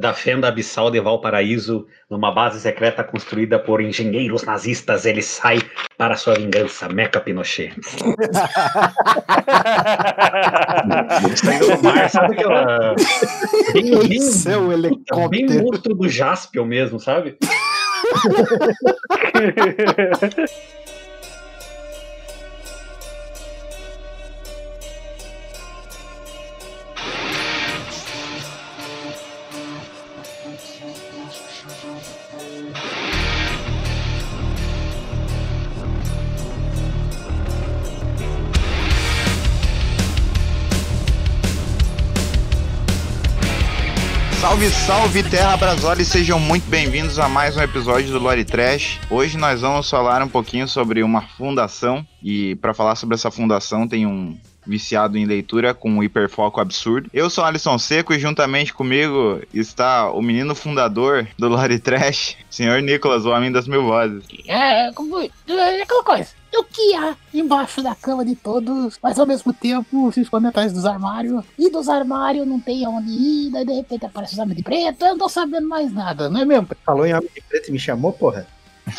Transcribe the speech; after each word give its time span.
da 0.00 0.14
fenda 0.14 0.46
abissal 0.46 0.92
de 0.92 1.00
Valparaíso, 1.00 1.84
numa 2.08 2.30
base 2.30 2.60
secreta 2.60 3.02
construída 3.02 3.58
por 3.58 3.80
engenheiros 3.80 4.44
nazistas, 4.44 5.04
ele 5.04 5.22
sai 5.22 5.58
para 5.96 6.16
sua 6.16 6.34
vingança, 6.34 6.88
Meca 6.88 7.20
Pinochet. 7.20 7.74
Saindo 11.34 11.76
do 11.76 11.82
mar, 11.82 12.08
sabe 12.08 12.34
aquela. 12.34 12.94
Bem, 13.72 13.98
bem, 13.98 14.16
Esse 14.16 14.52
é 14.52 14.56
bem 15.28 15.48
monstro 15.48 15.94
do 15.94 16.08
Jaspion 16.08 16.64
mesmo, 16.64 17.00
sabe? 17.00 17.36
Salve, 44.58 44.70
salve 44.70 45.22
Terra 45.22 45.56
Brasole, 45.56 46.04
sejam 46.04 46.40
muito 46.40 46.68
bem-vindos 46.68 47.20
a 47.20 47.28
mais 47.28 47.56
um 47.56 47.62
episódio 47.62 48.10
do 48.10 48.18
Lore 48.18 48.44
Trash. 48.44 48.98
Hoje 49.08 49.38
nós 49.38 49.60
vamos 49.60 49.88
falar 49.88 50.20
um 50.20 50.28
pouquinho 50.28 50.66
sobre 50.66 51.00
uma 51.00 51.22
fundação 51.22 52.04
e 52.20 52.56
para 52.56 52.74
falar 52.74 52.96
sobre 52.96 53.14
essa 53.14 53.30
fundação 53.30 53.86
tem 53.86 54.04
um 54.04 54.36
viciado 54.66 55.16
em 55.16 55.24
leitura 55.24 55.72
com 55.74 55.88
um 55.88 56.02
hiperfoco 56.02 56.60
absurdo. 56.60 57.08
Eu 57.14 57.30
sou 57.30 57.44
Alisson 57.44 57.78
Seco 57.78 58.12
e 58.12 58.18
juntamente 58.18 58.74
comigo 58.74 59.40
está 59.54 60.10
o 60.10 60.20
menino 60.20 60.56
fundador 60.56 61.28
do 61.38 61.46
Lore 61.46 61.78
Trash, 61.78 62.36
senhor 62.50 62.82
Nicolas, 62.82 63.24
o 63.24 63.30
homem 63.30 63.52
das 63.52 63.68
mil 63.68 63.84
vozes. 63.84 64.24
É, 64.48 64.90
como, 64.92 65.20
é 65.20 65.82
aquela 65.82 66.02
coisa. 66.02 66.30
O 66.54 66.64
que 66.64 66.94
há 66.94 67.14
embaixo 67.32 67.82
da 67.82 67.94
cama 67.94 68.24
de 68.24 68.34
todos, 68.34 68.98
mas 69.02 69.18
ao 69.18 69.26
mesmo 69.26 69.52
tempo 69.52 70.10
se 70.12 70.20
esconde 70.22 70.46
atrás 70.48 70.72
dos 70.72 70.84
armários. 70.86 71.44
E 71.58 71.70
dos 71.70 71.88
armários 71.88 72.46
não 72.46 72.58
tem 72.58 72.86
onde 72.86 73.10
ir, 73.10 73.50
daí 73.50 73.64
de 73.64 73.72
repente 73.74 74.06
aparece 74.06 74.32
os 74.34 74.38
homens 74.38 74.56
de 74.56 74.62
preto, 74.62 75.02
eu 75.04 75.08
não 75.10 75.18
tô 75.18 75.28
sabendo 75.28 75.68
mais 75.68 75.92
nada, 75.92 76.28
não 76.28 76.40
é 76.40 76.44
mesmo? 76.44 76.68
Falou 76.84 77.06
em 77.06 77.14
homem 77.14 77.28
de 77.34 77.40
preto 77.42 77.68
e 77.68 77.72
me 77.72 77.78
chamou, 77.78 78.12
porra. 78.12 78.46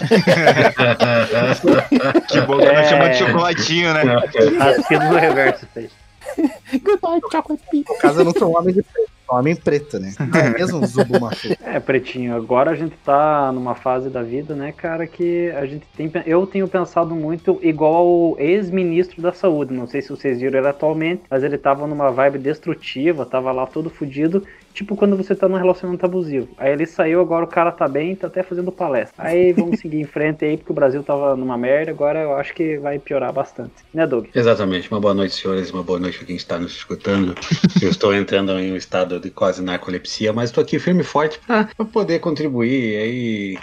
Que 2.28 2.42
bom 2.42 2.58
que 2.58 2.66
É. 2.66 2.84
chamamos 2.86 3.18
de 3.18 3.24
chocolatinho, 3.26 3.94
né? 3.94 4.02
Assino 4.80 5.06
no 5.12 5.18
reverso, 5.18 5.66
fez. 5.74 5.92
Goodbye, 6.84 7.20
chocolate 7.32 7.64
people. 7.72 7.94
No 7.96 8.00
caso, 8.00 8.20
eu 8.22 8.26
não 8.26 8.34
sou 8.34 8.54
um 8.54 8.58
homem 8.58 8.74
de 8.74 8.84
preto, 8.84 9.09
homem 9.30 9.56
preto, 9.56 10.00
né? 10.00 10.14
Não 10.20 10.28
é 10.40 10.50
mesmo 10.50 10.86
Zubumafu? 10.86 11.56
É, 11.64 11.80
Pretinho, 11.80 12.36
agora 12.36 12.72
a 12.72 12.76
gente 12.76 12.96
tá 13.04 13.52
numa 13.52 13.76
fase 13.76 14.10
da 14.10 14.22
vida, 14.22 14.56
né, 14.56 14.72
cara, 14.72 15.06
que 15.08 15.52
a 15.52 15.66
gente 15.66 15.86
tem. 15.96 16.12
Eu 16.26 16.46
tenho 16.46 16.68
pensado 16.68 17.16
muito 17.16 17.60
igual 17.62 17.96
ao 17.96 18.40
ex-ministro 18.40 19.22
da 19.22 19.32
saúde. 19.34 19.74
Não 19.74 19.88
sei 19.88 20.02
se 20.02 20.10
vocês 20.10 20.40
viram 20.40 20.60
ele 20.60 20.68
atualmente, 20.68 21.24
mas 21.30 21.44
ele 21.44 21.58
tava 21.58 21.88
numa 21.88 22.12
vibe 22.12 22.40
destrutiva, 22.40 23.26
tava 23.26 23.52
lá 23.52 23.66
todo 23.66 23.90
fudido. 23.90 24.44
Tipo 24.74 24.96
quando 24.96 25.18
você 25.18 25.36
tá 25.36 25.48
num 25.48 25.58
relacionamento 25.58 26.06
abusivo. 26.06 26.50
Aí 26.58 26.72
ele 26.72 26.86
saiu, 26.86 27.22
agora 27.22 27.46
o 27.46 27.48
cara 27.48 27.72
tá 27.72 27.88
bem, 27.88 28.16
tá 28.16 28.28
até 28.28 28.44
fazendo 28.44 28.72
palestra. 28.72 29.16
Aí 29.18 29.52
vamos 29.54 29.80
seguir 29.80 30.00
em 30.00 30.06
frente 30.06 30.46
aí, 30.46 30.58
porque 30.58 30.72
o 30.72 30.76
Brasil 30.76 31.04
tava 31.04 31.36
numa 31.36 31.58
merda, 31.58 31.92
agora 31.92 32.20
eu 32.20 32.36
acho 32.36 32.54
que 32.54 32.78
vai 32.78 33.00
piorar 33.00 33.34
bastante. 33.34 33.74
Né, 33.94 34.06
Doug? 34.06 34.28
Exatamente. 34.34 34.90
Uma 34.92 35.00
boa 35.00 35.14
noite, 35.14 35.36
senhores. 35.36 35.72
Uma 35.72 35.84
boa 35.84 36.00
noite 36.00 36.18
para 36.18 36.28
quem 36.28 36.36
está 36.36 36.58
nos 36.58 36.74
escutando. 36.74 37.36
Eu 37.82 37.90
estou 37.90 38.14
entrando 38.14 38.58
em 38.60 38.72
um 38.72 38.76
estado 38.76 39.20
de 39.20 39.30
quase 39.30 39.62
narcolepsia, 39.62 40.34
mas 40.34 40.50
estou 40.50 40.62
aqui 40.62 40.80
firme 40.80 41.02
e 41.02 41.04
forte 41.04 41.40
para 41.46 41.66
poder 41.92 42.20
contribuir 42.20 42.98
aí 42.98 43.58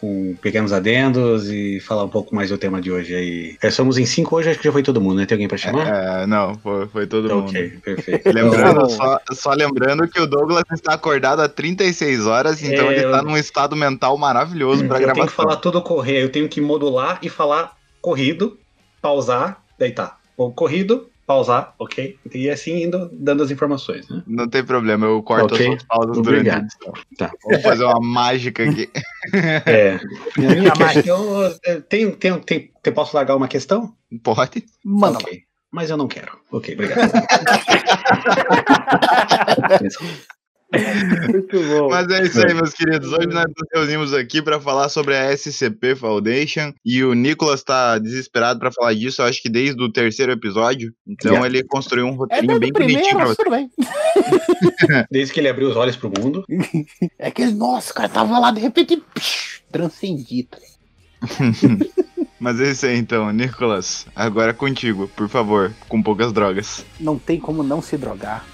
com 0.00 0.34
pequenos 0.42 0.72
adendos 0.74 1.50
e 1.50 1.80
falar 1.80 2.04
um 2.04 2.08
pouco 2.08 2.34
mais 2.34 2.50
do 2.50 2.58
tema 2.58 2.80
de 2.80 2.90
hoje 2.92 3.14
aí. 3.14 3.56
É, 3.62 3.70
somos 3.70 3.96
em 3.96 4.04
cinco 4.04 4.36
hoje, 4.36 4.50
acho 4.50 4.58
que 4.58 4.64
já 4.66 4.72
foi 4.72 4.82
todo 4.82 5.00
mundo, 5.00 5.16
né? 5.16 5.26
Tem 5.26 5.36
alguém 5.36 5.48
para 5.48 5.56
chamar? 5.56 5.86
É, 6.22 6.26
não, 6.26 6.54
foi, 6.56 6.86
foi 6.88 7.06
todo 7.06 7.28
mundo. 7.34 7.48
ok, 7.48 7.70
perfeito. 7.82 8.30
Lembrando, 8.30 8.82
Então- 8.82 8.88
só, 8.90 9.20
só 9.32 9.50
lembrando 9.54 10.06
que 10.06 10.20
o 10.20 10.26
Douglas 10.26 10.64
está 10.72 10.92
acordado 10.94 11.40
há 11.40 11.48
36 11.48 12.26
horas, 12.26 12.62
então 12.62 12.90
É, 12.90 12.92
ele 12.96 13.04
está 13.06 13.18
eu- 13.18 13.24
num 13.24 13.36
estado 13.38 13.74
mental 13.74 14.18
maravilhoso 14.18 14.86
para 14.86 15.00
eu 15.00 15.12
tenho 15.14 15.26
que 15.26 15.32
falar 15.32 15.56
tudo 15.56 15.80
correr, 15.80 16.22
eu 16.22 16.28
tenho 16.30 16.48
que 16.48 16.60
modular 16.60 17.18
e 17.22 17.28
falar 17.30 17.72
corrido, 18.02 18.58
pausar, 19.00 19.62
deitar. 19.78 20.18
Ou 20.36 20.52
corrido, 20.52 21.08
pausar, 21.26 21.74
ok? 21.78 22.16
E 22.32 22.48
assim 22.48 22.84
indo, 22.84 23.10
dando 23.12 23.42
as 23.42 23.50
informações, 23.50 24.08
né? 24.08 24.22
Não 24.26 24.48
tem 24.48 24.64
problema, 24.64 25.04
eu 25.06 25.22
corto 25.22 25.54
Ok. 25.54 25.58
as 25.58 25.64
suas 25.66 25.82
pausas 25.82 26.16
Obrigado. 26.18 26.44
durante 26.44 26.50
a 26.50 26.58
edição. 26.58 26.92
Tá. 27.18 27.32
Vou 27.42 27.60
fazer 27.60 27.84
uma 27.84 28.00
mágica 28.00 28.62
aqui. 28.62 28.88
É. 29.66 29.98
Eu, 31.04 31.82
tenho, 31.88 32.14
tenho, 32.16 32.38
tenho, 32.38 32.68
eu 32.84 32.92
posso 32.92 33.16
largar 33.16 33.34
uma 33.34 33.48
questão? 33.48 33.92
Pode? 34.22 34.64
Mano, 34.84 35.18
Ok. 35.18 35.42
Mas 35.68 35.90
eu 35.90 35.96
não 35.96 36.06
quero. 36.06 36.38
Ok, 36.52 36.74
obrigado. 36.74 37.10
Muito 41.30 41.60
bom. 41.62 41.88
Mas 41.90 42.08
é 42.08 42.24
isso 42.24 42.44
aí, 42.44 42.52
meus 42.52 42.72
queridos. 42.72 43.12
Hoje 43.12 43.28
nós 43.28 43.44
nos 43.44 43.68
reunimos 43.72 44.12
aqui 44.12 44.42
para 44.42 44.60
falar 44.60 44.88
sobre 44.88 45.16
a 45.16 45.32
SCP 45.36 45.94
Foundation 45.94 46.72
e 46.84 47.04
o 47.04 47.14
Nicolas 47.14 47.62
tá 47.62 47.98
desesperado 47.98 48.58
para 48.58 48.72
falar 48.72 48.94
disso, 48.94 49.22
eu 49.22 49.26
acho 49.26 49.40
que 49.40 49.48
desde 49.48 49.80
o 49.82 49.90
terceiro 49.90 50.32
episódio. 50.32 50.92
Então 51.06 51.36
Yeah. 51.36 51.46
ele 51.46 51.64
construiu 51.64 52.06
um 52.06 52.12
É 52.12 52.16
roteirinho 52.16 52.58
desde 52.58 52.72
bem 52.78 52.86
o 52.88 52.92
bonitinho 52.92 53.16
pra 53.16 53.26
você. 53.26 53.36
Desde 55.10 55.32
que 55.34 55.40
ele 55.40 55.48
abriu 55.48 55.68
os 55.68 55.76
olhos 55.76 55.96
pro 55.96 56.10
mundo. 56.10 56.44
É 57.18 57.30
que, 57.30 57.44
nossa, 57.46 57.92
o 57.92 57.94
cara 57.94 58.08
tava 58.08 58.38
lá, 58.38 58.50
de 58.50 58.60
repente, 58.60 59.02
psh, 59.14 59.62
transcendita. 59.70 60.58
Mas 62.38 62.60
é 62.60 62.70
isso 62.70 62.86
aí 62.86 62.96
então, 62.96 63.32
Nicolas. 63.32 64.06
Agora 64.14 64.50
é 64.50 64.54
contigo, 64.54 65.08
por 65.16 65.28
favor, 65.28 65.72
com 65.88 66.02
poucas 66.02 66.32
drogas. 66.32 66.84
Não 67.00 67.18
tem 67.18 67.40
como 67.40 67.62
não 67.62 67.80
se 67.80 67.96
drogar 67.96 68.44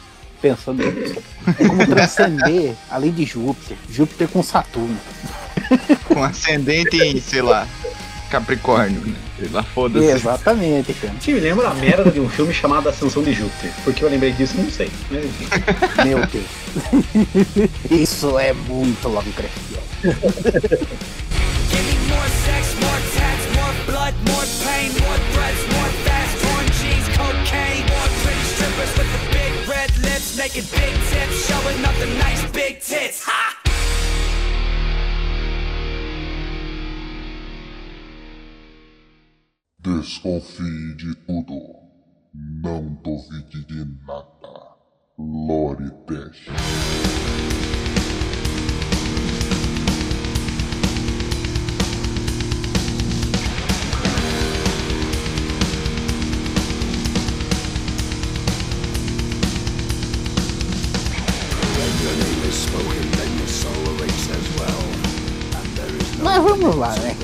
pensando 0.43 0.83
nisso. 0.83 1.23
É 1.59 1.67
como 1.67 1.87
transcender 1.87 2.75
além 2.91 3.13
de 3.13 3.25
Júpiter. 3.25 3.77
Júpiter 3.89 4.29
com 4.29 4.43
Saturno. 4.43 4.99
Com 6.05 6.23
ascendente 6.23 6.97
em, 6.97 7.21
sei 7.21 7.41
lá, 7.41 7.67
Capricórnio, 8.29 9.01
né? 9.01 9.15
Sei 9.39 9.49
lá, 9.51 9.63
foda-se. 9.63 10.07
Exatamente, 10.07 10.93
cara. 10.95 11.15
Te 11.21 11.33
me 11.33 11.41
lembra 11.41 11.69
a 11.69 11.75
merda 11.75 12.11
de 12.11 12.19
um 12.21 12.29
filme 12.29 12.53
chamado 12.53 12.89
Ascensão 12.89 13.23
de 13.23 13.33
Júpiter. 13.33 13.71
Porque 13.85 14.05
eu 14.05 14.09
lembrei 14.09 14.33
disso, 14.33 14.55
não 14.57 14.71
sei. 14.71 14.91
Mas 15.11 15.25
enfim. 15.25 15.47
Meu 16.05 16.19
Deus. 16.27 16.47
Isso 17.91 18.39
é 18.39 18.53
muito 18.53 19.09
Lovecraftiano. 19.09 19.83
Give 20.03 21.83
me 21.83 21.95
more 22.09 22.29
sex, 22.45 22.75
more 22.81 23.01
tats, 23.15 23.45
more 23.55 23.75
blood, 23.87 24.15
more 24.29 24.47
pain, 24.65 24.91
more 25.01 25.21
threats, 25.33 25.63
more 25.73 25.93
fast, 26.05 26.35
torn 26.43 26.67
jeans, 26.81 27.09
cocaine, 27.17 27.85
more 27.89 28.11
pretty 28.23 28.45
strippers 28.53 28.93
with 28.99 29.09
the 29.13 29.22
making 30.43 30.65
big 30.73 30.95
tips, 31.11 31.47
showing 31.47 31.85
up 31.85 31.95
the 32.01 32.07
nice 32.19 32.51
big 32.51 32.81
tits. 32.81 33.23
Ha! 33.27 33.63
Desconfie 39.79 40.97
de 40.97 41.15
tudo. 41.27 41.61
Não 42.35 42.95
duvide 43.05 43.65
de 43.67 43.85
nada. 44.05 44.75
Lore 45.17 45.91
Dash. 46.09 46.49
Mas 66.33 66.43
vamos 66.43 66.75
lá, 66.77 66.97
né? 66.97 67.15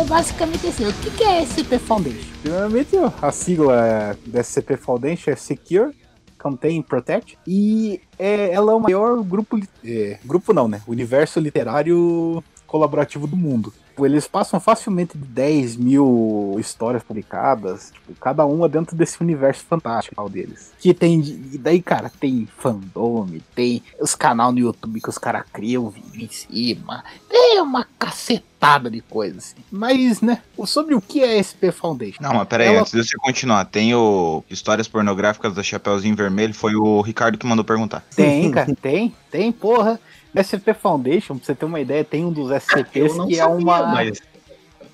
É 0.00 0.04
basicamente 0.04 0.66
assim, 0.66 0.86
o 0.88 0.92
que 0.94 1.22
é 1.22 1.42
SCP 1.42 1.78
Foundation? 1.78 2.30
Primeiramente, 2.40 2.96
a 3.20 3.30
sigla 3.30 4.16
da 4.26 4.42
SCP 4.42 4.78
Foundation 4.78 5.32
é 5.32 5.36
Secure, 5.36 5.94
Contain, 6.38 6.80
Protect, 6.80 7.36
e 7.46 8.00
é, 8.18 8.54
ela 8.54 8.72
é 8.72 8.74
o 8.74 8.80
maior 8.80 9.22
grupo, 9.22 9.60
é, 9.84 10.18
grupo 10.24 10.54
não, 10.54 10.66
né? 10.66 10.80
Universo 10.88 11.38
literário 11.40 12.42
colaborativo 12.66 13.26
do 13.26 13.36
mundo. 13.36 13.70
Tipo, 14.00 14.06
eles 14.06 14.26
passam 14.26 14.58
facilmente 14.58 15.18
de 15.18 15.26
10 15.26 15.76
mil 15.76 16.56
histórias 16.58 17.02
publicadas, 17.02 17.90
tipo, 17.92 18.18
cada 18.18 18.46
uma 18.46 18.66
dentro 18.66 18.96
desse 18.96 19.20
universo 19.20 19.62
fantástico 19.66 20.26
deles. 20.30 20.72
Que 20.78 20.94
tem. 20.94 21.20
E 21.20 21.58
daí, 21.58 21.82
cara, 21.82 22.10
tem 22.18 22.48
fandom, 22.56 23.28
tem 23.54 23.82
os 24.00 24.14
canal 24.14 24.52
no 24.52 24.58
YouTube 24.58 25.02
que 25.02 25.08
os 25.10 25.18
caras 25.18 25.44
criam 25.52 25.90
vídeo 25.90 26.22
em 26.24 26.30
cima. 26.30 27.04
Tem 27.28 27.60
uma 27.60 27.86
cacetada 27.98 28.90
de 28.90 29.02
coisas. 29.02 29.52
assim. 29.52 29.62
Mas, 29.70 30.22
né, 30.22 30.40
sobre 30.64 30.94
o 30.94 31.00
que 31.00 31.22
é 31.22 31.36
SP 31.44 31.70
Foundation? 31.70 32.22
Não, 32.22 32.32
mas 32.34 32.48
peraí, 32.48 32.68
Ela- 32.68 32.80
antes 32.80 32.92
de 32.92 33.04
você 33.04 33.16
continuar, 33.18 33.66
tem 33.66 33.94
o 33.94 34.42
Histórias 34.48 34.88
Pornográficas 34.88 35.54
da 35.54 35.62
Chapeuzinho 35.62 36.16
Vermelho, 36.16 36.54
foi 36.54 36.74
o 36.74 37.02
Ricardo 37.02 37.36
que 37.36 37.46
mandou 37.46 37.64
perguntar. 37.66 38.02
Tem, 38.16 38.50
cara, 38.50 38.74
tem, 38.80 39.14
tem, 39.30 39.52
porra. 39.52 40.00
SP 40.36 40.74
Foundation, 40.74 41.36
pra 41.36 41.44
você 41.46 41.54
ter 41.54 41.64
uma 41.64 41.80
ideia, 41.80 42.04
tem 42.04 42.24
um 42.24 42.32
dos 42.32 42.50
SCPs 42.50 43.12
Eu 43.12 43.16
não 43.18 43.26
que 43.28 43.34
é 43.34 43.38
sabia, 43.38 43.56
uma. 43.56 43.82
mas... 43.88 44.20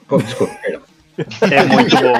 Pô, 0.09 0.19
desculpa, 0.19 0.55
perdão. 0.63 0.83
É 1.51 1.65
muito 1.65 1.97
bom. 1.97 2.13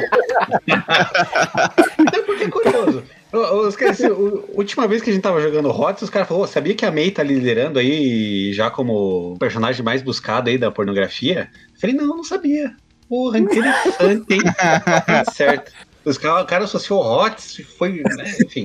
Até 2.07 2.23
porque 2.23 2.45
é 2.45 2.49
curioso. 2.49 3.03
Os 3.33 3.77
caras, 3.77 4.01
assim, 4.01 4.11
o- 4.11 4.45
última 4.55 4.87
vez 4.89 5.03
que 5.03 5.11
a 5.11 5.13
gente 5.13 5.23
tava 5.23 5.41
jogando 5.41 5.69
HOTS, 5.71 6.03
os 6.03 6.11
caras 6.11 6.27
falaram, 6.29 6.45
"Ô, 6.45 6.49
sabia 6.49 6.75
que 6.75 6.87
a 6.87 6.91
May 6.91 7.11
tá 7.11 7.23
liderando 7.23 7.79
aí 7.79 8.53
já 8.55 8.71
como 8.71 9.33
o 9.35 9.39
personagem 9.39 9.85
mais 9.85 10.01
buscado 10.03 10.49
aí 10.49 10.57
da 10.57 10.71
pornografia? 10.71 11.51
Eu 11.75 11.81
falei, 11.81 11.95
não, 11.97 12.07
não 12.17 12.25
sabia. 12.25 12.75
Porra, 13.09 13.39
interessante, 13.39 14.25
hein? 14.33 14.41
Tá 15.07 15.25
certo. 15.33 15.73
Os 16.05 16.17
caras, 16.17 16.45
o 16.45 16.47
cara 16.47 16.65
associou 16.65 17.03
HOTS, 17.03 17.63
foi, 17.77 18.03
né, 18.03 18.35
enfim. 18.45 18.65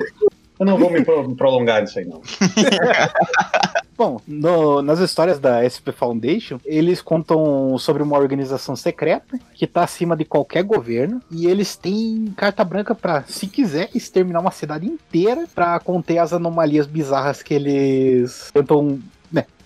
Eu 0.62 0.66
não 0.68 0.78
vou 0.78 0.92
me 0.92 1.04
pro- 1.04 1.36
prolongar 1.36 1.82
nisso 1.82 1.98
aí, 1.98 2.06
não. 2.06 2.22
Bom, 3.98 4.22
no- 4.28 4.82
nas 4.84 5.00
histórias 5.00 5.40
da 5.40 5.64
SP 5.66 5.90
Foundation, 5.92 6.60
eles 6.64 7.02
contam 7.02 7.78
sobre 7.80 8.02
uma 8.04 8.18
organização 8.18 8.76
secreta 8.76 9.40
que 9.56 9.66
tá 9.66 9.84
acima 9.84 10.16
de 10.16 10.24
qualquer 10.24 10.64
governo 10.64 11.20
e 11.32 11.48
eles 11.48 11.76
têm 11.76 12.32
carta 12.38 12.64
branca 12.64 12.94
pra, 12.94 13.24
se 13.28 13.48
quiser, 13.48 13.90
exterminar 13.96 14.40
uma 14.40 14.52
cidade 14.52 14.86
inteira 14.86 15.46
pra 15.54 15.80
conter 15.80 16.20
as 16.20 16.32
anomalias 16.32 16.86
bizarras 16.86 17.42
que 17.42 17.56
eles 17.56 18.52
tentam, 18.54 19.00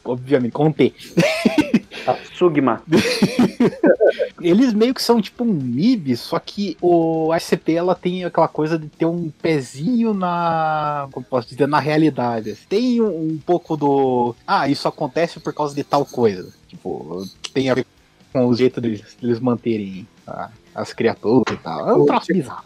obviamente, 0.05 0.51
conter. 0.51 0.93
A 2.07 2.15
Sugma. 2.37 2.81
Eles 4.39 4.73
meio 4.73 4.93
que 4.93 5.01
são 5.01 5.21
tipo 5.21 5.43
um 5.43 5.51
MIB, 5.53 6.15
só 6.15 6.37
que 6.39 6.77
o 6.81 7.33
SCP 7.39 7.73
ela 7.73 7.95
tem 7.95 8.23
aquela 8.25 8.47
coisa 8.47 8.77
de 8.77 8.87
ter 8.87 9.05
um 9.05 9.29
pezinho 9.41 10.13
na. 10.13 11.07
Como 11.11 11.25
posso 11.25 11.49
dizer, 11.49 11.67
na 11.67 11.79
realidade. 11.79 12.55
Tem 12.69 13.01
um, 13.01 13.07
um 13.31 13.39
pouco 13.43 13.75
do. 13.75 14.35
Ah, 14.45 14.67
isso 14.69 14.87
acontece 14.87 15.39
por 15.39 15.53
causa 15.53 15.73
de 15.73 15.83
tal 15.83 16.05
coisa. 16.05 16.53
Tipo, 16.67 17.25
que 17.41 17.51
tem 17.51 17.69
a 17.69 17.73
ver 17.73 17.85
com 18.31 18.45
o 18.45 18.55
jeito 18.55 18.79
deles, 18.79 19.01
deles 19.19 19.39
manterem 19.39 20.07
a- 20.27 20.49
as 20.75 20.93
criaturas 20.93 21.55
e 21.55 21.57
tal. 21.57 21.89
É 21.89 21.93
um 21.95 22.05
troço 22.05 22.27
bizarro. 22.31 22.65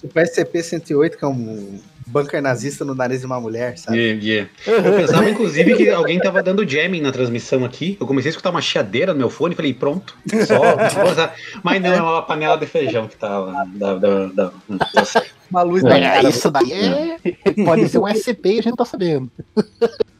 Tipo 0.00 0.18
SCP-108, 0.20 1.16
que 1.16 1.24
é 1.24 1.28
um 1.28 1.80
bunker 2.06 2.40
nazista 2.40 2.84
no 2.84 2.94
nariz 2.94 3.20
de 3.20 3.26
uma 3.26 3.40
mulher, 3.40 3.76
sabe? 3.76 3.98
Yeah, 3.98 4.22
yeah. 4.22 4.50
Eu 4.66 4.96
pensava, 4.96 5.28
inclusive, 5.28 5.76
que 5.76 5.88
alguém 5.90 6.18
tava 6.18 6.42
dando 6.42 6.68
jamming 6.68 7.00
na 7.00 7.12
transmissão 7.12 7.64
aqui. 7.64 7.96
Eu 8.00 8.06
comecei 8.06 8.28
a 8.28 8.30
escutar 8.30 8.50
uma 8.50 8.60
chiadeira 8.60 9.12
no 9.12 9.18
meu 9.18 9.30
fone 9.30 9.54
e 9.54 9.56
falei, 9.56 9.74
pronto, 9.74 10.16
só. 10.46 10.60
Mas 11.62 11.82
não, 11.82 11.92
é 11.92 12.00
uma 12.00 12.22
panela 12.22 12.56
de 12.56 12.66
feijão 12.66 13.08
que 13.08 13.16
tá 13.16 13.38
lá. 13.38 13.64
Da, 13.74 13.94
da, 13.94 14.26
da, 14.26 14.48
tá. 14.78 15.22
Uma 15.50 15.62
luz 15.62 15.82
na 15.82 15.96
É, 15.96 16.00
cara. 16.00 16.28
isso 16.28 16.50
daí 16.50 16.72
é, 16.72 17.18
pode 17.64 17.88
ser 17.88 17.98
um 17.98 18.08
SCP 18.08 18.48
e 18.48 18.52
a 18.52 18.54
gente 18.56 18.68
não 18.70 18.76
tá 18.76 18.84
sabendo. 18.84 19.30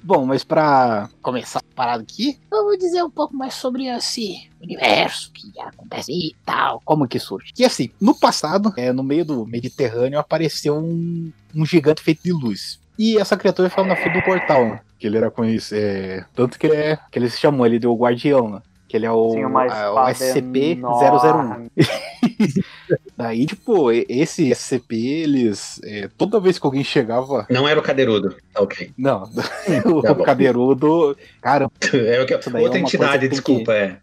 Bom, 0.06 0.24
mas 0.24 0.44
pra 0.44 1.10
começar 1.20 1.58
a 1.58 1.74
parada 1.74 2.00
aqui, 2.00 2.38
eu 2.52 2.62
vou 2.62 2.78
dizer 2.78 3.02
um 3.02 3.10
pouco 3.10 3.36
mais 3.36 3.54
sobre 3.54 3.88
esse 3.88 4.48
universo 4.62 5.32
que 5.32 5.50
acontece 5.58 6.12
e 6.12 6.36
tal, 6.44 6.80
como 6.84 7.08
que 7.08 7.18
surge. 7.18 7.52
Que 7.52 7.64
assim, 7.64 7.90
no 8.00 8.14
passado, 8.14 8.72
é, 8.76 8.92
no 8.92 9.02
meio 9.02 9.24
do 9.24 9.44
Mediterrâneo, 9.44 10.20
apareceu 10.20 10.76
um, 10.76 11.32
um 11.52 11.66
gigante 11.66 12.04
feito 12.04 12.22
de 12.22 12.30
luz. 12.32 12.78
E 12.96 13.18
essa 13.18 13.36
criatura 13.36 13.68
ficava 13.68 13.88
na 13.88 13.96
frente 13.96 14.14
do 14.14 14.22
portal, 14.22 14.64
né? 14.64 14.80
Que 14.96 15.08
ele 15.08 15.16
era 15.16 15.28
conhecido. 15.28 15.80
É, 15.80 16.24
tanto 16.36 16.56
que 16.56 16.68
ele, 16.68 16.76
é, 16.76 16.98
que 17.10 17.18
eles 17.18 17.36
chamam 17.36 17.66
ele 17.66 17.80
de 17.80 17.88
o 17.88 17.96
Guardião, 17.96 18.48
né? 18.48 18.62
Que 18.88 18.96
ele 18.96 19.06
é 19.06 19.10
o, 19.10 19.32
a- 19.34 19.48
o 19.48 19.66
espada 19.66 20.12
SCP-001. 20.12 20.76
enorme. 21.24 21.70
Daí, 23.16 23.46
tipo, 23.46 23.90
esse 23.90 24.50
SCP, 24.54 24.94
eles. 24.96 25.80
é, 25.84 26.08
toda 26.16 26.38
vez 26.38 26.58
que 26.58 26.66
alguém 26.66 26.84
chegava. 26.84 27.46
Não 27.50 27.66
era 27.66 27.80
o 27.80 27.82
cadeirudo. 27.82 28.36
Tá 28.52 28.60
ok. 28.62 28.90
Não, 28.96 29.24
o 29.86 30.02
Tá 30.02 30.14
bom. 30.14 30.22
cadeirudo. 30.22 31.16
Cara, 31.40 31.64
É 31.92 32.20
o 32.22 32.26
que- 32.26 32.34
é 32.34 32.36
outra 32.38 32.50
coisa 32.52 32.78
entidade, 32.78 33.12
que 33.14 33.18
tem 33.20 33.28
desculpa, 33.30 33.72
é. 33.74 33.96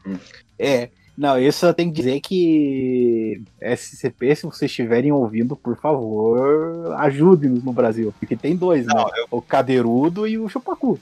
é. 0.59 0.89
Não, 1.15 1.37
isso 1.37 1.63
eu 1.67 1.73
tenho 1.75 1.91
que 1.93 1.97
dizer 2.01 2.19
que 2.21 3.39
SCP, 3.61 4.35
se 4.35 4.43
vocês 4.47 4.71
estiverem 4.71 5.11
ouvindo, 5.11 5.55
por 5.55 5.77
favor, 5.77 6.91
ajudem-nos 6.97 7.63
no 7.63 7.71
Brasil. 7.71 8.11
Porque 8.19 8.35
tem 8.35 8.55
dois, 8.55 8.83
né? 8.87 8.93
O 9.29 9.39
cadeirudo 9.39 10.27
e 10.27 10.39
o 10.39 10.49
chupacu. 10.49 10.99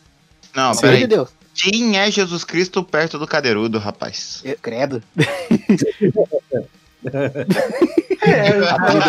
Não, 0.56 0.72
Pelo 0.72 0.72
amor 0.72 0.76
de 0.76 0.82
peraí. 0.82 1.08
Deus. 1.08 1.30
Quem 1.54 1.98
é 2.00 2.10
Jesus 2.10 2.44
Cristo 2.44 2.82
perto 2.84 3.20
do 3.20 3.28
cadeirudo, 3.28 3.78
rapaz? 3.80 4.42
É, 4.46 4.56
Credo. 4.56 5.04
É, 8.24 8.60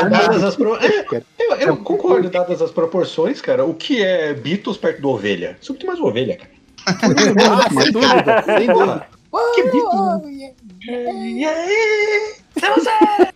dadas 0.08 0.42
as 0.42 0.56
pro- 0.56 0.76
é, 0.76 1.06
eu, 1.38 1.52
eu 1.56 1.76
concordo, 1.76 2.30
dadas 2.30 2.62
as 2.62 2.70
proporções, 2.70 3.40
cara. 3.40 3.64
O 3.64 3.74
que 3.74 4.02
é 4.02 4.32
Beatles 4.32 4.76
perto 4.78 5.02
do 5.02 5.10
ovelha? 5.10 5.56
Isso 5.60 5.72
é 5.72 5.74
muito 5.74 5.86
mais 5.86 6.00
ovelha, 6.00 6.36
cara. 6.36 6.50
Ah, 6.86 7.68
sem 7.82 7.92
dúvida, 7.92 8.42
sem 8.44 8.66
dúvida. 8.66 9.06
Que 9.54 9.62
Beatles? 9.64 10.54
E 10.80 11.44
aí? 11.44 12.34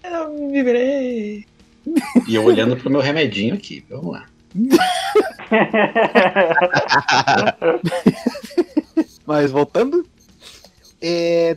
Eu 0.04 0.50
viverei. 0.50 1.44
E 2.26 2.34
eu 2.34 2.44
olhando 2.44 2.76
pro 2.76 2.90
meu 2.90 3.00
remedinho 3.00 3.54
aqui, 3.54 3.84
vamos 3.88 4.12
lá. 4.14 4.26
Mas 9.26 9.50
voltando, 9.50 10.06
é, 11.00 11.56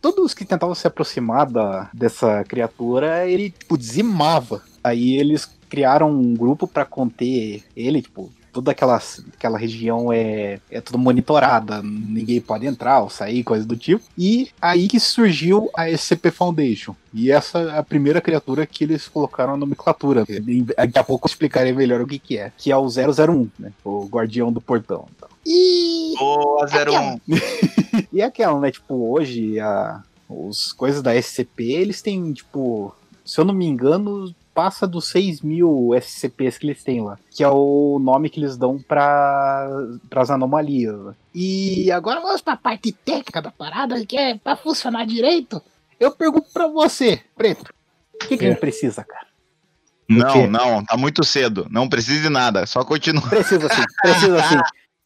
todos 0.00 0.34
que 0.34 0.44
tentavam 0.44 0.74
se 0.74 0.86
aproximar 0.86 1.50
da, 1.50 1.88
dessa 1.92 2.44
criatura, 2.44 3.28
ele 3.28 3.50
tipo, 3.50 3.78
dizimava. 3.78 4.62
Aí 4.82 5.16
eles 5.16 5.48
criaram 5.68 6.10
um 6.10 6.34
grupo 6.34 6.66
pra 6.66 6.84
conter 6.84 7.62
ele, 7.76 8.02
tipo, 8.02 8.30
toda 8.58 8.72
aquela, 8.72 9.00
aquela 9.34 9.56
região 9.56 10.12
é, 10.12 10.58
é 10.68 10.80
tudo 10.80 10.98
monitorada, 10.98 11.80
ninguém 11.80 12.40
pode 12.40 12.66
entrar 12.66 13.00
ou 13.00 13.08
sair, 13.08 13.44
coisa 13.44 13.64
do 13.64 13.76
tipo. 13.76 14.02
E 14.18 14.50
aí 14.60 14.88
que 14.88 14.98
surgiu 14.98 15.70
a 15.76 15.88
SCP 15.88 16.32
Foundation. 16.32 16.96
E 17.14 17.30
essa 17.30 17.60
é 17.60 17.78
a 17.78 17.82
primeira 17.84 18.20
criatura 18.20 18.66
que 18.66 18.82
eles 18.82 19.06
colocaram 19.06 19.54
a 19.54 19.56
nomenclatura. 19.56 20.24
Daqui 20.76 20.98
a 20.98 21.04
pouco 21.04 21.26
eu 21.26 21.30
explicarei 21.30 21.72
melhor 21.72 22.00
o 22.00 22.06
que, 22.06 22.18
que 22.18 22.36
é. 22.36 22.52
Que 22.58 22.72
é 22.72 22.76
o 22.76 22.88
001, 22.88 23.48
né? 23.60 23.72
O 23.84 24.06
guardião 24.06 24.52
do 24.52 24.60
portão. 24.60 25.06
Então. 25.16 25.28
E 25.46 26.14
Ô, 26.20 26.58
01. 26.64 27.20
e 28.12 28.20
é 28.20 28.24
aquela, 28.24 28.58
né? 28.58 28.72
Tipo, 28.72 29.12
hoje 29.12 29.60
a, 29.60 30.02
os 30.28 30.72
coisas 30.72 31.00
da 31.00 31.14
SCP, 31.14 31.62
eles 31.74 32.02
têm, 32.02 32.32
tipo, 32.32 32.92
se 33.24 33.38
eu 33.40 33.44
não 33.44 33.54
me 33.54 33.66
engano, 33.66 34.34
passa 34.58 34.88
dos 34.88 35.06
6 35.10 35.40
mil 35.40 35.90
SCPs 35.94 36.58
que 36.58 36.66
eles 36.66 36.82
têm 36.82 37.00
lá. 37.00 37.16
Que 37.30 37.44
é 37.44 37.48
o 37.48 38.00
nome 38.00 38.28
que 38.28 38.40
eles 38.40 38.56
dão 38.56 38.76
para 38.76 39.68
as 40.16 40.30
anomalias. 40.30 41.14
E 41.32 41.92
agora 41.92 42.20
vamos 42.20 42.40
pra 42.40 42.56
parte 42.56 42.90
técnica 42.90 43.40
da 43.40 43.52
parada, 43.52 44.04
que 44.04 44.16
é 44.16 44.36
pra 44.36 44.56
funcionar 44.56 45.06
direito. 45.06 45.62
Eu 46.00 46.10
pergunto 46.10 46.48
pra 46.52 46.66
você, 46.66 47.20
Preto, 47.36 47.72
o 48.12 48.18
que, 48.26 48.36
que 48.36 48.46
a 48.46 48.48
gente 48.48 48.58
precisa, 48.58 49.04
cara? 49.04 49.28
Não, 50.08 50.48
não, 50.48 50.84
tá 50.84 50.96
muito 50.96 51.22
cedo. 51.22 51.68
Não 51.70 51.88
precisa 51.88 52.22
de 52.22 52.28
nada, 52.28 52.66
só 52.66 52.84
continua. 52.84 53.28
Precisa 53.28 53.68
sim, 53.68 53.84
precisa 54.02 54.42
sim. 54.42 54.58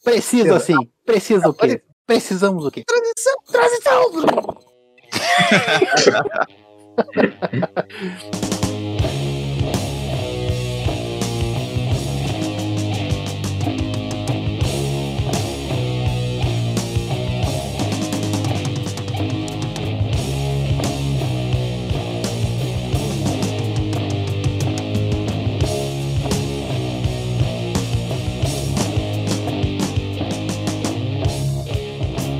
Precisa 0.03 0.61
sim. 0.61 0.89
Precisa 1.05 1.47
o 1.47 1.53
quê? 1.53 1.83
Precisamos 2.07 2.65
o 2.65 2.71
quê? 2.71 2.85
Transição! 2.87 3.35
Transição! 3.53 4.13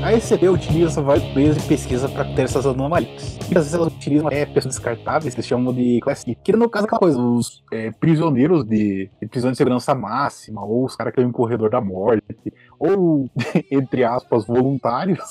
A 0.03 0.11
ECB 0.11 0.49
utiliza 0.49 1.01
vários 1.01 1.33
meios 1.33 1.57
de 1.57 1.63
pesquisa 1.65 2.09
para 2.09 2.25
ter 2.25 2.41
essas 2.41 2.65
anomalias. 2.65 3.37
Muitas 3.43 3.63
vezes 3.63 3.73
elas 3.73 3.87
utilizam 3.87 4.29
é, 4.29 4.45
pessoas 4.45 4.75
descartáveis, 4.75 5.33
que 5.33 5.39
eles 5.39 5.47
chamam 5.47 5.73
de 5.73 6.01
classe 6.01 6.29
I, 6.29 6.35
que 6.35 6.51
no 6.51 6.69
caso 6.69 6.83
é 6.83 6.87
aquela 6.87 6.99
coisa, 6.99 7.17
os 7.17 7.63
é, 7.71 7.89
prisioneiros 7.89 8.65
de, 8.65 9.09
de 9.21 9.27
prisão 9.29 9.49
de 9.49 9.55
segurança 9.55 9.95
máxima, 9.95 10.61
ou 10.61 10.83
os 10.83 10.93
caras 10.93 11.13
que 11.13 11.21
estão 11.21 11.29
em 11.29 11.31
corredor 11.31 11.69
da 11.69 11.79
morte, 11.79 12.21
ou, 12.77 13.29
entre 13.71 14.03
aspas, 14.03 14.45
voluntários. 14.45 15.23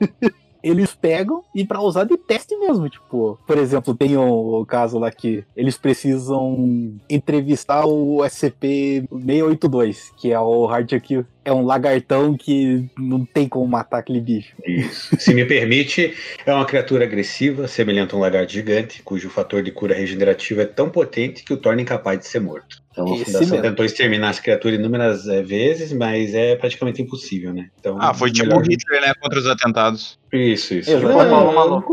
eles 0.62 0.94
pegam 0.94 1.42
e 1.54 1.64
pra 1.64 1.80
usar 1.80 2.04
de 2.04 2.16
teste 2.16 2.56
mesmo, 2.56 2.88
tipo, 2.88 3.38
por 3.46 3.58
exemplo, 3.58 3.94
tem 3.94 4.16
o, 4.16 4.64
caso 4.66 4.98
lá 4.98 5.10
que 5.10 5.44
eles 5.56 5.76
precisam 5.78 6.94
entrevistar 7.08 7.86
o 7.86 8.18
SCP-682, 8.18 10.12
que 10.16 10.32
é 10.32 10.38
o 10.38 10.66
Hard 10.66 10.88
Kill. 11.00 11.24
É 11.44 11.52
um 11.52 11.64
lagartão 11.64 12.36
que 12.36 12.84
não 12.98 13.24
tem 13.24 13.48
como 13.48 13.66
matar 13.66 13.98
aquele 13.98 14.20
bicho. 14.20 14.54
Isso. 14.66 15.16
Se 15.18 15.32
me 15.32 15.44
permite, 15.44 16.14
é 16.44 16.52
uma 16.54 16.66
criatura 16.66 17.04
agressiva, 17.04 17.66
semelhante 17.66 18.14
a 18.14 18.18
um 18.18 18.20
lagarto 18.20 18.52
gigante, 18.52 19.02
cujo 19.02 19.30
fator 19.30 19.62
de 19.62 19.70
cura 19.72 19.94
regenerativa 19.94 20.62
é 20.62 20.66
tão 20.66 20.90
potente 20.90 21.42
que 21.44 21.52
o 21.52 21.56
torna 21.56 21.82
incapaz 21.82 22.18
de 22.18 22.26
ser 22.26 22.40
morto. 22.40 22.80
Então 22.92 23.06
a 23.10 23.14
Esse 23.14 23.26
Fundação 23.26 23.50
mesmo. 23.56 23.62
tentou 23.62 23.84
exterminar 23.86 24.30
essa 24.30 24.42
criatura 24.42 24.74
inúmeras 24.74 25.26
eh, 25.28 25.42
vezes, 25.42 25.92
mas 25.92 26.34
é 26.34 26.56
praticamente 26.56 27.00
impossível, 27.00 27.54
né? 27.54 27.68
Então, 27.78 27.96
Ah, 28.00 28.12
foi 28.12 28.32
tipo 28.32 28.52
o 28.52 28.58
Hitler, 28.60 29.00
né? 29.00 29.12
Contra 29.20 29.38
os 29.38 29.46
atentados. 29.46 30.18
Isso, 30.32 30.74
isso. 30.74 30.90
É, 30.90 31.00
Paulo 31.00 31.52
Maluf. 31.54 31.86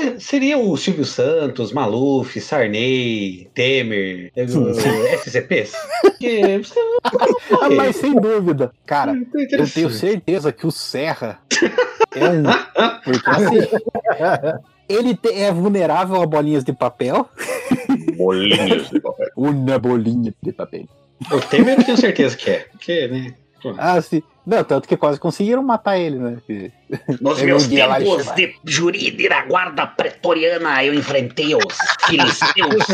é, 0.00 0.18
seria 0.18 0.56
o 0.58 0.76
Silvio 0.76 1.04
Santos, 1.04 1.72
Maluf, 1.72 2.40
Sarney, 2.40 3.48
Temer, 3.54 4.30
é, 4.36 4.44
SCPs? 5.26 5.72
Que, 6.18 6.58
você- 6.58 6.80
Ah, 7.60 7.68
mas 7.70 7.96
sem 7.96 8.14
dúvida. 8.14 8.72
Cara, 8.94 9.12
é 9.12 9.60
eu 9.60 9.68
tenho 9.68 9.90
certeza 9.90 10.52
que 10.52 10.64
o 10.64 10.70
Serra 10.70 11.40
é 12.14 12.30
um. 12.30 12.44
Porque 13.02 13.28
assim. 13.28 13.58
Ele 14.88 15.18
é 15.32 15.50
vulnerável 15.50 16.22
a 16.22 16.26
bolinhas 16.26 16.62
de 16.62 16.72
papel. 16.72 17.28
Bolinhos 18.16 18.90
de 18.90 19.00
papel. 19.02 19.28
Uma 19.36 19.80
bolinha 19.80 20.32
de 20.40 20.52
papel. 20.52 20.86
O 21.32 21.40
Temer 21.40 21.76
eu 21.76 21.84
tenho 21.84 21.96
certeza 21.96 22.36
que 22.36 22.50
é. 22.50 22.58
Porque, 22.70 23.08
né? 23.08 23.34
Ah, 23.78 24.00
sim. 24.00 24.22
Não, 24.46 24.62
tanto 24.62 24.86
que 24.86 24.96
quase 24.96 25.18
conseguiram 25.18 25.62
matar 25.62 25.98
ele, 25.98 26.18
né? 26.18 26.36
Nos 27.20 27.40
Eu 27.40 27.46
meus 27.46 27.66
tempos 27.66 28.34
de 28.34 28.54
jurídico 28.64 29.28
da 29.28 29.42
guarda 29.46 29.86
pretoriana, 29.86 30.84
eu 30.84 30.92
enfrentei 30.92 31.54
os 31.54 31.78
filisteus. 32.06 32.84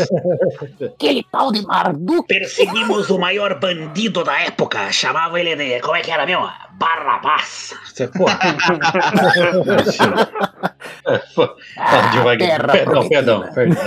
Aquele 0.95 1.25
tal 1.29 1.51
de 1.51 1.61
Marduk. 1.61 2.25
Perseguimos 2.25 3.09
o 3.09 3.19
maior 3.19 3.59
bandido 3.59 4.23
da 4.23 4.39
época. 4.39 4.91
Chamava 4.93 5.39
ele 5.41 5.55
de. 5.57 5.81
Como 5.81 5.95
é 5.95 6.01
que 6.01 6.11
era 6.11 6.25
mesmo? 6.25 6.49
Barrabás. 6.79 7.73
Você, 7.85 8.07
pô. 8.07 8.25
É, 11.07 11.17
pô. 11.35 11.49
Fala 11.75 12.07
devagar. 12.11 12.37
terra 12.37 12.67
Perdão, 12.71 13.09
perdão, 13.09 13.53
perdão. 13.53 13.77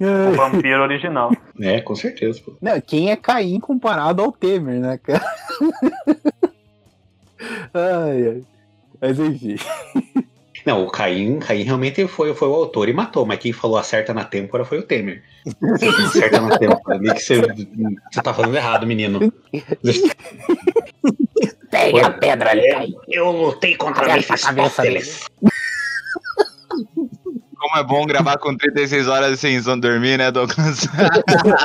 O 0.00 0.32
vampiro 0.32 0.82
original. 0.82 1.30
É, 1.60 1.80
com 1.80 1.94
certeza, 1.94 2.40
pô. 2.44 2.54
Não, 2.60 2.80
quem 2.80 3.10
é 3.10 3.16
Caim 3.16 3.58
comparado 3.58 4.22
ao 4.22 4.32
Temer, 4.32 4.80
né, 4.80 4.98
cara? 4.98 5.24
ai, 7.74 8.28
ai. 8.28 8.42
Mas 9.00 9.18
enfim. 9.18 9.56
Não, 10.66 10.84
o 10.84 10.90
Caim, 10.90 11.38
Caim 11.38 11.62
realmente 11.62 12.06
foi, 12.06 12.34
foi 12.34 12.48
o 12.48 12.54
autor 12.54 12.88
e 12.88 12.92
matou, 12.92 13.24
mas 13.24 13.38
quem 13.38 13.52
falou 13.52 13.78
acerta 13.78 14.12
na 14.12 14.24
têmpora 14.24 14.64
foi 14.64 14.78
o 14.78 14.82
Temer. 14.82 15.22
acerta 16.06 16.40
na 16.40 16.58
têmpora. 16.58 16.98
Que 16.98 17.20
você, 17.20 17.40
você 17.40 18.22
tá 18.22 18.34
fazendo 18.34 18.56
errado, 18.56 18.86
menino. 18.86 19.32
Pega 21.70 22.06
a 22.06 22.10
pedra 22.10 22.50
ali, 22.50 22.68
Caim. 22.70 22.94
Eu 23.08 23.30
lutei 23.30 23.76
contra 23.76 24.04
a 24.04 24.08
cabeça 24.08 24.52
Mefistófeles. 24.52 25.24
Como 27.68 27.80
é 27.80 27.84
bom 27.84 28.06
gravar 28.06 28.38
com 28.38 28.56
36 28.56 29.08
horas 29.08 29.38
sem 29.38 29.60
dormir, 29.78 30.16
né, 30.16 30.30
Douglas? 30.30 30.88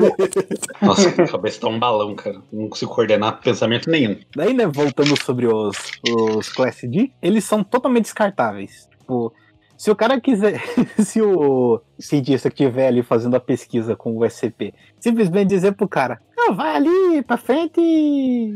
Nossa, 0.82 1.08
a 1.08 1.28
cabeça 1.30 1.62
tá 1.62 1.70
um 1.70 1.80
balão, 1.80 2.14
cara. 2.14 2.42
Não 2.52 2.68
consigo 2.68 2.94
coordenar 2.94 3.40
pensamento 3.40 3.90
nenhum. 3.90 4.20
Daí, 4.36 4.54
né, 4.54 4.68
voltando 4.68 5.16
sobre 5.24 5.48
os, 5.48 5.78
os 6.10 6.50
Class 6.50 6.82
D, 6.84 7.10
eles 7.22 7.46
são 7.46 7.64
totalmente 7.64 8.04
descartáveis. 8.04 8.90
Tipo, 9.00 9.34
se 9.78 9.90
o 9.90 9.96
cara 9.96 10.20
quiser, 10.20 10.62
se 11.00 11.22
o 11.22 11.80
cientista 11.98 12.50
que 12.50 12.66
estiver 12.66 12.88
ali 12.88 13.02
fazendo 13.02 13.38
a 13.38 13.40
pesquisa 13.40 13.96
com 13.96 14.18
o 14.18 14.30
SCP, 14.30 14.74
simplesmente 15.00 15.48
dizer 15.48 15.72
pro 15.72 15.88
cara, 15.88 16.20
não, 16.36 16.54
vai 16.54 16.76
ali 16.76 17.24
pra 17.24 17.38
frente 17.38 17.80
e 17.80 18.52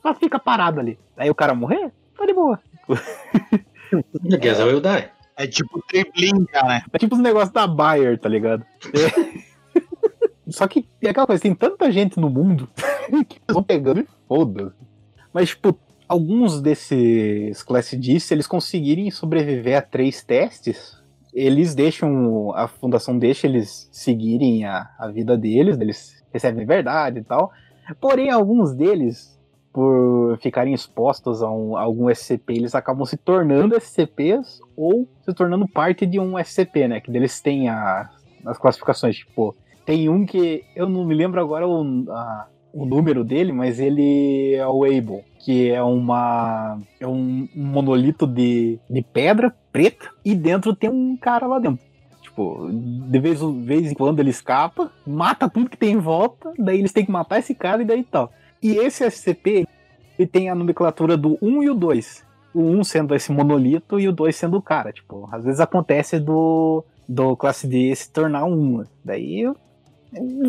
só 0.00 0.14
fica 0.14 0.38
parado 0.38 0.80
ali. 0.80 0.98
Aí 1.14 1.28
o 1.28 1.34
cara 1.34 1.54
morrer, 1.54 1.92
tá 2.16 2.24
de 2.24 2.32
boa. 2.32 2.58
Guess 4.40 4.60
I 4.60 4.64
will 4.64 4.80
die. 4.80 5.19
É 5.40 5.46
tipo 5.46 5.82
triplinha, 5.88 6.62
né? 6.64 6.82
É 6.92 6.98
tipo 6.98 7.14
os 7.14 7.20
negócios 7.20 7.50
da 7.50 7.66
Bayer, 7.66 8.18
tá 8.18 8.28
ligado? 8.28 8.62
É. 8.94 9.80
Só 10.52 10.68
que 10.68 10.86
é 11.00 11.08
aquela 11.08 11.26
coisa, 11.26 11.42
tem 11.42 11.54
tanta 11.54 11.90
gente 11.90 12.20
no 12.20 12.28
mundo 12.28 12.68
que 13.26 13.40
vão 13.50 13.62
pegando 13.62 14.00
e 14.00 14.06
foda. 14.28 14.74
Mas, 15.32 15.48
tipo, 15.48 15.78
alguns 16.06 16.60
desses 16.60 17.62
Class 17.62 17.92
D, 17.92 18.20
se 18.20 18.34
eles 18.34 18.46
conseguirem 18.46 19.10
sobreviver 19.10 19.78
a 19.78 19.82
três 19.82 20.22
testes, 20.22 21.00
eles 21.32 21.74
deixam, 21.74 22.52
a 22.54 22.68
fundação 22.68 23.18
deixa 23.18 23.46
eles 23.46 23.88
seguirem 23.90 24.66
a, 24.66 24.90
a 24.98 25.08
vida 25.08 25.38
deles, 25.38 25.80
eles 25.80 26.22
recebem 26.30 26.66
verdade 26.66 27.20
e 27.20 27.24
tal. 27.24 27.50
Porém, 27.98 28.30
alguns 28.30 28.74
deles, 28.74 29.39
por 29.72 30.36
ficarem 30.42 30.74
expostos 30.74 31.42
a, 31.42 31.50
um- 31.50 31.76
a 31.76 31.82
algum 31.82 32.10
SCP, 32.10 32.54
eles 32.54 32.74
acabam 32.74 33.04
se 33.06 33.16
tornando 33.16 33.76
SCPs 33.76 34.60
ou 34.76 35.08
se 35.24 35.32
tornando 35.32 35.66
parte 35.68 36.04
de 36.06 36.18
um 36.18 36.38
SCP, 36.38 36.88
né? 36.88 37.00
Que 37.00 37.10
deles 37.10 37.40
têm 37.40 37.68
a- 37.68 38.08
as 38.44 38.58
classificações, 38.58 39.16
tipo, 39.16 39.54
tem 39.86 40.08
um 40.08 40.24
que 40.26 40.64
eu 40.74 40.88
não 40.88 41.04
me 41.04 41.14
lembro 41.14 41.40
agora 41.40 41.68
o, 41.68 42.04
a- 42.10 42.46
o 42.72 42.84
número 42.84 43.22
dele, 43.24 43.52
mas 43.52 43.78
ele 43.80 44.54
é 44.54 44.66
o 44.66 44.84
Able, 44.84 45.22
que 45.44 45.70
é 45.70 45.82
uma 45.82 46.78
é 47.00 47.06
um, 47.06 47.48
monolito 47.54 48.26
de, 48.26 48.78
de 48.88 49.02
pedra 49.02 49.54
preta 49.72 50.08
e 50.24 50.34
dentro 50.34 50.74
tem 50.74 50.90
um 50.90 51.16
cara 51.16 51.46
lá 51.46 51.58
dentro. 51.58 51.84
Tipo, 52.22 52.68
de 52.70 53.18
vez, 53.18 53.40
vez 53.40 53.90
em 53.90 53.94
quando 53.94 54.20
ele 54.20 54.30
escapa, 54.30 54.90
mata 55.06 55.48
tudo 55.48 55.68
que 55.70 55.76
tem 55.76 55.92
em 55.94 55.98
volta, 55.98 56.52
daí 56.58 56.78
eles 56.78 56.92
têm 56.92 57.04
que 57.04 57.10
matar 57.10 57.38
esse 57.38 57.54
cara 57.54 57.82
e 57.82 57.84
daí 57.84 58.04
tal. 58.04 58.32
E 58.62 58.76
esse 58.76 59.04
SCP, 59.04 59.66
ele 60.18 60.28
tem 60.28 60.50
a 60.50 60.54
nomenclatura 60.54 61.16
do 61.16 61.38
1 61.40 61.62
e 61.62 61.70
o 61.70 61.74
2. 61.74 62.24
O 62.52 62.62
1 62.62 62.84
sendo 62.84 63.14
esse 63.14 63.32
monolito 63.32 63.98
e 63.98 64.08
o 64.08 64.12
2 64.12 64.34
sendo 64.34 64.56
o 64.56 64.62
cara. 64.62 64.92
Tipo, 64.92 65.28
às 65.32 65.44
vezes 65.44 65.60
acontece 65.60 66.18
do, 66.18 66.84
do 67.08 67.36
classe 67.36 67.66
D 67.66 67.94
se 67.94 68.10
tornar 68.10 68.44
um. 68.44 68.84
Daí 69.04 69.44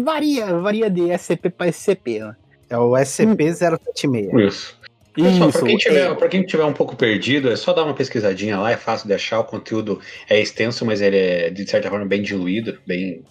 varia, 0.03 0.59
varia 0.59 0.89
de 0.89 1.11
SCP 1.11 1.49
para 1.49 1.67
SCP, 1.71 2.19
né? 2.19 2.35
É 2.69 2.77
o 2.77 2.91
SCP-076. 2.91 4.47
Isso. 4.47 4.81
Pessoal, 5.13 5.49
Isso, 5.49 5.59
pra 5.59 5.67
quem, 5.67 5.77
tiver, 5.77 6.09
é. 6.09 6.15
pra 6.15 6.29
quem 6.29 6.45
tiver 6.45 6.63
um 6.63 6.71
pouco 6.71 6.95
perdido, 6.95 7.51
é 7.51 7.55
só 7.57 7.73
dar 7.73 7.83
uma 7.83 7.93
pesquisadinha 7.93 8.57
lá, 8.57 8.71
é 8.71 8.77
fácil 8.77 9.09
de 9.09 9.13
achar, 9.13 9.39
o 9.39 9.43
conteúdo 9.43 9.99
é 10.29 10.39
extenso, 10.39 10.85
mas 10.85 11.01
ele 11.01 11.17
é, 11.17 11.49
de 11.49 11.69
certa 11.69 11.89
forma, 11.89 12.05
bem 12.05 12.21
diluído, 12.21 12.79
bem. 12.87 13.21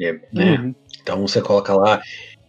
é, 0.00 0.12
né? 0.32 0.60
Uhum. 0.60 0.74
Então 1.02 1.20
você 1.26 1.40
coloca 1.40 1.74
lá 1.74 2.00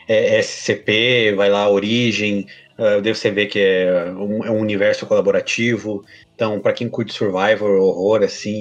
é, 0.07 0.39
SCP, 0.41 1.33
vai 1.35 1.49
lá, 1.49 1.69
origem, 1.69 2.45
uh, 2.77 3.01
daí 3.01 3.13
você 3.15 3.31
vê 3.31 3.45
que 3.45 3.59
é 3.59 4.05
um, 4.17 4.45
é 4.45 4.51
um 4.51 4.59
universo 4.59 5.05
colaborativo. 5.05 6.03
Então, 6.35 6.59
pra 6.59 6.73
quem 6.73 6.89
curte 6.89 7.13
Survivor, 7.13 7.79
horror, 7.79 8.23
assim, 8.23 8.51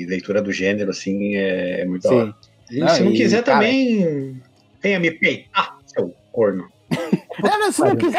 e 0.00 0.06
leitura 0.06 0.42
do 0.42 0.52
gênero, 0.52 0.90
assim, 0.90 1.36
é, 1.36 1.80
é 1.80 1.84
muito. 1.84 2.06
Sim. 2.08 2.32
E 2.70 2.82
Ah, 2.82 2.88
se 2.88 3.02
não 3.02 3.10
e, 3.12 3.16
quiser 3.16 3.42
cara- 3.42 3.58
também, 3.60 4.40
venha 4.82 5.00
me 5.00 5.10
peitar, 5.10 5.48
ah, 5.54 5.76
seu 5.86 6.14
corno. 6.32 6.68
Ah, 7.44 7.72
se 7.72 7.80
não 7.80 7.96
cu. 7.96 8.10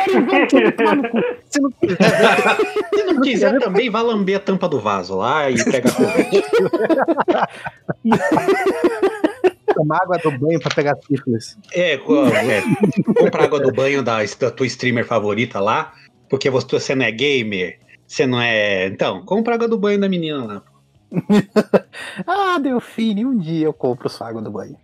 Se 1.47 1.61
não 1.61 1.69
quiser, 1.71 1.97
Se 2.95 3.03
não 3.03 3.21
quiser 3.21 3.59
também, 3.59 3.87
vá 3.87 4.01
lamber 4.01 4.37
a 4.37 4.39
tampa 4.39 4.67
do 4.67 4.79
vaso 4.79 5.15
lá 5.17 5.51
e 5.51 5.63
pega 5.63 5.87
a 5.87 5.93
corrente. 5.93 6.43
tomar 9.73 10.01
água 10.03 10.17
do 10.17 10.31
banho 10.37 10.59
pra 10.59 10.73
pegar 10.73 10.95
sífilis. 11.07 11.57
É, 11.73 11.97
co- 11.97 12.25
é, 12.27 12.61
compra 13.17 13.43
água 13.45 13.59
do 13.59 13.71
banho 13.71 14.01
da, 14.03 14.19
da 14.39 14.51
tua 14.51 14.65
streamer 14.67 15.05
favorita 15.05 15.59
lá, 15.59 15.93
porque 16.29 16.49
você, 16.49 16.67
você 16.71 16.95
não 16.95 17.05
é 17.05 17.11
gamer, 17.11 17.79
você 18.07 18.25
não 18.25 18.39
é. 18.41 18.87
Então, 18.87 19.23
compra 19.25 19.55
água 19.55 19.67
do 19.67 19.77
banho 19.77 19.99
da 19.99 20.07
menina 20.09 20.43
lá. 20.45 20.61
Ah, 22.25 22.57
Delfine, 22.59 23.25
um 23.25 23.37
dia 23.37 23.65
eu 23.67 23.73
compro 23.73 24.09
sua 24.09 24.29
água 24.29 24.41
do 24.41 24.49
banho. 24.51 24.75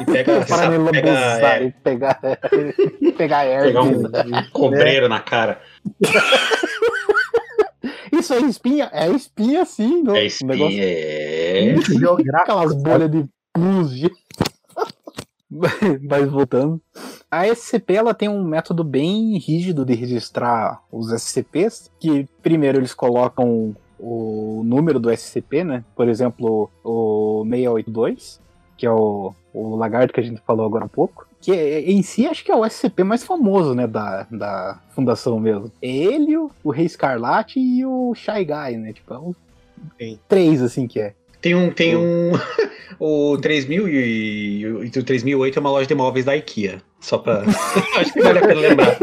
E 0.00 0.04
pega, 0.04 0.44
Para 0.46 0.70
me 0.70 0.90
pega, 0.90 1.10
lambuzar 1.10 1.62
é, 1.62 1.64
e 1.64 1.70
pegar, 1.72 2.20
pegar 3.18 3.44
pegar 3.62 3.82
um 3.82 4.02
cobreiro 4.52 5.08
na 5.08 5.20
cara. 5.20 5.60
Isso 8.12 8.32
é 8.34 8.38
espinha? 8.40 8.88
É 8.92 9.08
espinha 9.10 9.64
sim. 9.64 10.02
não? 10.02 10.14
É 10.14 10.20
Um 10.22 10.26
espinha. 10.26 10.52
negócio- 10.52 10.78
É. 10.80 11.74
Aquelas 12.42 12.74
bolhas 12.74 13.10
de 13.10 13.24
pus. 13.52 13.90
Mas 16.02 16.30
voltando. 16.30 16.80
A 17.30 17.46
SCP 17.46 17.94
ela 17.94 18.14
tem 18.14 18.28
um 18.28 18.44
método 18.44 18.82
bem 18.84 19.38
rígido 19.38 19.84
de 19.84 19.94
registrar 19.94 20.82
os 20.90 21.10
SCPs, 21.12 21.90
que 21.98 22.28
primeiro 22.42 22.78
eles 22.78 22.94
colocam 22.94 23.74
o 23.98 24.62
número 24.64 24.98
do 24.98 25.10
SCP, 25.10 25.62
né? 25.64 25.84
Por 25.94 26.08
exemplo, 26.08 26.68
o 26.84 27.44
682, 27.48 28.40
que 28.76 28.86
é 28.86 28.90
o, 28.90 29.32
o 29.54 29.76
lagarto 29.76 30.12
que 30.12 30.20
a 30.20 30.24
gente 30.24 30.40
falou 30.44 30.66
agora 30.66 30.86
há 30.86 30.88
pouco. 30.88 31.26
que 31.40 31.52
é- 31.52 31.80
em 31.90 32.02
si 32.02 32.26
acho 32.26 32.44
que 32.44 32.52
é 32.52 32.56
o 32.56 32.64
SCP 32.64 33.02
mais 33.04 33.24
famoso, 33.24 33.74
né, 33.74 33.86
da, 33.86 34.26
da 34.30 34.80
fundação 34.94 35.40
mesmo. 35.40 35.70
É 35.82 35.88
ele, 35.88 36.36
o, 36.36 36.70
Rei 36.70 36.86
Escarlate 36.86 37.58
e 37.58 37.84
o 37.84 38.14
Shy 38.14 38.44
Guy, 38.44 38.76
né, 38.76 38.92
tipo, 38.92 39.12
é 39.12 39.18
o 39.18 39.34
três, 40.28 40.62
assim, 40.62 40.86
que 40.86 41.00
é. 41.00 41.14
Tem 41.42 41.54
um. 41.56 41.70
Tem 41.70 41.96
um 41.96 42.32
o 42.98 43.36
3000 43.36 43.88
e, 43.88 44.60
e 44.60 44.66
o 44.68 45.02
3008 45.02 45.58
é 45.58 45.60
uma 45.60 45.70
loja 45.70 45.88
de 45.88 45.94
móveis 45.94 46.24
da 46.24 46.36
IKEA. 46.36 46.80
Só 47.00 47.18
pra. 47.18 47.42
Acho 47.98 48.12
que 48.12 48.22
vale 48.22 48.38
a 48.38 48.46
pena 48.46 48.60
lembrar. 48.60 48.96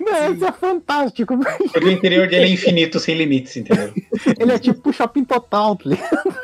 Não, 0.00 0.34
isso 0.34 0.44
é 0.44 0.52
fantástico, 0.52 1.38
Porque 1.72 1.86
o 1.86 1.90
interior 1.92 2.28
dele 2.28 2.46
é 2.46 2.48
infinito, 2.48 2.98
sem 2.98 3.16
limites, 3.16 3.56
entendeu? 3.56 3.94
ele 4.38 4.52
é 4.52 4.58
tipo 4.58 4.90
o 4.90 4.92
Shopping 4.92 5.24
Total, 5.24 5.76
tá? 5.76 5.84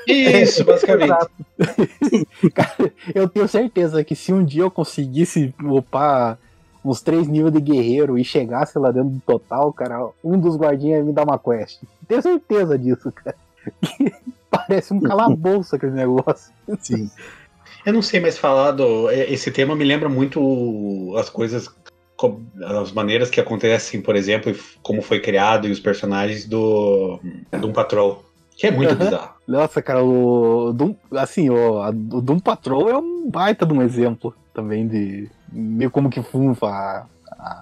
Isso, 0.06 0.64
basicamente. 0.64 1.28
Cara, 2.54 2.92
eu 3.12 3.28
tenho 3.28 3.48
certeza 3.48 4.04
que 4.04 4.14
se 4.14 4.32
um 4.32 4.44
dia 4.44 4.62
eu 4.62 4.70
conseguisse 4.70 5.52
upar 5.60 6.38
uns 6.84 7.02
três 7.02 7.26
níveis 7.26 7.52
de 7.52 7.60
guerreiro 7.60 8.16
e 8.16 8.24
chegasse 8.24 8.78
lá 8.78 8.92
dentro 8.92 9.10
do 9.10 9.20
total, 9.20 9.72
cara, 9.72 10.08
um 10.22 10.38
dos 10.38 10.56
guardinhas 10.56 11.00
ia 11.00 11.04
me 11.04 11.12
dar 11.12 11.24
uma 11.24 11.36
quest. 11.36 11.82
Tenho 12.06 12.22
certeza 12.22 12.78
disso, 12.78 13.10
cara. 13.10 13.34
Parece 14.56 14.92
um 14.94 15.00
calabouço 15.00 15.76
aquele 15.76 15.92
negócio. 15.92 16.52
Sim. 16.80 17.10
Eu 17.84 17.92
não 17.92 18.02
sei 18.02 18.20
mais 18.20 18.36
falar 18.38 18.72
do. 18.72 19.10
Esse 19.10 19.50
tema 19.50 19.76
me 19.76 19.84
lembra 19.84 20.08
muito 20.08 21.14
as 21.18 21.28
coisas. 21.30 21.68
co- 22.16 22.40
As 22.64 22.90
maneiras 22.92 23.30
que 23.30 23.40
acontecem, 23.40 24.00
por 24.00 24.16
exemplo, 24.16 24.54
como 24.82 25.02
foi 25.02 25.20
criado 25.20 25.68
e 25.68 25.70
os 25.70 25.78
personagens 25.80 26.46
do 26.46 27.20
Doom 27.60 27.72
Patrol. 27.72 28.24
Que 28.56 28.68
é 28.68 28.70
muito 28.70 28.90
Aham. 28.94 28.98
bizarro. 29.04 29.34
Nossa, 29.46 29.82
cara, 29.82 30.02
o 30.02 30.72
Doom, 30.72 30.94
assim, 31.12 31.50
o, 31.50 31.78
a- 31.82 31.90
o 31.90 32.20
Doom 32.22 32.38
Patrol 32.40 32.88
é 32.88 32.96
um 32.96 33.28
baita 33.30 33.66
de 33.66 33.72
um 33.74 33.82
exemplo 33.82 34.34
também 34.54 34.88
de 34.88 35.28
meio 35.52 35.90
como 35.90 36.08
que 36.08 36.22
funfa 36.22 36.66
a, 36.66 37.06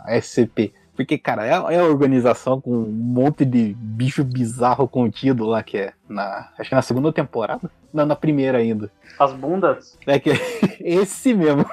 a 0.06 0.16
SCP. 0.16 0.72
Porque, 0.96 1.18
cara, 1.18 1.44
é, 1.44 1.50
é 1.74 1.80
a 1.80 1.84
organização 1.84 2.60
com 2.60 2.70
um 2.70 2.86
monte 2.90 3.44
de 3.44 3.74
bicho 3.78 4.22
bizarro 4.22 4.86
contido 4.86 5.44
lá, 5.44 5.62
que 5.62 5.76
é 5.76 5.92
na. 6.08 6.50
Acho 6.58 6.68
que 6.68 6.74
é 6.74 6.76
na 6.76 6.82
segunda 6.82 7.12
temporada? 7.12 7.68
Não, 7.92 8.06
na 8.06 8.14
primeira 8.16 8.58
ainda. 8.58 8.90
As 9.18 9.32
bundas, 9.32 9.98
É 10.06 10.18
que 10.18 10.30
esse 10.80 11.34
mesmo. 11.34 11.64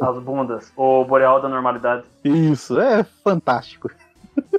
as 0.00 0.18
bundas. 0.18 0.72
O 0.76 1.04
Boreal 1.04 1.40
da 1.40 1.48
Normalidade. 1.48 2.04
Isso, 2.24 2.78
é 2.80 3.04
fantástico. 3.24 3.90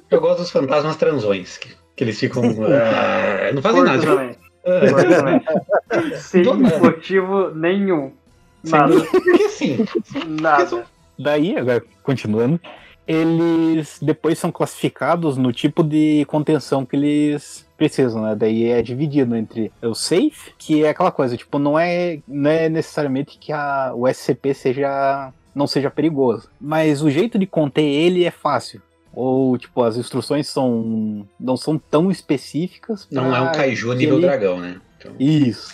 Eu 0.10 0.20
gosto 0.22 0.39
dos 0.39 0.51
fantasmas 0.51 0.96
transões. 0.96 1.58
Que, 1.58 1.75
que 1.96 2.03
eles 2.03 2.20
ficam. 2.20 2.44
ah, 2.44 3.51
não 3.53 3.62
fazem 3.62 3.84
nada. 3.84 4.01
também. 4.03 4.36
Também. 4.63 6.17
Sem 6.17 6.44
motivo 6.44 7.51
nenhum. 7.56 8.12
Sem 8.63 8.79
Nada. 8.79 9.00
Porque 9.12 9.44
assim. 9.44 9.86
Nada. 10.27 10.86
Daí, 11.17 11.58
agora, 11.58 11.84
continuando, 12.03 12.60
eles 13.08 13.98
depois 14.02 14.38
são 14.38 14.52
classificados 14.52 15.38
no 15.38 15.52
tipo 15.54 15.84
de 15.84 16.26
contenção 16.26 16.86
que 16.86 16.96
eles 16.96 17.66
precisam, 17.78 18.24
né? 18.24 18.36
Daí 18.36 18.70
é 18.70 18.82
dividido 18.82 19.36
entre 19.36 19.72
o 19.82 19.94
safe, 19.94 20.54
que 20.58 20.84
é 20.84 20.90
aquela 20.90 21.12
coisa, 21.12 21.38
tipo, 21.38 21.58
não 21.60 21.78
é, 21.80 22.20
não 22.28 22.50
é 22.50 22.68
necessariamente 22.70 23.38
que 23.38 23.52
a, 23.54 23.92
o 23.96 24.08
SCP 24.08 24.54
seja 24.54 25.32
não 25.56 25.66
seja 25.66 25.90
perigoso, 25.90 26.50
mas 26.62 27.02
o 27.02 27.10
jeito 27.10 27.40
de 27.40 27.48
conter 27.48 27.82
ele 27.84 28.24
é 28.26 28.30
fácil. 28.32 28.80
Ou, 29.12 29.58
tipo, 29.58 29.82
as 29.82 29.98
instruções 29.98 30.48
são 30.48 31.26
não 31.40 31.58
são 31.58 31.80
tão 31.80 32.12
específicas. 32.12 33.08
Não 33.10 33.36
é 33.36 33.42
um 33.42 33.52
kaiju 33.52 33.92
nível 33.94 34.18
ele- 34.18 34.28
dragão, 34.28 34.60
né? 34.60 34.80
Então, 35.00 35.14
Isso. 35.20 35.72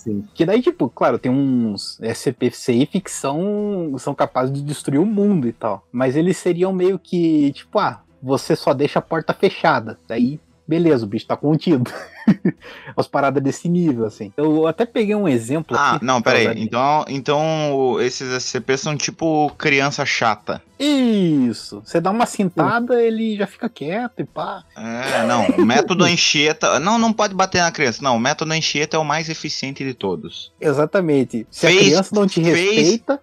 Sim. 0.00 0.24
Que 0.34 0.46
daí, 0.46 0.62
tipo, 0.62 0.88
claro, 0.88 1.18
tem 1.18 1.30
uns 1.30 2.00
SCP 2.00 2.50
safe 2.50 3.00
que 3.02 3.10
são, 3.10 3.94
são 3.98 4.14
capazes 4.14 4.54
de 4.54 4.62
destruir 4.62 4.98
o 4.98 5.04
mundo 5.04 5.46
e 5.46 5.52
tal. 5.52 5.86
Mas 5.92 6.16
eles 6.16 6.38
seriam 6.38 6.72
meio 6.72 6.98
que, 6.98 7.52
tipo, 7.52 7.78
ah, 7.78 8.02
você 8.22 8.56
só 8.56 8.72
deixa 8.72 8.98
a 8.98 9.02
porta 9.02 9.34
fechada. 9.34 9.98
Daí, 10.08 10.40
beleza, 10.70 11.04
o 11.04 11.08
bicho 11.08 11.26
tá 11.26 11.36
contido. 11.36 11.90
As 12.96 13.08
paradas 13.08 13.42
desse 13.42 13.68
nível, 13.68 14.06
assim. 14.06 14.32
Eu 14.36 14.66
até 14.66 14.86
peguei 14.86 15.14
um 15.16 15.26
exemplo 15.28 15.76
Ah, 15.76 15.96
aqui. 15.96 16.04
não, 16.04 16.22
peraí. 16.22 16.46
Então, 16.62 17.04
então 17.08 17.96
esses 18.00 18.30
SCP 18.44 18.76
são 18.76 18.96
tipo 18.96 19.50
criança 19.58 20.06
chata. 20.06 20.62
Isso. 20.78 21.82
Você 21.84 22.00
dá 22.00 22.10
uma 22.10 22.24
cintada, 22.26 23.02
ele 23.02 23.36
já 23.36 23.46
fica 23.46 23.68
quieto 23.68 24.20
e 24.20 24.24
pá. 24.24 24.62
É, 24.76 25.26
não. 25.26 25.46
O 25.58 25.64
método 25.66 26.04
Anchieta. 26.04 26.78
Não, 26.78 26.98
não 26.98 27.12
pode 27.12 27.34
bater 27.34 27.60
na 27.60 27.70
criança. 27.72 28.02
Não, 28.02 28.16
o 28.16 28.20
método 28.20 28.52
Anchieta 28.52 28.96
é 28.96 29.00
o 29.00 29.04
mais 29.04 29.28
eficiente 29.28 29.84
de 29.84 29.92
todos. 29.92 30.52
Exatamente. 30.60 31.46
Se 31.50 31.66
Fez- 31.66 31.76
a 31.76 31.80
criança 31.84 32.14
não 32.14 32.26
te 32.26 32.42
fez- 32.42 32.56
respeita, 32.76 33.20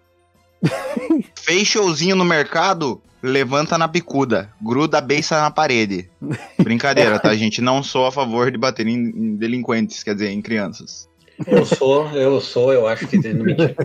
Fez 1.36 1.68
showzinho 1.68 2.16
no 2.16 2.26
mercado, 2.26 3.02
levanta 3.22 3.78
na 3.78 3.88
bicuda, 3.88 4.50
gruda 4.62 4.98
a 4.98 5.02
beiça 5.02 5.40
na 5.40 5.52
parede. 5.52 6.10
Brincadeira, 6.58 7.20
tá, 7.20 7.34
gente? 7.38 7.62
Não 7.62 7.84
sou 7.84 8.06
a 8.06 8.12
favor 8.12 8.52
de 8.52 8.58
bater 8.58 8.88
em, 8.88 8.96
em 8.96 9.36
delinquentes, 9.36 10.04
quer 10.04 10.14
dizer, 10.14 10.30
em 10.30 10.42
crianças. 10.42 11.08
eu 11.46 11.66
sou, 11.66 12.08
eu 12.14 12.42
sou, 12.42 12.74
eu 12.74 12.88
acho 12.88 13.08
que. 13.08 13.18
Não, 13.18 13.46
mentira. 13.46 13.76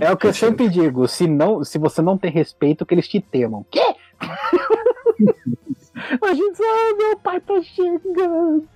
é 0.00 0.10
o 0.10 0.16
que 0.16 0.26
eu 0.26 0.34
sempre 0.34 0.68
digo. 0.68 1.06
Se, 1.06 1.26
não, 1.26 1.62
se 1.64 1.78
você 1.78 2.00
não 2.00 2.16
tem 2.16 2.30
respeito, 2.30 2.86
que 2.86 2.94
eles 2.94 3.08
te 3.08 3.20
temam. 3.20 3.66
Quê? 3.70 3.94
A 6.22 6.34
gente 6.34 6.56
sabe, 6.56 6.68
ah, 6.68 6.94
meu 6.96 7.16
pai 7.18 7.40
tá 7.40 7.60
chegando. 7.62 8.68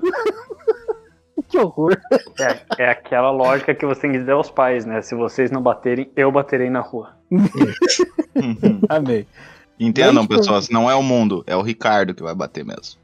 que 1.49 1.59
horror. 1.59 1.97
É, 2.41 2.85
é 2.85 2.91
aquela 2.91 3.31
lógica 3.31 3.75
que 3.75 3.85
você 3.85 4.03
tem 4.03 4.13
que 4.13 4.19
dizer 4.19 4.33
aos 4.33 4.51
pais, 4.51 4.85
né? 4.85 5.03
Se 5.03 5.15
vocês 5.15 5.51
não 5.51 5.63
baterem, 5.63 6.11
eu 6.17 6.33
baterei 6.33 6.71
na 6.71 6.81
rua. 6.81 7.17
Amei. 8.89 9.27
Entendam, 9.79 10.15
Daí, 10.15 10.23
tipo, 10.23 10.37
pessoas, 10.37 10.71
não 10.71 10.91
é 10.91 10.95
o 10.95 11.03
mundo, 11.03 11.45
é 11.47 11.55
o 11.55 11.61
Ricardo 11.61 12.15
que 12.15 12.23
vai 12.23 12.35
bater 12.35 12.65
mesmo. 12.65 12.99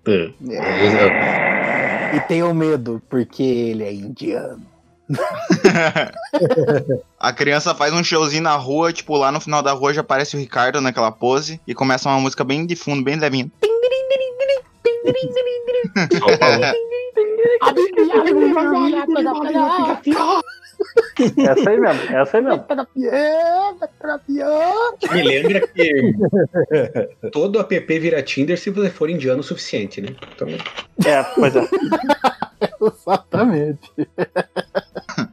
E 2.15 2.21
tenham 2.21 2.53
medo, 2.55 3.03
porque 3.11 3.43
ele 3.43 3.85
é 3.85 3.93
indiano. 3.93 4.63
A 7.21 7.33
criança 7.33 7.75
faz 7.75 7.93
um 7.93 8.03
showzinho 8.03 8.43
na 8.43 8.57
rua, 8.57 8.93
tipo, 8.93 9.17
lá 9.17 9.31
no 9.31 9.41
final 9.41 9.63
da 9.63 9.73
rua 9.73 9.93
já 9.93 10.01
aparece 10.01 10.35
o 10.35 10.39
Ricardo 10.39 10.81
naquela 10.81 11.13
pose 11.13 11.61
e 11.67 11.75
começa 11.75 12.09
uma 12.09 12.21
música 12.21 12.43
bem 12.43 12.65
de 12.65 12.75
fundo, 12.75 13.05
bem 13.05 13.17
levinha. 13.17 13.51
Essa 21.39 21.71
aí 21.71 21.79
mesmo, 21.79 22.17
essa 22.17 22.37
aí 22.39 22.43
mesmo. 22.43 22.65
Me 25.13 25.23
lembra 25.23 25.67
que 25.69 26.13
todo 27.31 27.61
app 27.61 27.99
vira 27.99 28.23
Tinder 28.23 28.59
se 28.59 28.71
você 28.71 28.91
for 28.91 29.09
indiano 29.09 29.41
o 29.41 29.45
suficiente, 29.45 30.01
né? 30.01 30.09
Então, 30.35 30.49
É, 31.07 31.23
pois 31.35 31.55
é. 31.57 31.63
Exatamente. 32.81 33.91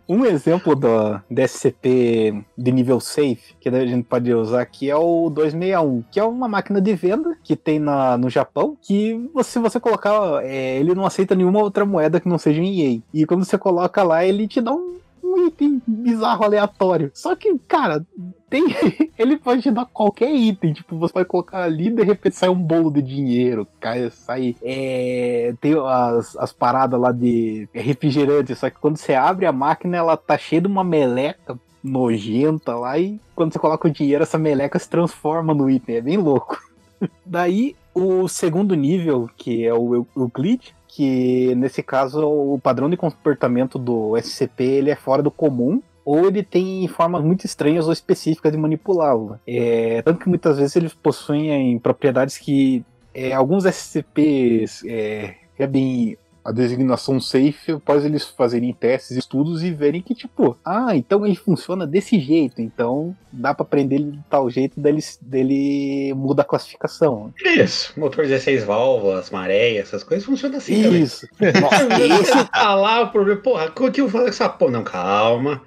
Um 0.09 0.25
exemplo 0.25 0.75
do, 0.75 1.21
do 1.29 1.41
SCP 1.47 2.43
de 2.57 2.71
nível 2.71 2.99
safe 2.99 3.55
que 3.59 3.69
a 3.69 3.85
gente 3.85 4.05
pode 4.05 4.33
usar 4.33 4.61
aqui 4.61 4.89
é 4.89 4.95
o 4.95 5.29
261, 5.29 6.03
que 6.11 6.19
é 6.19 6.23
uma 6.23 6.47
máquina 6.47 6.81
de 6.81 6.95
venda 6.95 7.37
que 7.43 7.55
tem 7.55 7.77
na, 7.77 8.17
no 8.17 8.27
Japão, 8.27 8.75
que 8.81 9.29
se 9.43 9.59
você 9.59 9.79
colocar, 9.79 10.43
é, 10.43 10.79
ele 10.79 10.95
não 10.95 11.05
aceita 11.05 11.35
nenhuma 11.35 11.59
outra 11.59 11.85
moeda 11.85 12.19
que 12.19 12.27
não 12.27 12.39
seja 12.39 12.59
em 12.59 12.95
EA. 12.95 13.01
E 13.13 13.25
quando 13.27 13.45
você 13.45 13.57
coloca 13.57 14.01
lá, 14.01 14.25
ele 14.25 14.47
te 14.47 14.59
dá 14.59 14.73
um, 14.73 14.97
um 15.23 15.47
item 15.47 15.81
bizarro 15.87 16.43
aleatório. 16.43 17.11
Só 17.13 17.35
que, 17.35 17.57
cara, 17.67 18.05
tem, 18.49 18.65
ele 19.17 19.37
pode 19.37 19.61
te 19.61 19.71
dar 19.71 19.85
qualquer 19.85 20.33
item. 20.33 20.73
Tipo, 20.73 20.97
você 20.97 21.13
vai 21.13 21.25
colocar 21.25 21.63
ali 21.63 21.87
e 21.87 21.91
de 21.91 22.03
repente 22.03 22.35
sai 22.35 22.49
um 22.49 22.55
bolo 22.61 22.91
de 22.91 23.01
dinheiro, 23.01 23.67
cai, 23.79 24.09
sai. 24.11 24.55
É, 24.61 25.53
tem 25.61 25.73
as, 25.77 26.35
as 26.37 26.51
paradas 26.51 26.99
lá 26.99 27.11
de 27.11 27.67
refrigerante, 27.73 28.55
só 28.55 28.69
que 28.69 28.79
quando 28.79 28.97
você 28.97 29.13
abre 29.13 29.45
a 29.45 29.51
máquina, 29.51 29.97
ela 29.97 30.17
tá 30.17 30.37
cheia 30.37 30.61
de 30.61 30.67
uma 30.67 30.83
meleca 30.83 31.57
nojenta 31.83 32.75
lá 32.75 32.99
e 32.99 33.19
quando 33.33 33.53
você 33.53 33.59
coloca 33.59 33.87
o 33.87 33.91
dinheiro, 33.91 34.21
essa 34.23 34.37
meleca 34.37 34.77
se 34.77 34.89
transforma 34.89 35.53
no 35.53 35.69
item. 35.69 35.95
É 35.95 36.01
bem 36.01 36.17
louco. 36.17 36.57
Daí, 37.25 37.75
o 37.93 38.27
segundo 38.27 38.75
nível, 38.75 39.29
que 39.37 39.65
é 39.65 39.73
o 39.73 39.95
Eu- 39.95 40.07
Euclid, 40.15 40.73
que 40.89 41.53
nesse 41.55 41.83
caso 41.83 42.27
o 42.27 42.59
padrão 42.59 42.89
de 42.89 42.97
comportamento 42.97 43.77
do 43.77 44.17
SCP 44.17 44.63
ele 44.63 44.89
é 44.89 44.95
fora 44.95 45.21
do 45.21 45.29
comum, 45.29 45.81
ou 46.03 46.27
ele 46.27 46.41
tem 46.41 46.87
formas 46.87 47.23
muito 47.23 47.45
estranhas 47.45 47.85
ou 47.85 47.93
específicas 47.93 48.51
de 48.51 48.57
manipulá-lo. 48.57 49.39
É, 49.45 50.01
tanto 50.01 50.19
que 50.19 50.27
muitas 50.27 50.57
vezes 50.57 50.75
eles 50.75 50.93
possuem 50.93 51.77
propriedades 51.77 52.37
que 52.37 52.83
é, 53.13 53.31
alguns 53.31 53.65
SCPs 53.65 54.83
é, 54.85 55.35
recebem 55.55 56.17
a 56.49 56.51
designação 56.51 57.19
safe 57.19 57.73
após 57.73 58.03
eles 58.03 58.25
fazerem 58.25 58.73
testes, 58.73 59.15
estudos 59.15 59.63
e 59.63 59.71
verem 59.71 60.01
que, 60.01 60.15
tipo, 60.15 60.57
ah, 60.65 60.95
então 60.95 61.23
ele 61.23 61.35
funciona 61.35 61.85
desse 61.85 62.19
jeito, 62.19 62.59
então 62.59 63.15
dá 63.31 63.53
pra 63.53 63.63
prender 63.63 63.99
ele 63.99 64.11
de 64.11 64.23
tal 64.27 64.49
jeito, 64.49 64.79
daí 64.79 64.93
ele, 64.93 65.03
dele 65.21 66.13
muda 66.15 66.41
a 66.41 66.45
classificação. 66.45 67.31
isso. 67.45 67.93
Motor 67.99 68.25
16 68.25 68.63
válvulas, 68.63 69.29
maré, 69.29 69.75
essas 69.75 70.03
coisas 70.03 70.25
funcionam 70.25 70.57
assim 70.57 70.81
também. 70.81 71.03
Isso. 71.03 71.27
Nossa, 71.61 72.03
Esse 72.19 72.45
tá 72.45 72.73
lá 72.73 73.01
o 73.01 73.11
problema. 73.11 73.41
Porra, 73.41 73.71
o 73.79 73.91
que 73.91 74.01
eu 74.01 74.09
falo 74.09 74.23
com 74.23 74.29
essa 74.29 74.49
porra? 74.49 74.71
Não, 74.71 74.83
calma. 74.83 75.61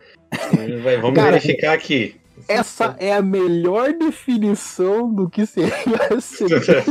Vamos 1.01 1.15
Cara, 1.15 1.33
verificar 1.33 1.75
aqui. 1.75 2.17
Essa 2.53 2.97
é 2.99 3.13
a 3.15 3.23
melhor 3.23 3.93
definição 3.93 5.13
do 5.13 5.29
que 5.29 5.47
seria 5.47 5.73
SCP 6.19 6.91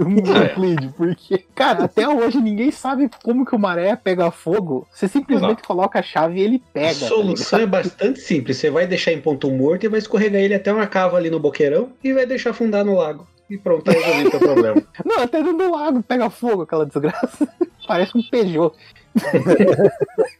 um 0.00 0.16
Euclide, 0.36 0.92
porque, 0.96 1.44
cara, 1.54 1.84
até 1.84 2.08
hoje 2.08 2.40
ninguém 2.40 2.70
sabe 2.70 3.10
como 3.22 3.44
que 3.44 3.54
o 3.54 3.58
maré 3.58 3.96
pega 3.96 4.30
fogo. 4.30 4.86
Você 4.92 5.08
simplesmente 5.08 5.62
coloca 5.62 5.98
a 5.98 6.02
chave 6.02 6.38
e 6.40 6.42
ele 6.42 6.62
A 6.68 6.72
pega. 6.72 6.88
tá 7.00 7.06
solução 7.08 7.58
é 7.60 7.66
bastante 7.66 8.20
simples. 8.20 8.56
Você 8.56 8.70
vai 8.70 8.86
deixar 8.86 9.12
em 9.12 9.20
ponto 9.20 9.50
morto 9.50 9.84
e 9.84 9.88
vai 9.88 9.98
escorregar 9.98 10.40
ele 10.40 10.54
até 10.54 10.72
uma 10.72 10.86
cava 10.86 11.16
ali 11.16 11.30
no 11.30 11.40
boqueirão 11.40 11.90
e 12.02 12.12
vai 12.12 12.26
deixar 12.26 12.50
afundar 12.50 12.84
no 12.84 12.96
lago. 12.96 13.26
E 13.50 13.56
pronto, 13.56 13.84
tá 13.84 13.92
resolvido 13.92 14.36
o 14.36 14.38
problema. 14.40 14.82
Não, 15.04 15.20
até 15.22 15.42
dentro 15.42 15.56
do 15.56 15.70
lago 15.72 16.02
pega 16.02 16.28
fogo 16.30 16.62
aquela 16.62 16.84
desgraça. 16.84 17.48
Parece 17.88 18.16
um 18.16 18.22
Peugeot. 18.22 18.74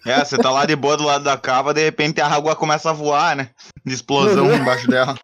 É, 0.07 0.25
você 0.25 0.37
tá 0.39 0.51
lá 0.51 0.65
de 0.67 0.77
boa 0.77 0.97
do 0.97 1.05
lado 1.05 1.25
da 1.25 1.37
cava, 1.37 1.75
de 1.75 1.83
repente 1.85 2.21
a 2.21 2.27
água 2.27 2.55
começa 2.57 2.91
a 2.91 2.93
voar, 2.93 3.37
né? 3.37 3.51
De 3.85 3.95
explosão 3.95 4.47
embaixo 4.55 4.89
dela. 4.89 5.15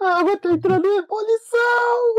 A 0.00 0.18
água 0.20 0.36
tá 0.38 0.50
entrando 0.50 0.86
em 0.86 0.98
ebulição! 0.98 2.14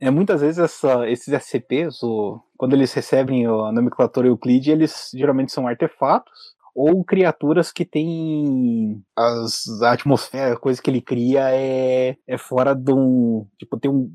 É, 0.00 0.10
muitas 0.10 0.40
vezes 0.40 0.58
essa- 0.58 1.08
esses 1.08 1.28
SCPs, 1.32 2.02
o- 2.02 2.40
quando 2.56 2.74
eles 2.74 2.92
recebem 2.92 3.46
a 3.46 3.72
nomenclatura 3.72 4.28
Euclide, 4.28 4.70
eles 4.70 5.10
geralmente 5.14 5.52
são 5.52 5.66
artefatos 5.66 6.32
ou 6.74 7.04
criaturas 7.04 7.70
que 7.70 7.84
têm 7.84 9.02
as, 9.16 9.64
a 9.82 9.92
atmosfera, 9.92 10.54
a 10.54 10.58
coisa 10.58 10.80
que 10.80 10.88
ele 10.90 11.02
cria 11.02 11.50
é, 11.50 12.16
é 12.26 12.38
fora 12.38 12.74
de 12.74 12.92
um. 12.92 13.46
Tipo, 13.58 13.78
tem 13.78 13.90
um 13.90 14.10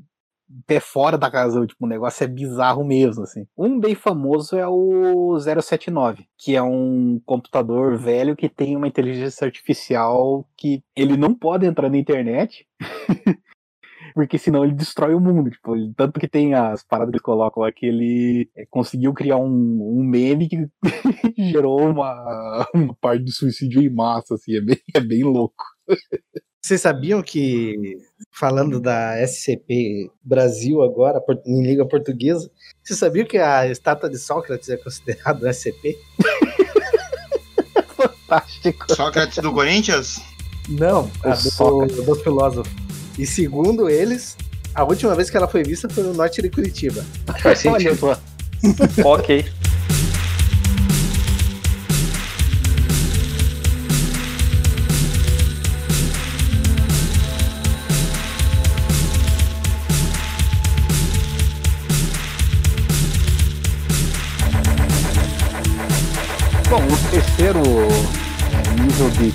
pé 0.66 0.80
fora 0.80 1.18
da 1.18 1.30
casa, 1.30 1.66
tipo, 1.66 1.84
o 1.84 1.88
negócio 1.88 2.24
é 2.24 2.26
bizarro 2.26 2.84
mesmo, 2.84 3.22
assim. 3.24 3.46
Um 3.56 3.78
bem 3.78 3.94
famoso 3.94 4.56
é 4.56 4.66
o 4.66 5.38
079, 5.38 6.26
que 6.38 6.56
é 6.56 6.62
um 6.62 7.20
computador 7.26 7.96
velho 7.96 8.36
que 8.36 8.48
tem 8.48 8.76
uma 8.76 8.88
inteligência 8.88 9.44
artificial 9.44 10.48
que 10.56 10.82
ele 10.96 11.16
não 11.16 11.34
pode 11.34 11.66
entrar 11.66 11.90
na 11.90 11.98
internet, 11.98 12.66
porque 14.14 14.38
senão 14.38 14.64
ele 14.64 14.74
destrói 14.74 15.14
o 15.14 15.20
mundo, 15.20 15.50
tipo, 15.50 15.74
ele- 15.76 15.92
tanto 15.96 16.18
que 16.20 16.28
tem 16.28 16.54
as 16.54 16.82
paradas 16.84 17.12
que 17.14 17.20
colocam 17.20 17.62
lá 17.62 17.72
que 17.72 17.86
ele 17.86 18.50
é, 18.56 18.64
conseguiu 18.70 19.12
criar 19.14 19.36
um, 19.38 19.46
um 19.48 20.02
meme 20.04 20.48
que 20.48 20.66
gerou 21.52 21.80
uma, 21.90 22.66
uma 22.74 22.94
parte 23.00 23.24
de 23.24 23.32
suicídio 23.32 23.82
em 23.82 23.90
massa, 23.90 24.34
assim, 24.34 24.56
é 24.56 24.60
bem, 24.60 24.78
é 24.94 25.00
bem 25.00 25.24
louco. 25.24 25.64
Vocês 26.60 26.80
sabiam 26.80 27.22
que, 27.22 27.98
falando 28.32 28.80
da 28.80 29.14
SCP 29.26 30.10
Brasil 30.22 30.82
agora, 30.82 31.22
em 31.46 31.62
língua 31.62 31.86
portuguesa, 31.86 32.50
vocês 32.82 32.98
sabiam 32.98 33.26
que 33.26 33.38
a 33.38 33.66
estátua 33.68 34.10
de 34.10 34.18
Sócrates 34.18 34.68
é 34.68 34.76
considerada 34.76 35.46
um 35.46 35.52
SCP? 35.52 35.96
Fantástico. 37.96 38.94
Sócrates 38.94 39.38
do 39.38 39.52
Corinthians? 39.52 40.20
Não, 40.68 41.10
a 41.24 41.30
O 41.30 41.32
do, 41.32 41.36
Sócrates. 41.36 42.04
do 42.04 42.14
filósofo. 42.16 42.70
E 43.18 43.24
segundo 43.26 43.88
eles, 43.88 44.36
a 44.74 44.84
última 44.84 45.14
vez 45.14 45.30
que 45.30 45.36
ela 45.36 45.48
foi 45.48 45.62
vista 45.62 45.88
foi 45.88 46.02
no 46.04 46.12
norte 46.12 46.42
de 46.42 46.50
Curitiba. 46.50 47.04
Faz 47.40 47.60
sentido. 47.60 48.16
ok. 49.04 49.44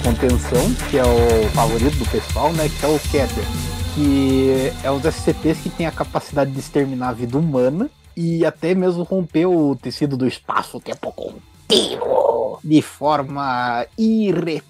Contenção, 0.04 0.74
que 0.90 0.98
é 0.98 1.04
o 1.04 1.50
favorito 1.52 1.98
do 1.98 2.06
pessoal, 2.06 2.52
né, 2.52 2.70
que 2.70 2.86
é 2.86 2.90
o 2.90 3.00
Keter, 3.00 3.44
que 3.96 4.72
é 4.84 4.92
os 4.92 5.04
SCPs 5.06 5.60
que 5.60 5.70
tem 5.70 5.88
a 5.88 5.92
capacidade 5.92 6.52
de 6.52 6.60
exterminar 6.60 7.10
a 7.10 7.14
vida 7.14 7.38
humana 7.38 7.90
e 8.16 8.46
até 8.46 8.76
mesmo 8.76 9.04
romper 9.04 9.46
o 9.46 9.76
tecido 9.76 10.18
do 10.18 10.28
espaço-tempo 10.28 11.12
contínuo 11.14 12.60
de 12.62 12.82
forma 12.82 13.86
irreparável. 13.98 14.62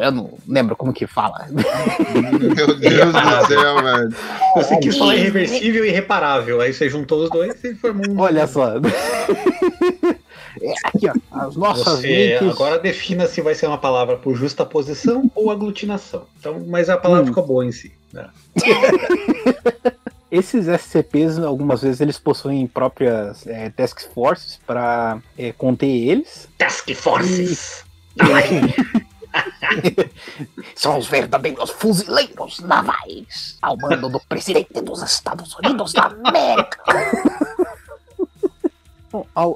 Eu 0.00 0.12
não 0.12 0.30
lembro 0.48 0.74
como 0.76 0.92
que 0.92 1.06
fala. 1.06 1.46
Meu 1.52 2.78
Deus 2.78 3.12
do 3.12 3.46
céu, 3.46 3.82
velho. 3.82 4.14
Você 4.56 4.76
quis 4.78 4.96
falar 4.96 5.16
irreversível 5.16 5.84
e 5.84 5.88
irreparável. 5.88 6.60
Aí 6.60 6.72
você 6.72 6.88
juntou 6.88 7.24
os 7.24 7.30
dois 7.30 7.62
e 7.64 7.74
formou 7.74 8.10
um. 8.10 8.20
Olha 8.20 8.46
só. 8.46 8.74
É, 10.64 10.72
aqui, 10.84 11.08
ó, 11.08 11.14
as 11.46 11.56
nossas 11.56 12.00
Você 12.00 12.38
mentes... 12.40 12.48
agora 12.54 12.78
defina 12.78 13.26
se 13.26 13.40
vai 13.42 13.54
ser 13.54 13.66
uma 13.66 13.76
palavra 13.78 14.16
por 14.16 14.34
justaposição 14.34 15.30
ou 15.34 15.50
aglutinação. 15.50 16.26
Então, 16.40 16.62
mas 16.66 16.88
a 16.88 16.96
palavra 16.96 17.24
Hum. 17.24 17.28
ficou 17.28 17.46
boa 17.46 17.64
em 17.66 17.72
si. 17.72 17.92
né? 18.12 18.28
Esses 20.30 20.66
SCPs, 20.66 21.38
algumas 21.38 21.82
vezes, 21.82 22.00
eles 22.00 22.18
possuem 22.18 22.66
próprias 22.66 23.46
é, 23.46 23.70
task 23.70 24.00
forces 24.12 24.58
para 24.66 25.18
conter 25.56 25.86
eles. 25.86 26.48
Task 26.58 26.92
Forces. 26.94 27.84
São 30.74 30.98
os 30.98 31.06
verdadeiros 31.06 31.70
fuzileiros 31.70 32.60
navais 32.60 33.58
ao 33.62 33.76
mando 33.76 34.08
do 34.08 34.20
presidente 34.28 34.80
dos 34.80 35.02
Estados 35.02 35.54
Unidos 35.56 35.92
da 35.92 36.06
América. 36.24 36.78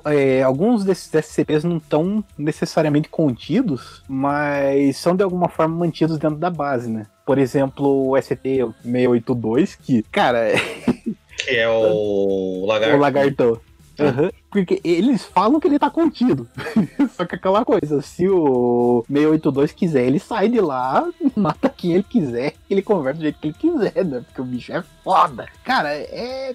É, 0.06 0.42
alguns 0.42 0.84
desses 0.84 1.12
SCPs 1.12 1.64
não 1.64 1.78
estão 1.78 2.22
necessariamente 2.36 3.08
contidos, 3.08 4.02
mas 4.08 4.96
são 4.96 5.16
de 5.16 5.22
alguma 5.22 5.48
forma 5.48 5.76
mantidos 5.76 6.18
dentro 6.18 6.36
da 6.38 6.50
base, 6.50 6.88
né? 6.90 7.06
Por 7.26 7.38
exemplo, 7.38 8.10
o 8.10 8.16
SCP-682, 8.16 9.76
que, 9.82 10.02
cara, 10.04 10.48
Que 11.44 11.56
é 11.56 11.68
o 11.68 12.62
o 12.62 12.66
lagarto. 12.66 12.96
lagartão. 12.98 13.60
Aham, 14.00 14.30
Porque 14.48 14.80
eles 14.84 15.24
falam 15.24 15.58
que 15.58 15.66
ele 15.66 15.78
tá 15.78 15.90
contido. 15.90 16.48
Só 17.16 17.24
que 17.24 17.34
aquela 17.34 17.64
coisa, 17.64 18.00
se 18.00 18.28
o 18.28 19.04
682 19.08 19.72
quiser, 19.72 20.04
ele 20.06 20.20
sai 20.20 20.48
de 20.48 20.60
lá, 20.60 21.04
mata 21.34 21.68
quem 21.68 21.92
ele 21.94 22.04
quiser, 22.04 22.54
ele 22.70 22.80
conversa 22.80 23.18
do 23.18 23.22
jeito 23.22 23.38
que 23.40 23.48
ele 23.48 23.54
quiser, 23.58 24.04
né? 24.04 24.22
Porque 24.24 24.40
o 24.40 24.44
bicho 24.44 24.72
é 24.72 24.84
foda. 25.02 25.46
Cara, 25.64 25.92
é. 25.92 26.54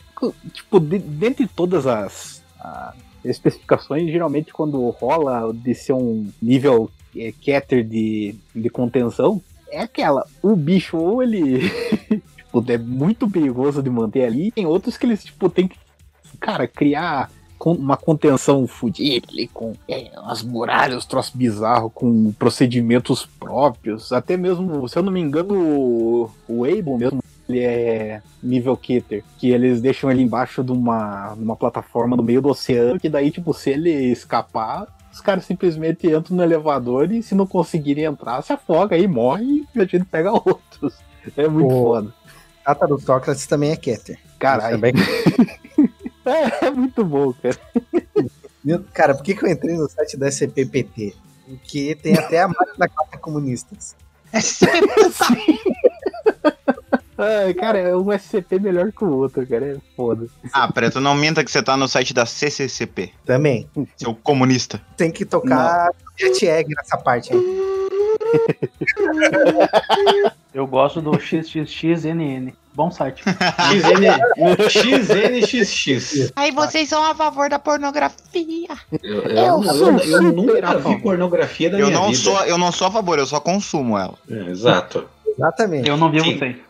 Tipo, 0.54 0.80
de- 0.80 1.00
dentre 1.00 1.46
todas 1.48 1.86
as, 1.86 2.33
as 2.64 2.96
especificações, 3.26 4.12
geralmente 4.12 4.54
quando 4.54 4.90
rola 4.90 5.54
de 5.54 5.74
ser 5.76 5.94
um 5.94 6.28
nível 6.42 6.90
é, 7.16 7.32
Keter 7.32 7.84
de, 7.84 8.36
de 8.56 8.70
contenção, 8.70 9.42
é 9.70 9.82
aquela. 9.82 10.26
O 10.42 10.56
bicho, 10.56 10.98
ou 10.98 11.22
ele. 11.22 11.70
tipo, 12.38 12.64
é 12.72 12.78
muito 12.78 13.30
perigoso 13.30 13.82
de 13.82 13.90
manter 13.90 14.26
ali, 14.26 14.52
tem 14.52 14.66
outros 14.66 14.98
que 14.98 15.06
eles, 15.06 15.24
tipo, 15.24 15.50
tem 15.50 15.68
que 15.68 15.78
cara, 16.40 16.68
criar 16.68 17.30
uma 17.66 17.96
contenção 17.96 18.68
fudida 18.68 19.28
com 19.54 19.74
é, 19.88 20.12
umas 20.20 20.44
muralhas, 20.44 20.98
uns 20.98 21.06
troços 21.06 21.34
bizarros, 21.34 21.92
com 21.94 22.34
procedimentos 22.34 23.26
próprios. 23.26 24.12
Até 24.12 24.36
mesmo, 24.36 24.88
se 24.90 24.98
eu 24.98 25.04
não 25.04 25.12
me 25.12 25.22
engano, 25.22 25.56
o, 25.56 26.32
o 26.48 26.66
Able 26.66 26.98
mesmo, 26.98 27.23
ele 27.48 27.60
é 27.60 28.22
nível 28.42 28.76
Keter, 28.78 29.24
que 29.38 29.50
eles 29.52 29.82
deixam 29.82 30.10
ele 30.12 30.22
embaixo 30.22 30.64
de 30.64 30.72
uma, 30.72 31.34
de 31.36 31.44
uma 31.44 31.56
plataforma 31.56 32.16
no 32.16 32.24
meio 32.24 32.42
do 32.42 32.50
oceano, 32.50 33.00
que 33.00 33.10
daí, 33.10 33.30
tipo, 33.32 33.54
se 33.54 33.70
ele 33.72 33.90
escapar, 34.12 34.88
os 35.12 35.20
caras 35.22 35.46
simplesmente 35.46 36.08
entram 36.08 36.38
no 36.38 36.44
elevador 36.44 37.12
e 37.12 37.22
se 37.22 37.36
não 37.36 37.46
conseguirem 37.46 38.06
entrar, 38.06 38.42
se 38.42 38.52
afoga 38.54 38.96
aí, 38.96 39.08
morre 39.08 39.66
e 39.76 39.80
a 39.80 39.86
gente 39.86 40.06
pega 40.06 40.32
outros. 40.32 40.96
É 41.38 41.48
muito 41.48 41.70
Pô. 41.70 41.84
foda. 41.84 42.14
A 42.66 42.74
data 42.74 42.88
do 42.88 43.00
Sócrates 43.00 43.46
também 43.46 43.72
é 43.72 43.76
Keter. 43.76 44.18
Caralho. 44.40 44.76
Também. 44.76 44.94
É, 46.26 46.68
é 46.68 46.72
muito 46.72 47.04
bom, 47.04 47.34
cara. 47.34 47.58
Meu- 48.64 48.82
Cara, 48.94 49.14
por 49.14 49.22
que, 49.26 49.36
que 49.36 49.44
eu 49.44 49.50
entrei 49.52 49.76
no 49.76 49.90
site 49.90 50.16
da 50.16 50.30
SCPPT? 50.30 51.14
Porque 51.46 51.96
tem 52.02 52.18
até 52.18 52.42
a 52.42 52.48
marca 52.48 52.74
da 52.78 52.88
classe 52.88 53.18
comunistas. 53.18 53.94
Ai, 57.18 57.54
cara, 57.54 57.78
é 57.80 57.96
um 57.96 58.12
SCP 58.12 58.60
melhor 58.60 58.92
que 58.92 59.04
o 59.04 59.18
outro, 59.18 59.46
cara. 59.46 59.66
É 59.66 59.78
foda. 59.96 60.28
Ah, 60.52 60.72
Preto, 60.72 61.00
não 61.00 61.16
minta 61.16 61.44
que 61.44 61.52
você 61.52 61.62
tá 61.62 61.78
no 61.78 61.88
site 61.88 62.14
da 62.14 62.26
CCCP, 62.26 63.12
Também. 63.26 63.68
seu 63.98 64.16
comunista. 64.16 64.82
Tem 64.98 65.12
que 65.12 65.26
tocar 65.26 65.90
Jet 66.18 66.46
Egg 66.48 66.74
nessa 66.76 66.98
parte 66.98 67.34
aí. 67.34 67.40
Eu 70.54 70.68
gosto 70.68 71.02
do 71.02 71.20
XXXNN. 71.20 72.54
Bom 72.76 72.92
site. 72.92 73.24
XN, 73.70 74.70
XNXX. 74.70 76.32
Aí 76.36 76.52
vocês 76.52 76.90
são 76.90 77.04
a 77.04 77.14
favor 77.16 77.50
da 77.50 77.58
pornografia. 77.60 78.68
Eu, 79.02 79.24
eu, 79.24 79.30
Eu 79.30 79.64
sou 79.64 79.98
eu 80.00 80.22
nunca 80.22 80.78
vi 80.80 81.02
pornografia 81.02 81.70
da 81.70 81.80
Eu 81.80 81.88
minha 81.88 82.00
não, 82.00 82.08
vida. 82.08 82.18
sou, 82.20 82.40
eu 82.46 82.58
não 82.58 82.72
sou 82.72 82.88
a 82.88 82.92
favor, 82.92 83.18
eu 83.20 83.26
só 83.26 83.40
consumo 83.40 83.98
ela. 83.98 84.16
É, 84.30 84.50
exato. 84.50 85.08
Exatamente. 85.28 85.90
Eu 85.90 85.98
não 85.98 86.12
vivo 86.12 86.26
Sim. 86.26 86.40
sem. 86.40 86.62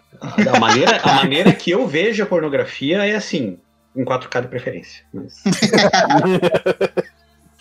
A 0.54 0.60
maneira, 0.60 0.98
a 1.04 1.14
maneira 1.16 1.52
que 1.54 1.72
eu 1.72 1.86
vejo 1.88 2.24
a 2.24 2.26
pornografia 2.26 3.06
é 3.06 3.16
assim, 3.16 3.58
em 3.96 4.04
4K 4.06 4.42
de 4.42 4.48
preferência. 4.48 5.04
Mas- 5.14 5.44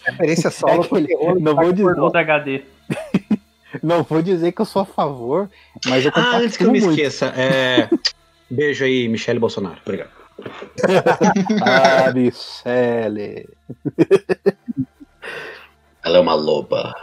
Referência 0.05 0.51
solo 0.51 0.83
É 0.85 1.15
rola 1.15 1.39
não 1.41 1.55
vou 1.55 1.73
dizer, 1.73 1.95
Todo 1.95 2.17
HD. 2.17 2.63
Não 3.83 4.03
vou 4.03 4.21
dizer 4.21 4.53
que 4.53 4.61
eu 4.61 4.67
sou 4.67 4.83
a 4.83 4.85
favor, 4.85 5.49
mas 5.87 6.05
eu 6.05 6.13
Ah, 6.15 6.37
antes 6.37 6.59
que 6.59 6.65
eu 6.65 6.71
me 6.71 6.79
muito. 6.79 6.91
esqueça, 6.93 7.33
é... 7.35 7.89
beijo 8.51 8.85
aí, 8.85 9.09
Michele 9.09 9.39
Bolsonaro. 9.39 9.79
Obrigado. 9.83 10.11
Ah, 11.63 12.13
Michele. 12.13 13.49
Ela 16.05 16.19
é 16.19 16.21
uma 16.21 16.35
loba. 16.35 16.95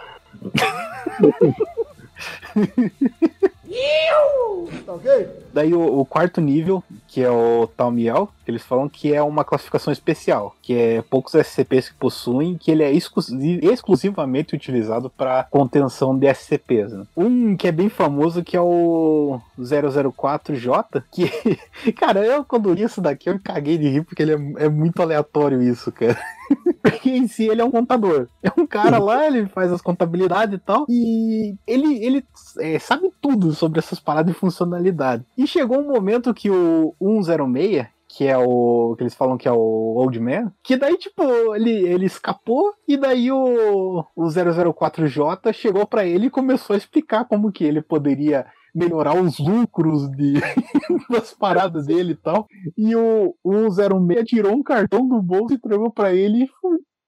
Daí 5.53 5.73
o, 5.73 5.99
o 5.99 6.05
quarto 6.05 6.39
nível, 6.41 6.83
que 7.07 7.21
é 7.21 7.29
o 7.29 7.67
Talmiel, 7.75 8.29
eles 8.49 8.63
falam 8.63 8.89
que 8.89 9.13
é 9.13 9.21
uma 9.21 9.43
classificação 9.43 9.91
especial, 9.93 10.55
que 10.61 10.73
é 10.73 11.01
poucos 11.01 11.33
SCPs 11.35 11.89
que 11.89 11.95
possuem, 11.95 12.57
que 12.57 12.71
ele 12.71 12.83
é 12.83 12.91
exclusi- 12.91 13.59
exclusivamente 13.63 14.55
utilizado 14.55 15.09
para 15.09 15.45
contenção 15.51 16.17
de 16.17 16.27
SCPs. 16.27 16.93
né? 16.93 17.03
Um 17.15 17.55
que 17.55 17.67
é 17.67 17.71
bem 17.71 17.89
famoso 17.89 18.43
que 18.43 18.55
é 18.57 18.61
o 18.61 19.39
004J, 19.59 21.03
que, 21.11 21.29
cara, 21.93 22.25
eu 22.25 22.43
quando 22.43 22.73
li 22.73 22.83
isso 22.83 23.01
daqui 23.01 23.29
eu 23.29 23.39
caguei 23.43 23.77
de 23.77 23.87
rir 23.89 24.03
porque 24.03 24.21
ele 24.23 24.33
é, 24.33 24.65
é 24.65 24.69
muito 24.69 25.01
aleatório 25.01 25.61
isso, 25.61 25.91
cara. 25.91 26.17
Porque 26.81 27.11
em 27.11 27.27
si 27.27 27.47
ele 27.47 27.61
é 27.61 27.65
um 27.65 27.69
contador. 27.69 28.27
É 28.41 28.49
um 28.57 28.65
cara 28.65 28.97
lá, 28.97 29.27
ele 29.27 29.45
faz 29.47 29.71
as 29.71 29.81
contabilidades 29.81 30.55
e 30.55 30.57
tal. 30.57 30.85
E 30.89 31.53
ele, 31.67 32.03
ele 32.03 32.25
é, 32.57 32.79
sabe 32.79 33.11
tudo 33.21 33.53
sobre 33.53 33.77
essas 33.79 33.99
paradas 33.99 34.33
de 34.33 34.39
funcionalidade. 34.39 35.23
E 35.37 35.45
chegou 35.45 35.77
um 35.79 35.87
momento 35.91 36.33
que 36.33 36.49
o 36.49 36.95
106, 36.99 37.85
que 38.09 38.25
é 38.25 38.37
o. 38.37 38.95
que 38.97 39.03
eles 39.03 39.13
falam 39.13 39.37
que 39.37 39.47
é 39.47 39.51
o 39.51 39.55
Old 39.57 40.19
Man, 40.19 40.51
que 40.63 40.75
daí, 40.75 40.97
tipo, 40.97 41.23
ele, 41.55 41.71
ele 41.87 42.05
escapou 42.05 42.73
e 42.87 42.97
daí 42.97 43.31
o, 43.31 44.03
o 44.15 44.23
004J 44.25 45.53
chegou 45.53 45.85
pra 45.85 46.05
ele 46.05 46.25
e 46.25 46.31
começou 46.31 46.73
a 46.73 46.77
explicar 46.77 47.25
como 47.25 47.51
que 47.51 47.63
ele 47.63 47.81
poderia 47.81 48.47
melhorar 48.73 49.15
os 49.15 49.39
lucros 49.39 50.09
de, 50.11 50.33
das 51.09 51.33
paradas 51.33 51.85
dele 51.85 52.13
e 52.13 52.15
tal. 52.15 52.47
E 52.75 52.95
o, 52.95 53.35
o 53.43 53.69
06 53.69 54.25
tirou 54.25 54.53
um 54.53 54.63
cartão 54.63 55.07
do 55.07 55.21
bolso 55.21 55.53
e 55.53 55.57
entregou 55.57 55.91
pra 55.91 56.13
ele 56.13 56.43
e, 56.43 56.49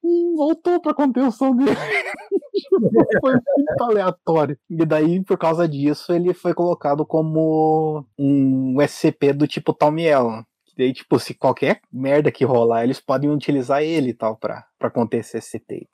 e 0.08 0.36
voltou 0.36 0.80
pra 0.82 0.94
contenção 0.94 1.56
dele. 1.56 1.76
foi 3.22 3.34
muito 3.34 3.84
aleatório. 3.84 4.58
E 4.70 4.86
daí, 4.86 5.24
por 5.24 5.38
causa 5.38 5.68
disso, 5.68 6.14
ele 6.14 6.34
foi 6.34 6.54
colocado 6.54 7.06
como 7.06 8.06
um 8.18 8.78
SCP 8.82 9.34
do 9.34 9.48
tipo 9.48 9.74
Talmiel. 9.74 10.44
Daí, 10.82 10.94
tipo, 10.94 11.20
se 11.20 11.36
qualquer 11.36 11.80
merda 11.94 12.32
que 12.32 12.44
rolar, 12.44 12.84
eles 12.84 13.00
podem 13.00 13.30
utilizar 13.30 13.84
ele 13.84 14.10
e 14.10 14.14
tal 14.16 14.36
pra, 14.36 14.66
pra 14.80 14.90
conter 14.90 15.20
esse 15.20 15.40
SCP 15.40 15.76
e. 15.76 15.88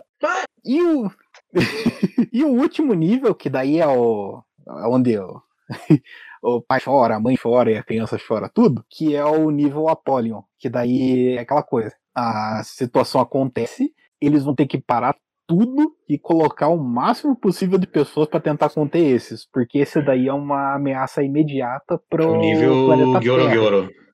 E 0.65 0.81
o, 0.81 1.11
e 2.31 2.43
o 2.45 2.47
último 2.47 2.93
nível, 2.93 3.35
que 3.35 3.49
daí 3.49 3.81
é 3.81 3.87
o. 3.87 4.41
onde 4.85 5.19
o, 5.19 5.41
o 6.41 6.61
pai 6.61 6.79
chora, 6.79 7.17
a 7.17 7.19
mãe 7.19 7.35
chora 7.35 7.69
e 7.69 7.77
a 7.77 7.83
criança 7.83 8.17
chora 8.17 8.47
tudo, 8.47 8.85
que 8.89 9.13
é 9.13 9.25
o 9.25 9.51
nível 9.51 9.89
Apollyon, 9.89 10.41
que 10.57 10.69
daí 10.69 11.35
é 11.35 11.39
aquela 11.39 11.63
coisa. 11.63 11.93
A 12.15 12.61
situação 12.63 13.19
acontece, 13.19 13.93
eles 14.21 14.45
vão 14.45 14.55
ter 14.55 14.67
que 14.67 14.77
parar 14.77 15.17
tudo 15.45 15.93
e 16.07 16.17
colocar 16.17 16.69
o 16.69 16.77
máximo 16.77 17.35
possível 17.35 17.77
de 17.77 17.87
pessoas 17.87 18.29
para 18.29 18.39
tentar 18.39 18.69
conter 18.69 19.03
esses, 19.03 19.45
porque 19.51 19.79
esse 19.79 20.01
daí 20.01 20.29
é 20.29 20.33
uma 20.33 20.75
ameaça 20.75 21.21
imediata 21.21 22.01
pro 22.09 22.31
O 22.31 22.37
nível 22.37 22.85
planeta 22.85 23.19
Gyoro 23.19 23.43
Terra. 23.43 23.53
Gyoro. 23.53 24.06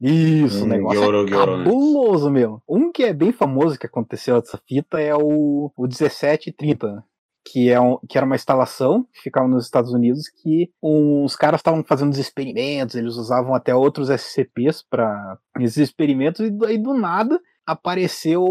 Isso, 0.00 0.62
o 0.62 0.64
Hum, 0.64 0.68
negócio 0.68 1.00
Gyoro, 1.00 1.18
é 1.26 1.30
né? 1.58 1.64
cabuloso 1.64 2.30
mesmo. 2.30 2.62
Um 2.68 2.90
que 2.90 3.04
é 3.04 3.12
bem 3.12 3.32
famoso 3.32 3.78
que 3.78 3.86
aconteceu 3.86 4.36
essa 4.36 4.58
fita 4.66 4.98
é 5.00 5.14
o, 5.14 5.70
o 5.76 5.82
1730, 5.82 6.86
né? 6.90 7.02
que, 7.44 7.70
é 7.70 7.80
um, 7.80 7.98
que 8.08 8.16
era 8.16 8.26
uma 8.26 8.36
instalação 8.36 9.06
que 9.12 9.20
ficava 9.22 9.48
nos 9.48 9.64
Estados 9.64 9.92
Unidos 9.92 10.28
que 10.28 10.70
uns 10.82 11.36
caras 11.36 11.60
estavam 11.60 11.82
fazendo 11.82 12.12
os 12.12 12.18
experimentos, 12.18 12.94
eles 12.94 13.16
usavam 13.16 13.54
até 13.54 13.74
outros 13.74 14.08
SCPs 14.08 14.82
para 14.88 15.38
esses 15.58 15.78
experimentos 15.78 16.40
e 16.46 16.50
daí 16.50 16.78
do 16.78 16.94
nada 16.94 17.40
apareceu 17.66 18.44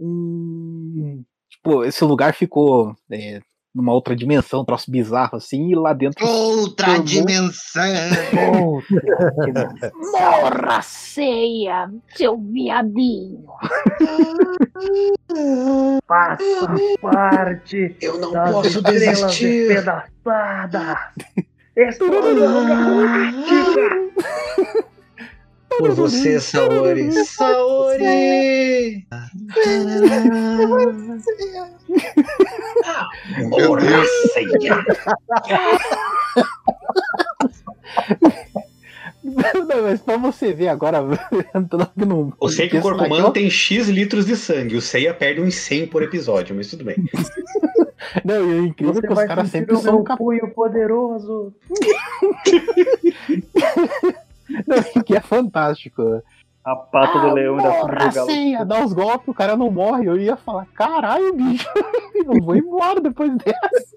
um 0.00 1.22
tipo, 1.50 1.84
esse 1.84 2.04
lugar 2.04 2.34
ficou 2.34 2.94
é, 3.10 3.40
numa 3.74 3.92
outra 3.92 4.14
dimensão, 4.14 4.60
um 4.60 4.64
troço 4.64 4.88
bizarro 4.90 5.36
assim, 5.36 5.70
e 5.70 5.74
lá 5.74 5.92
dentro 5.92 6.24
Outra 6.24 6.98
dimensão. 7.00 7.82
Morra, 10.12 10.80
ceia, 10.82 11.90
seu 12.14 12.38
viadinho. 12.38 13.44
Faça 16.06 16.74
parte 17.00 17.96
Eu 18.00 18.18
não 18.18 18.30
das 18.30 18.52
posso 18.52 18.82
desistir. 18.82 19.82
Explosão 21.76 22.66
galáctica. 22.68 24.84
Por 25.78 25.92
você, 25.92 26.40
Saori. 26.40 27.12
Saori! 27.24 29.06
Morra, 33.48 34.04
ceia. 34.32 34.84
Não, 39.22 39.82
mas 39.82 40.00
pra 40.02 40.16
você 40.18 40.52
ver 40.52 40.68
agora, 40.68 41.00
no. 41.96 42.32
Eu 42.40 42.48
sei 42.48 42.68
que 42.68 42.76
o 42.76 42.82
corpo 42.82 43.04
humano 43.04 43.32
tem 43.32 43.48
X 43.48 43.88
litros 43.88 44.26
de 44.26 44.36
sangue. 44.36 44.76
O 44.76 44.82
Seiya 44.82 45.14
perde 45.14 45.40
uns 45.40 45.54
100 45.54 45.86
por 45.88 46.02
episódio, 46.02 46.54
mas 46.54 46.68
tudo 46.70 46.84
bem. 46.84 46.96
Não, 48.22 48.36
e 48.36 48.60
o 48.60 48.66
incrível 48.66 48.92
é 48.92 48.94
Você 48.96 49.06
que 49.06 49.12
os 49.12 49.24
caras 49.24 49.50
sempre 49.50 49.76
são 49.78 50.04
capazes. 50.04 50.18
punho 50.18 50.48
poderoso. 50.54 51.54
Que 55.04 55.16
é 55.16 55.20
fantástico. 55.20 56.22
A 56.64 56.76
pata 56.76 57.18
do 57.18 57.34
leão 57.34 57.56
da 57.56 57.70
Porra, 57.70 58.10
Fuga 58.10 58.24
senha, 58.24 58.64
dá 58.64 58.82
os 58.82 58.94
golpes, 58.94 59.28
o 59.28 59.34
cara 59.34 59.54
não 59.54 59.70
morre. 59.70 60.08
Eu 60.08 60.16
ia 60.16 60.34
falar, 60.34 60.66
caralho, 60.74 61.34
bicho, 61.34 61.68
eu 62.16 62.42
vou 62.42 62.56
embora 62.56 63.00
depois 63.00 63.36
dessa. 63.36 63.94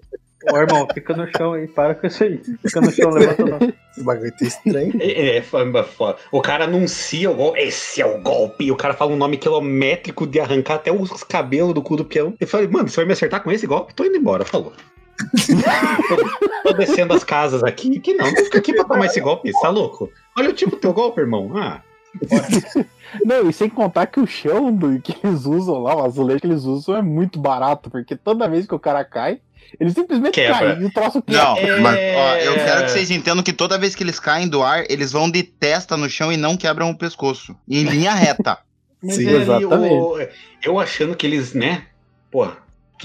Ô, 0.52 0.56
irmão, 0.56 0.86
fica 0.92 1.14
no 1.14 1.28
chão 1.36 1.54
aí, 1.54 1.66
para 1.66 1.94
com 1.94 2.06
isso 2.06 2.22
aí. 2.22 2.40
Fica 2.62 2.80
no 2.80 2.90
chão, 2.92 3.10
levanta 3.10 3.44
não. 3.44 3.58
Esse 3.90 4.04
bagulho 4.04 4.30
tá 4.30 4.44
estranho. 4.44 4.92
É, 5.00 5.38
é, 5.38 5.42
foda, 5.42 5.82
foda. 5.82 6.18
O 6.30 6.40
cara 6.40 6.64
anuncia 6.64 7.30
o 7.30 7.34
golpe. 7.34 7.60
Esse 7.60 8.00
é 8.00 8.06
o 8.06 8.20
golpe. 8.20 8.66
E 8.66 8.70
o 8.70 8.76
cara 8.76 8.94
fala 8.94 9.12
um 9.12 9.16
nome 9.16 9.36
quilométrico 9.36 10.26
de 10.26 10.38
arrancar 10.38 10.76
até 10.76 10.92
os 10.92 11.24
cabelos 11.24 11.74
do 11.74 11.82
cu 11.82 11.96
do 11.96 12.04
peão. 12.04 12.34
Eu 12.38 12.46
falei, 12.46 12.68
mano, 12.68 12.88
você 12.88 12.96
vai 12.96 13.06
me 13.06 13.12
acertar 13.12 13.42
com 13.42 13.50
esse 13.50 13.66
golpe? 13.66 13.94
Tô 13.94 14.04
indo 14.04 14.16
embora, 14.16 14.44
falou. 14.44 14.72
tô, 16.08 16.70
tô 16.70 16.76
descendo 16.76 17.14
as 17.14 17.24
casas 17.24 17.64
aqui. 17.64 17.98
Que 17.98 18.14
não, 18.14 18.26
não 18.26 18.36
fica 18.36 18.58
aqui 18.58 18.72
pra 18.72 18.84
tomar 18.84 19.06
esse 19.06 19.20
golpe, 19.20 19.50
tá 19.60 19.70
louco? 19.70 20.08
Olha 20.38 20.50
o 20.50 20.54
tipo 20.54 20.72
do 20.72 20.76
teu 20.80 20.92
golpe, 20.92 21.20
irmão. 21.20 21.50
Ah, 21.56 21.82
Não, 23.24 23.48
e 23.48 23.52
sem 23.52 23.68
contar 23.68 24.06
que 24.06 24.20
o 24.20 24.26
chão 24.26 24.74
do, 24.74 25.00
que 25.00 25.14
eles 25.24 25.44
usam 25.44 25.78
lá, 25.78 25.94
o 25.96 26.04
azulejo 26.04 26.40
que 26.40 26.46
eles 26.46 26.64
usam 26.64 26.96
é 26.96 27.02
muito 27.02 27.38
barato, 27.38 27.90
porque 27.90 28.16
toda 28.16 28.48
vez 28.48 28.66
que 28.66 28.74
o 28.74 28.78
cara 28.78 29.04
cai, 29.04 29.40
ele 29.78 29.90
simplesmente 29.90 30.34
Quebra. 30.34 30.58
cai 30.58 30.80
e 30.80 30.84
o 30.84 30.90
troço 30.92 31.22
Não, 31.26 31.54
quebra. 31.54 31.80
mas 31.80 31.96
ó, 32.16 32.36
eu 32.36 32.54
quero 32.54 32.84
que 32.84 32.90
vocês 32.90 33.10
entendam 33.10 33.42
que 33.42 33.52
toda 33.52 33.78
vez 33.78 33.94
que 33.94 34.02
eles 34.02 34.18
caem 34.18 34.48
do 34.48 34.62
ar, 34.62 34.84
eles 34.90 35.12
vão 35.12 35.30
de 35.30 35.42
testa 35.42 35.96
no 35.96 36.08
chão 36.08 36.32
e 36.32 36.36
não 36.36 36.56
quebram 36.56 36.90
o 36.90 36.96
pescoço. 36.98 37.54
Em 37.68 37.82
linha 37.84 38.14
reta. 38.14 38.58
Mas 39.02 39.14
Sim, 39.14 39.28
é 39.28 39.32
exatamente. 39.32 39.94
o- 39.94 40.18
eu 40.64 40.80
achando 40.80 41.14
que 41.14 41.24
eles, 41.26 41.54
né? 41.54 41.84
Pô, 42.32 42.48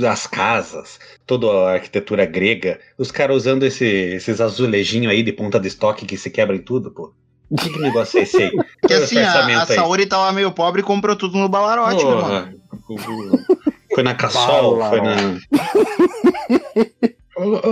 as 0.10 0.26
casas, 0.26 1.00
toda 1.26 1.46
a 1.48 1.74
arquitetura 1.74 2.26
grega, 2.26 2.80
os 2.98 3.12
caras 3.12 3.36
usando 3.38 3.64
esse- 3.64 3.86
esses 3.86 4.42
azulejinhos 4.42 5.12
aí 5.12 5.22
de 5.22 5.32
ponta 5.32 5.60
de 5.60 5.68
estoque 5.68 6.06
que 6.08 6.18
se 6.18 6.32
quebra 6.32 6.56
em 6.56 6.62
tudo, 6.62 6.90
pô. 6.90 7.14
Que, 7.58 7.70
que 7.70 7.80
negócio 7.80 8.20
é 8.20 8.24
esse 8.24 8.38
aí? 8.38 8.52
Porque 8.82 8.94
é 8.94 9.00
o 9.00 9.04
assim, 9.04 9.18
a, 9.20 9.30
a 9.30 9.34
pensamento 9.34 9.72
aí? 9.72 9.76
Saori 9.78 10.06
tava 10.06 10.32
meio 10.32 10.52
pobre 10.52 10.82
e 10.82 10.84
comprou 10.84 11.16
tudo 11.16 11.38
no 11.38 11.48
Balarote, 11.50 12.04
meu 12.06 12.22
mano. 12.22 12.60
Porra. 12.88 13.46
Foi 13.94 14.04
na 14.04 14.16
Cassol, 14.16 14.80
foi 14.90 15.02
na. 15.02 15.16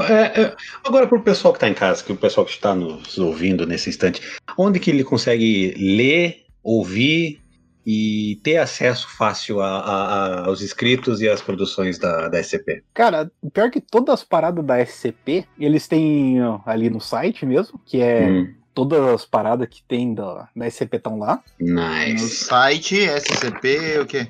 É, 0.09 0.41
é, 0.41 0.55
agora, 0.83 1.07
pro 1.07 1.21
pessoal 1.21 1.53
que 1.53 1.59
tá 1.59 1.69
em 1.69 1.73
casa, 1.73 2.03
que 2.03 2.11
o 2.11 2.15
pessoal 2.17 2.45
que 2.45 2.51
está 2.51 2.73
nos 2.73 3.17
ouvindo 3.17 3.65
nesse 3.65 3.89
instante, 3.89 4.21
onde 4.57 4.79
que 4.79 4.89
ele 4.89 5.03
consegue 5.03 5.73
ler, 5.77 6.45
ouvir 6.63 7.39
e 7.85 8.39
ter 8.43 8.57
acesso 8.57 9.07
fácil 9.09 9.59
a- 9.61 9.79
a- 9.79 10.05
a- 10.43 10.45
aos 10.45 10.61
escritos 10.61 11.21
e 11.21 11.27
às 11.29 11.41
produções 11.41 11.97
da, 11.97 12.27
da 12.27 12.39
SCP? 12.39 12.83
Cara, 12.93 13.31
pior 13.53 13.69
que 13.71 13.81
todas 13.81 14.13
as 14.13 14.23
paradas 14.23 14.63
da 14.63 14.79
SCP, 14.79 15.45
eles 15.59 15.87
têm 15.87 16.37
ali 16.65 16.89
no 16.89 16.99
site 17.01 17.45
mesmo, 17.45 17.79
que 17.85 17.99
é 18.01 18.27
Hum, 18.29 18.53
todas 18.73 18.99
as 19.13 19.25
paradas 19.25 19.67
que 19.69 19.83
tem 19.83 20.13
da, 20.13 20.49
da 20.55 20.69
SCP 20.69 20.97
estão 20.97 21.17
lá. 21.19 21.43
No 21.59 21.75
nice. 21.75 22.45
site, 22.45 22.95
SCP, 22.97 23.99
o 23.99 24.05
quê? 24.05 24.27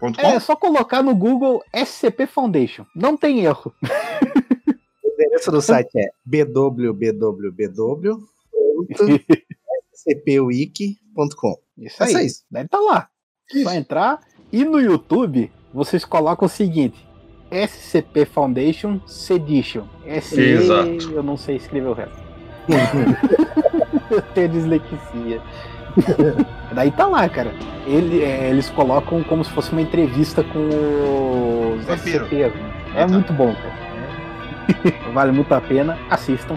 Ponto 0.00 0.20
É 0.20 0.32
com? 0.34 0.40
só 0.40 0.54
colocar 0.56 1.02
no 1.02 1.14
Google 1.14 1.62
SCP 1.74 2.26
Foundation. 2.26 2.84
Não 2.94 3.16
tem 3.16 3.40
erro. 3.44 3.72
O 3.82 5.08
endereço 5.08 5.50
do 5.50 5.60
site 5.60 5.90
é 5.98 6.10
www.scpwiki.com. 10.28 11.56
Isso 11.76 12.02
É 12.02 12.06
aí. 12.06 12.12
só 12.12 12.20
isso. 12.20 12.42
Deve 12.50 12.66
estar 12.66 12.78
lá. 12.80 13.08
Só 13.62 13.72
entrar. 13.72 14.20
E 14.52 14.64
no 14.64 14.80
YouTube, 14.80 15.50
vocês 15.72 16.04
colocam 16.04 16.46
o 16.46 16.48
seguinte: 16.50 17.06
SCP 17.50 18.24
Foundation 18.24 19.00
Sedition. 19.06 19.86
SE, 20.22 20.40
Exato. 20.40 21.10
eu 21.12 21.22
não 21.22 21.36
sei 21.36 21.56
escrever 21.56 21.88
o 21.88 21.92
resto. 21.92 22.27
eu 24.10 24.22
tenho 24.34 24.48
dislexia. 24.48 25.40
Daí 26.72 26.90
tá 26.90 27.06
lá, 27.06 27.28
cara. 27.28 27.52
Ele, 27.86 28.22
é, 28.22 28.50
eles 28.50 28.70
colocam 28.70 29.22
como 29.24 29.44
se 29.44 29.50
fosse 29.50 29.72
uma 29.72 29.80
entrevista 29.80 30.42
com 30.44 31.78
Vampiro. 31.86 32.24
SCP. 32.26 32.36
né? 32.36 32.52
É 32.94 33.06
muito 33.06 33.32
bom, 33.32 33.54
cara. 33.54 35.12
Vale 35.12 35.32
muito 35.32 35.52
a 35.52 35.60
pena. 35.60 35.98
Assistam. 36.10 36.56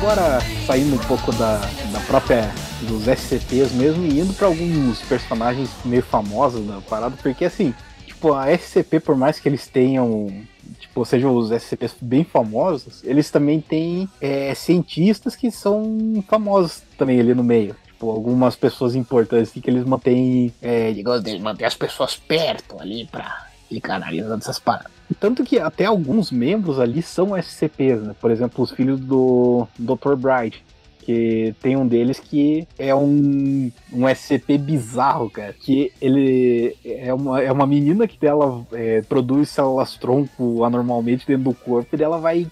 Agora, 0.00 0.40
saindo 0.66 0.96
um 0.96 1.06
pouco 1.06 1.30
da, 1.32 1.58
da 1.92 2.00
própria 2.06 2.50
dos 2.88 3.06
SCPs 3.06 3.70
mesmo 3.72 4.06
e 4.06 4.20
indo 4.20 4.32
pra 4.32 4.46
alguns 4.46 5.02
personagens 5.02 5.68
meio 5.84 6.02
famosos 6.02 6.66
da 6.66 6.80
parada, 6.80 7.14
porque 7.22 7.44
assim, 7.44 7.74
tipo, 8.06 8.32
a 8.32 8.50
SCP, 8.50 8.98
por 8.98 9.14
mais 9.14 9.38
que 9.38 9.46
eles 9.46 9.66
tenham, 9.66 10.32
tipo, 10.78 11.04
sejam 11.04 11.36
os 11.36 11.50
SCPs 11.50 11.96
bem 12.00 12.24
famosos, 12.24 13.04
eles 13.04 13.30
também 13.30 13.60
têm 13.60 14.08
é, 14.22 14.54
cientistas 14.54 15.36
que 15.36 15.50
são 15.50 16.24
famosos 16.26 16.82
também 16.96 17.20
ali 17.20 17.34
no 17.34 17.44
meio. 17.44 17.76
Tipo, 17.84 18.10
algumas 18.10 18.56
pessoas 18.56 18.94
importantes 18.94 19.52
que 19.52 19.68
eles 19.68 19.84
mantêm, 19.84 20.50
é, 20.62 20.92
Digamos, 20.92 21.22
de 21.22 21.38
manter 21.38 21.66
as 21.66 21.74
pessoas 21.74 22.16
perto 22.16 22.80
ali 22.80 23.04
pra 23.04 23.48
ficar 23.68 23.96
analisando 23.96 24.38
essas 24.38 24.58
paradas. 24.58 24.99
Tanto 25.14 25.44
que 25.44 25.58
até 25.58 25.86
alguns 25.86 26.30
membros 26.30 26.78
ali 26.78 27.02
são 27.02 27.36
SCPs, 27.36 28.02
né? 28.02 28.14
Por 28.20 28.30
exemplo, 28.30 28.62
os 28.62 28.70
filhos 28.70 29.00
do 29.00 29.66
Dr. 29.78 30.14
Bright. 30.16 30.64
Que 31.02 31.54
tem 31.62 31.76
um 31.76 31.86
deles 31.86 32.20
que 32.20 32.68
é 32.78 32.94
um, 32.94 33.72
um 33.90 34.06
SCP 34.06 34.58
bizarro, 34.58 35.30
cara. 35.30 35.52
Que 35.54 35.90
ele 36.00 36.76
é 36.84 37.12
uma, 37.12 37.40
é 37.40 37.50
uma 37.50 37.66
menina 37.66 38.06
que 38.06 38.18
dela 38.18 38.64
é, 38.70 39.00
produz 39.02 39.48
células 39.48 39.96
tronco 39.96 40.62
anormalmente 40.62 41.26
dentro 41.26 41.44
do 41.44 41.54
corpo 41.54 41.96
e 41.96 41.98
dela 41.98 42.18
vai 42.18 42.46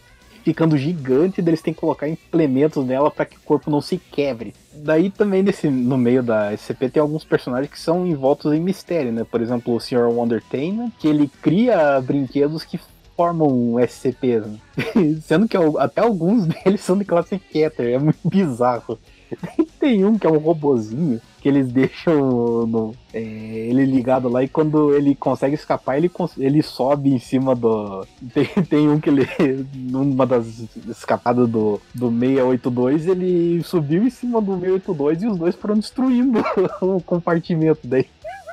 ficando 0.49 0.79
gigante, 0.79 1.43
eles 1.43 1.61
têm 1.61 1.75
que 1.75 1.81
colocar 1.81 2.09
implementos 2.09 2.83
nela 2.83 3.11
para 3.11 3.27
que 3.27 3.37
o 3.37 3.41
corpo 3.41 3.71
não 3.71 3.83
se 3.83 3.99
quebre. 3.99 4.55
Daí 4.73 5.11
também 5.11 5.43
nesse, 5.43 5.69
no 5.69 5.99
meio 5.99 6.23
da 6.23 6.57
SCP 6.57 6.89
tem 6.89 7.03
alguns 7.03 7.23
personagens 7.23 7.71
que 7.71 7.79
são 7.79 8.07
envoltos 8.07 8.51
em 8.55 8.61
mistério, 8.61 9.13
né? 9.13 9.25
Por 9.31 9.43
exemplo, 9.43 9.75
o 9.75 9.79
Sr. 9.79 10.09
Wondertainment, 10.09 10.91
que 10.99 11.07
ele 11.07 11.31
cria 11.43 12.01
brinquedos 12.01 12.65
que 12.65 12.81
formam 13.15 13.79
SCPs, 13.79 14.47
né? 14.47 14.59
sendo 15.21 15.47
que 15.47 15.57
até 15.79 16.01
alguns 16.01 16.47
deles 16.65 16.81
são 16.81 16.97
de 16.97 17.05
classe 17.05 17.39
Keter, 17.39 17.97
é 17.97 17.99
muito 17.99 18.27
bizarro. 18.27 18.99
Tem 19.79 20.03
um 20.03 20.19
que 20.19 20.27
é 20.27 20.31
um 20.31 20.39
robozinho 20.39 21.21
que 21.41 21.49
eles 21.49 21.69
deixam 21.73 22.67
no- 22.67 22.95
é, 23.13 23.21
ele 23.21 23.85
ligado 23.85 24.29
lá 24.29 24.43
e 24.43 24.49
quando 24.49 24.95
ele 24.95 25.15
consegue 25.15 25.55
escapar, 25.55 25.97
ele, 25.97 26.11
ele 26.39 26.63
sobe 26.63 27.11
em 27.11 27.19
cima 27.19 27.55
do. 27.55 28.07
Tem, 28.35 28.47
tem 28.65 28.89
um 28.89 29.01
que 29.01 29.09
ele, 29.09 29.27
numa 29.75 30.27
das 30.27 30.47
escapadas 30.89 31.49
do, 31.49 31.81
do 31.95 32.11
682, 32.11 33.07
ele 33.07 33.63
subiu 33.63 34.03
em 34.05 34.11
cima 34.11 34.41
do 34.41 34.53
682 34.59 35.23
e 35.23 35.27
os 35.27 35.39
dois 35.39 35.55
foram 35.55 35.77
destruindo 35.77 36.43
o 36.81 37.01
compartimento 37.01 37.81
daí. 37.85 38.07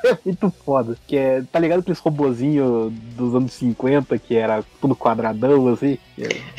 É 0.03 0.17
muito 0.23 0.53
foda. 0.63 0.95
Que 1.07 1.17
é, 1.17 1.43
tá 1.51 1.57
ligado 1.57 1.79
aqueles 1.79 1.97
robozinhos 1.99 2.93
dos 3.17 3.33
anos 3.33 3.53
50 3.53 4.17
que 4.19 4.35
era 4.35 4.63
tudo 4.79 4.95
quadradão 4.95 5.67
assim? 5.67 5.97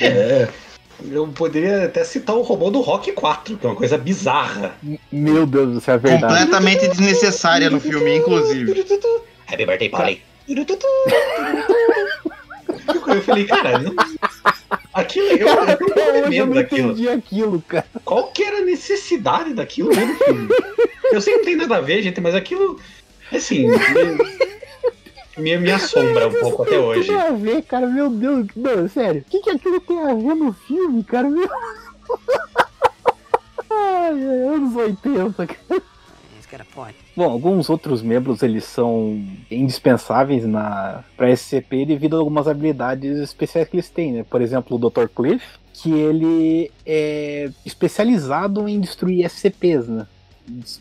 É. 0.01 0.49
Eu 1.11 1.29
poderia 1.29 1.85
até 1.85 2.05
citar 2.05 2.35
o 2.37 2.43
robô 2.43 2.71
do 2.71 2.81
Rock 2.81 3.13
4, 3.13 3.57
que 3.57 3.67
é 3.67 3.69
uma 3.69 3.77
coisa 3.77 3.99
bizarra. 3.99 4.77
Meu 5.13 5.47
Deus 5.47 5.75
do 5.75 5.81
céu, 5.81 5.95
é 5.95 5.99
verdade. 5.99 6.33
Completamente 6.33 6.89
desnecessária 6.89 7.69
no 7.69 7.81
filme, 7.81 8.17
inclusive. 8.17 8.85
Happy 9.47 9.67
birthday, 9.67 9.89
Polly. 9.89 10.23
Eu 13.07 13.23
falei, 13.23 13.45
cara, 13.45 13.79
não... 13.79 13.95
aquilo 14.95 15.27
eu, 15.27 15.47
eu 15.49 15.57
hoje 15.57 15.79
eu 16.23 16.29
medo 16.29 16.47
não 16.47 16.55
daquilo. 16.55 16.93
entendi 16.93 17.09
aquilo, 17.09 17.63
cara. 17.63 17.87
Qual 18.05 18.29
que 18.33 18.43
era 18.43 18.59
a 18.59 18.63
necessidade 18.63 19.55
daquilo 19.55 19.91
no 19.91 20.17
filme? 20.17 20.49
Eu 21.13 21.21
sei 21.21 21.35
que 21.35 21.39
não 21.39 21.45
tem 21.45 21.57
nada 21.57 21.77
a 21.77 21.81
ver, 21.81 22.03
gente, 22.03 22.21
mas 22.21 22.35
aquilo, 22.35 22.81
assim, 23.33 23.69
me, 25.37 25.57
me, 25.59 25.71
assombra 25.71 26.29
um 26.29 26.33
pouco 26.33 26.63
até 26.63 26.79
O 26.79 26.93
que 26.93 26.99
hoje. 26.99 27.09
tem 27.09 27.17
a 27.17 27.31
ver, 27.31 27.63
cara? 27.63 27.87
Meu 27.87 28.11
Deus. 28.11 28.47
Não, 28.57 28.89
sério. 28.89 29.23
O 29.23 29.25
que, 29.31 29.41
que 29.41 29.51
aquilo 29.51 29.81
tem 29.81 29.99
a 29.99 30.15
ver 30.15 30.35
no 30.35 30.53
filme, 30.53 31.05
cara? 31.05 31.29
Meu... 31.29 31.49
Ai, 33.69 34.13
ai, 34.13 34.55
anos 34.55 34.75
80, 34.75 35.47
cara. 35.47 35.83
Bom, 37.17 37.31
alguns 37.31 37.69
outros 37.69 38.03
membros 38.03 38.43
eles 38.43 38.65
são 38.65 39.21
indispensáveis 39.51 40.47
na 40.47 41.03
para 41.17 41.35
SCP 41.35 41.85
devido 41.85 42.17
a 42.17 42.19
algumas 42.19 42.47
habilidades 42.47 43.19
especiais 43.19 43.69
que 43.69 43.77
eles 43.77 43.91
têm, 43.91 44.13
né? 44.13 44.25
Por 44.29 44.41
exemplo, 44.41 44.77
o 44.77 44.91
Dr. 44.91 45.07
Cliff, 45.09 45.45
que 45.73 45.93
ele 45.93 46.71
é 46.85 47.51
especializado 47.65 48.69
em 48.69 48.81
destruir 48.81 49.25
SCPs, 49.27 49.89
né? 49.89 50.07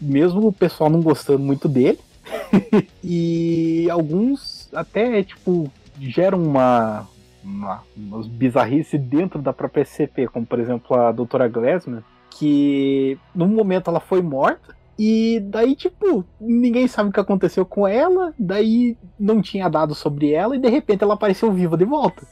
Mesmo 0.02 0.48
o 0.48 0.54
pessoal 0.54 0.90
não 0.90 1.02
gostando 1.02 1.40
muito 1.40 1.68
dele. 1.68 2.00
e 3.04 3.88
alguns 3.90 4.70
até, 4.74 5.24
tipo, 5.24 5.72
geram 6.00 6.42
uma, 6.44 7.08
uma 7.44 7.84
umas 7.96 8.28
bizarrice 8.28 8.98
dentro 8.98 9.42
da 9.42 9.54
própria 9.54 9.84
SCP, 9.84 10.28
como 10.28 10.46
por 10.46 10.60
exemplo 10.60 10.96
a 10.98 11.12
Doutora 11.12 11.48
Glassman, 11.48 12.04
que 12.30 13.18
num 13.34 13.48
momento 13.48 13.90
ela 13.90 14.00
foi 14.00 14.22
morta 14.22 14.76
e 14.98 15.42
daí, 15.42 15.76
tipo, 15.76 16.24
ninguém 16.40 16.88
sabe 16.88 17.10
o 17.10 17.14
que 17.14 17.20
aconteceu 17.20 17.66
com 17.66 17.88
ela, 17.88 18.34
daí 18.40 18.98
não 19.20 19.42
tinha 19.42 19.70
dado 19.70 19.94
sobre 19.94 20.32
ela 20.32 20.56
e 20.56 20.60
de 20.60 20.70
repente 20.70 21.04
ela 21.04 21.16
apareceu 21.16 21.52
viva 21.52 21.76
de 21.76 21.84
volta. 21.84 22.26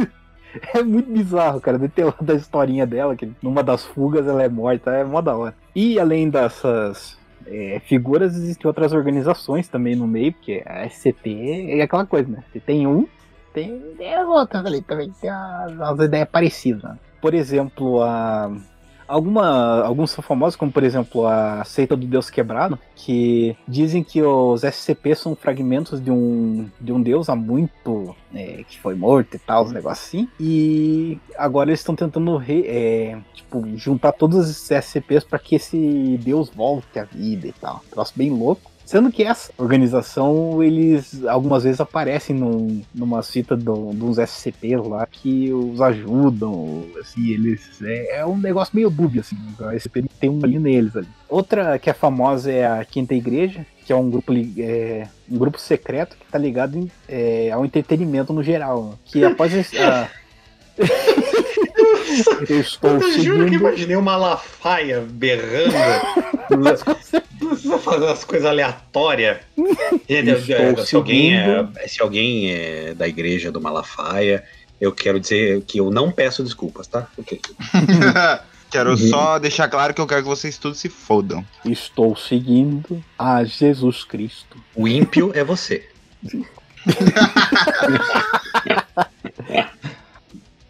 é 0.74 0.82
muito 0.82 1.10
bizarro, 1.10 1.60
cara, 1.60 1.78
ter 1.88 2.04
lá 2.04 2.14
da 2.20 2.34
historinha 2.34 2.86
dela, 2.86 3.14
que 3.14 3.30
numa 3.42 3.62
das 3.62 3.84
fugas 3.84 4.26
ela 4.26 4.42
é 4.42 4.48
morta, 4.48 4.90
é 4.92 5.04
mó 5.04 5.20
da 5.20 5.36
hora. 5.36 5.54
E 5.74 6.00
além 6.00 6.30
dessas 6.30 7.18
é, 7.46 7.80
figuras, 7.84 8.36
existem 8.36 8.66
outras 8.66 8.92
organizações 8.92 9.68
também 9.68 9.96
no 9.96 10.06
meio, 10.06 10.32
porque 10.32 10.62
a 10.66 10.86
SCP 10.86 11.78
é 11.78 11.82
aquela 11.82 12.06
coisa, 12.06 12.28
né? 12.28 12.44
Você 12.52 12.60
tem 12.60 12.86
um, 12.86 13.06
tem, 13.52 13.94
as 14.14 14.26
outras 14.28 14.64
ali 14.64 14.80
também, 14.82 15.10
tem 15.20 15.30
as, 15.30 15.80
as 15.80 15.98
ideias 15.98 16.28
parecidas. 16.28 16.82
né? 16.82 16.98
Por 17.20 17.34
exemplo, 17.34 18.02
a 18.02 18.50
alguma, 19.10 19.82
alguns 19.84 20.10
são 20.10 20.22
famosos, 20.22 20.56
como 20.56 20.70
por 20.72 20.82
exemplo 20.82 21.26
a 21.26 21.64
seita 21.64 21.96
do 21.96 22.06
Deus 22.06 22.30
Quebrado, 22.30 22.78
que 22.94 23.56
dizem 23.66 24.02
que 24.04 24.22
os 24.22 24.62
SCP 24.62 25.14
são 25.14 25.34
fragmentos 25.34 26.00
de 26.02 26.10
um, 26.10 26.70
de 26.80 26.92
um 26.92 27.02
deus 27.02 27.28
há 27.28 27.36
muito 27.36 28.14
é, 28.34 28.64
que 28.68 28.78
foi 28.78 28.94
morto 28.94 29.34
e 29.36 29.38
tal, 29.38 29.64
uns 29.64 29.72
negócios 29.72 30.06
assim. 30.08 30.28
E 30.38 31.18
agora 31.36 31.70
eles 31.70 31.80
estão 31.80 31.94
tentando 31.96 32.36
re- 32.36 32.64
é, 32.66 33.18
tipo, 33.34 33.66
juntar 33.76 34.12
todos 34.12 34.48
esses 34.48 34.70
SCPs 34.70 35.24
para 35.24 35.38
que 35.38 35.56
esse 35.56 36.18
deus 36.22 36.48
volte 36.48 36.98
à 36.98 37.04
vida 37.04 37.46
e 37.48 37.52
tal. 37.52 37.82
Um 37.86 37.90
troço 37.90 38.12
bem 38.16 38.30
louco. 38.30 38.69
Sendo 38.90 39.12
que 39.12 39.22
essa 39.22 39.52
organização, 39.56 40.60
eles 40.60 41.24
algumas 41.24 41.62
vezes 41.62 41.80
aparecem 41.80 42.34
num, 42.34 42.82
numa 42.92 43.22
cita 43.22 43.56
de 43.56 43.70
uns 43.70 44.18
SCPs 44.18 44.84
lá 44.84 45.06
que 45.06 45.52
os 45.52 45.80
ajudam, 45.80 46.86
assim, 47.00 47.30
eles... 47.30 47.80
É, 47.80 48.16
é 48.18 48.26
um 48.26 48.36
negócio 48.36 48.74
meio 48.74 48.90
dúbio, 48.90 49.20
assim, 49.20 49.36
a 49.60 49.76
SCP 49.76 50.06
tem 50.18 50.28
um 50.28 50.40
ali 50.42 50.58
neles 50.58 50.96
ali. 50.96 51.06
Outra 51.28 51.78
que 51.78 51.88
é 51.88 51.92
famosa 51.92 52.50
é 52.50 52.66
a 52.66 52.84
Quinta 52.84 53.14
Igreja, 53.14 53.64
que 53.86 53.92
é 53.92 53.96
um 53.96 54.10
grupo, 54.10 54.32
é, 54.58 55.06
um 55.30 55.38
grupo 55.38 55.60
secreto 55.60 56.16
que 56.16 56.26
tá 56.26 56.36
ligado 56.36 56.76
em- 56.76 56.90
é, 57.08 57.48
ao 57.52 57.64
entretenimento 57.64 58.32
no 58.32 58.42
geral, 58.42 58.98
que 59.04 59.24
após 59.24 59.52
a... 59.76 60.08
Eu 62.48 62.58
estou 62.60 62.90
Eu 62.90 63.00
juro 63.00 63.12
que 63.14 63.20
seguindo... 63.22 63.54
imaginei 63.54 63.94
uma 63.94 64.18
Malafaia 64.18 65.00
berrando. 65.08 65.74
Precisa 67.40 67.78
fazer 67.78 68.04
umas 68.04 68.24
coisas 68.24 68.48
aleatórias. 68.48 69.38
Eu- 70.08 70.84
se, 70.84 70.94
alguém 70.96 71.34
é, 71.34 71.44
seguindo. 71.46 71.88
se 71.88 72.02
alguém 72.02 72.50
é 72.52 72.94
da 72.94 73.08
igreja 73.08 73.50
do 73.50 73.60
Malafaia, 73.60 74.44
eu 74.80 74.92
quero 74.92 75.18
dizer 75.20 75.62
que 75.62 75.78
eu 75.78 75.90
não 75.90 76.10
peço 76.12 76.42
desculpas, 76.42 76.86
tá? 76.86 77.06
Quero 78.70 78.96
só 78.96 79.36
deixar 79.40 79.68
claro 79.68 79.92
que 79.92 80.00
eu 80.00 80.06
quero 80.06 80.22
que 80.22 80.28
vocês 80.28 80.56
todos 80.56 80.78
se 80.78 80.88
fodam. 80.88 81.44
Estou 81.64 82.14
seguindo 82.16 83.02
a 83.18 83.42
Jesus 83.42 84.04
Cristo. 84.04 84.56
o 84.76 84.86
ímpio 84.86 85.32
é 85.34 85.42
você. 85.42 85.88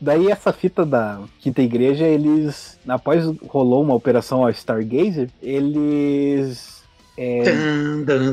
Daí 0.00 0.30
essa 0.30 0.52
fita 0.52 0.84
da 0.86 1.20
Quinta 1.40 1.60
Igreja, 1.60 2.06
eles, 2.06 2.78
após 2.88 3.24
rolou 3.46 3.82
uma 3.82 3.94
operação 3.94 4.42
ao 4.42 4.50
Stargazer, 4.50 5.28
eles 5.42 6.80
é. 7.16 7.42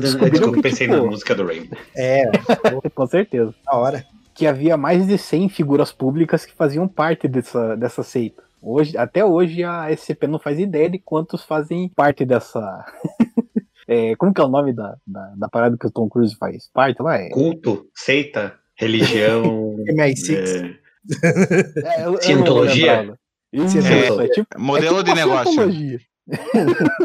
Desculpa, 0.00 0.56
que, 0.56 0.62
pensei 0.62 0.86
tipo, 0.86 0.98
na 0.98 1.10
música 1.10 1.34
do 1.34 1.46
Rainbow. 1.46 1.78
É, 1.94 2.24
com 2.94 3.06
certeza, 3.06 3.54
da 3.66 3.76
hora. 3.76 4.06
que 4.34 4.46
havia 4.46 4.78
mais 4.78 5.06
de 5.06 5.18
100 5.18 5.50
figuras 5.50 5.92
públicas 5.92 6.46
que 6.46 6.54
faziam 6.54 6.88
parte 6.88 7.28
dessa, 7.28 7.76
dessa 7.76 8.02
seita. 8.02 8.42
Hoje, 8.62 8.96
até 8.96 9.22
hoje 9.22 9.62
a 9.62 9.94
SCP 9.94 10.26
não 10.26 10.38
faz 10.38 10.58
ideia 10.58 10.88
de 10.88 10.98
quantos 10.98 11.44
fazem 11.44 11.90
parte 11.94 12.24
dessa. 12.24 12.84
É, 13.90 14.14
como 14.16 14.34
que 14.34 14.40
é 14.42 14.44
o 14.44 14.48
nome 14.48 14.74
da, 14.74 14.98
da, 15.06 15.32
da 15.34 15.48
parada 15.48 15.74
que 15.78 15.86
o 15.86 15.90
Tom 15.90 16.10
Cruise 16.10 16.36
faz 16.36 16.68
parte 16.74 17.00
lá? 17.00 17.16
É, 17.16 17.30
Culto, 17.30 17.86
seita, 17.94 18.54
religião. 18.76 19.76
MI6. 19.88 20.36
é, 20.36 20.76
é, 21.84 22.04
eu- 22.04 22.12
não 22.12 22.20
Cientologia? 22.20 23.14
Isso, 23.52 23.78
É, 23.78 24.24
é, 24.24 24.28
tipo, 24.28 24.60
Modelo 24.60 24.96
é 25.00 25.02
tipo 25.04 25.04
de 25.04 25.14
negócio. 25.14 25.98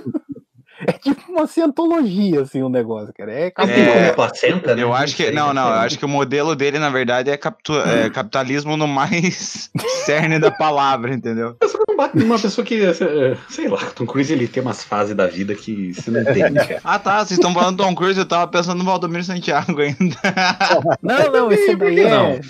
é 0.86 0.91
tipo 0.93 1.32
uma 1.32 1.47
cientologia, 1.47 2.41
assim, 2.41 2.62
o 2.62 2.68
negócio, 2.68 3.14
cara. 3.18 3.32
É 3.32 3.51
Assim 3.56 4.10
a 4.10 4.14
placenta, 4.14 4.76
né? 4.76 4.84
Eu 4.84 4.93
acho 4.93 5.16
que. 5.16 5.32
Não, 5.32 5.54
não, 5.54 5.70
eu 5.70 5.76
acho 5.76 5.97
que 5.97 6.04
o 6.04 6.10
modelo 6.10 6.54
dele, 6.56 6.80
na 6.80 6.89
verdade, 6.89 7.30
é, 7.30 7.38
captu- 7.38 7.80
é 7.80 8.10
capitalismo 8.10 8.76
no 8.76 8.88
mais 8.88 9.70
cerne 10.06 10.38
da 10.39 10.51
palavra, 10.51 11.14
entendeu? 11.14 11.56
Eu 11.62 11.70
só 11.70 11.78
não 11.88 11.95
bate 11.95 12.18
numa 12.18 12.38
pessoa 12.38 12.66
que, 12.66 12.84
eh, 12.84 13.38
sei 13.47 13.70
lá, 13.70 13.80
Tom 13.95 14.06
Cruise 14.06 14.34
ele 14.34 14.47
tem 14.47 14.62
umas 14.62 14.84
fases 14.84 15.16
da 15.16 15.28
vida 15.28 15.56
que 15.56 15.93
você 15.93 16.12
não 16.12 16.20
entende, 16.22 16.60
cara. 16.60 16.82
Ah, 16.84 16.99
tá. 16.99 17.20
Vocês 17.20 17.39
estão 17.39 17.54
falando 17.54 17.78
do 17.78 17.84
Tom 17.84 17.95
Cruise, 17.95 18.20
eu 18.20 18.26
tava 18.26 18.51
pensando 18.51 18.80
no 18.80 18.84
Valdomiro 18.84 19.24
Santiago 19.24 19.80
ainda. 19.80 20.18
Não, 21.01 21.32
não, 21.32 21.51
esse 21.54 21.78
Por 21.78 21.86
daí 21.86 21.95
que 21.95 22.01
é. 22.01 22.41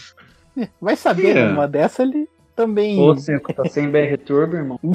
Vai 0.82 0.96
saber, 0.96 1.36
É. 1.38 1.48
numa 1.50 1.68
dessa 1.68 2.04
ele 2.04 2.28
também. 2.56 3.00
Ô, 3.00 3.16
Seco, 3.16 3.54
tá 3.54 3.68
sem 3.70 3.90
BR 3.90 4.18
Turbo, 4.26 4.56
irmão. 4.56 4.80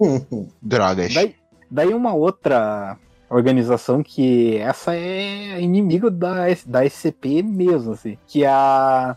Drogas. 0.62 1.12
Daí, 1.14 1.34
daí 1.70 1.94
uma 1.94 2.14
outra 2.14 2.96
organização 3.30 4.02
que 4.02 4.56
essa 4.58 4.94
é 4.96 5.60
inimigo 5.60 6.10
da, 6.10 6.46
da 6.66 6.84
SCP 6.88 7.42
mesmo, 7.42 7.92
assim, 7.92 8.16
que 8.26 8.44
é 8.44 8.48
a, 8.48 9.16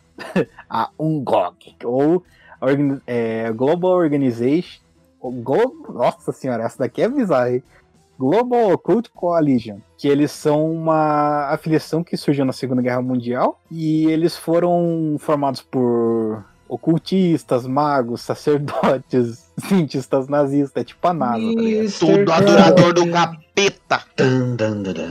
a 0.70 0.90
UNGOG, 1.00 1.76
ou 1.86 2.24
a 2.60 2.66
organi- 2.66 3.02
é, 3.08 3.52
Global 3.52 3.92
Organization. 3.92 4.82
Nossa 5.94 6.32
senhora, 6.32 6.64
essa 6.64 6.80
daqui 6.80 7.02
é 7.04 7.08
bizarra, 7.08 7.52
hein? 7.52 7.64
Global 8.22 8.72
Occult 8.72 9.10
Coalition, 9.16 9.78
que 9.98 10.08
eles 10.08 10.30
são 10.32 10.72
uma 10.72 11.48
afiliação 11.50 12.04
que 12.04 12.16
surgiu 12.16 12.46
na 12.46 12.54
Segunda 12.54 12.80
Guerra 12.84 13.02
Mundial 13.02 13.60
e 13.72 14.06
eles 14.06 14.38
foram 14.38 15.16
formados 15.18 15.62
por 15.64 16.44
ocultistas, 16.70 17.66
magos, 17.66 18.22
sacerdotes, 18.22 19.52
cientistas 19.68 20.28
nazistas, 20.28 20.82
é 20.82 20.86
tipo 20.86 21.06
a 21.08 21.14
NASA, 21.14 21.36
tá 21.56 21.62
ligado? 21.62 21.84
Tudo 22.00 22.32
adorador 22.32 22.94
do 22.94 23.10
capeta. 23.10 24.04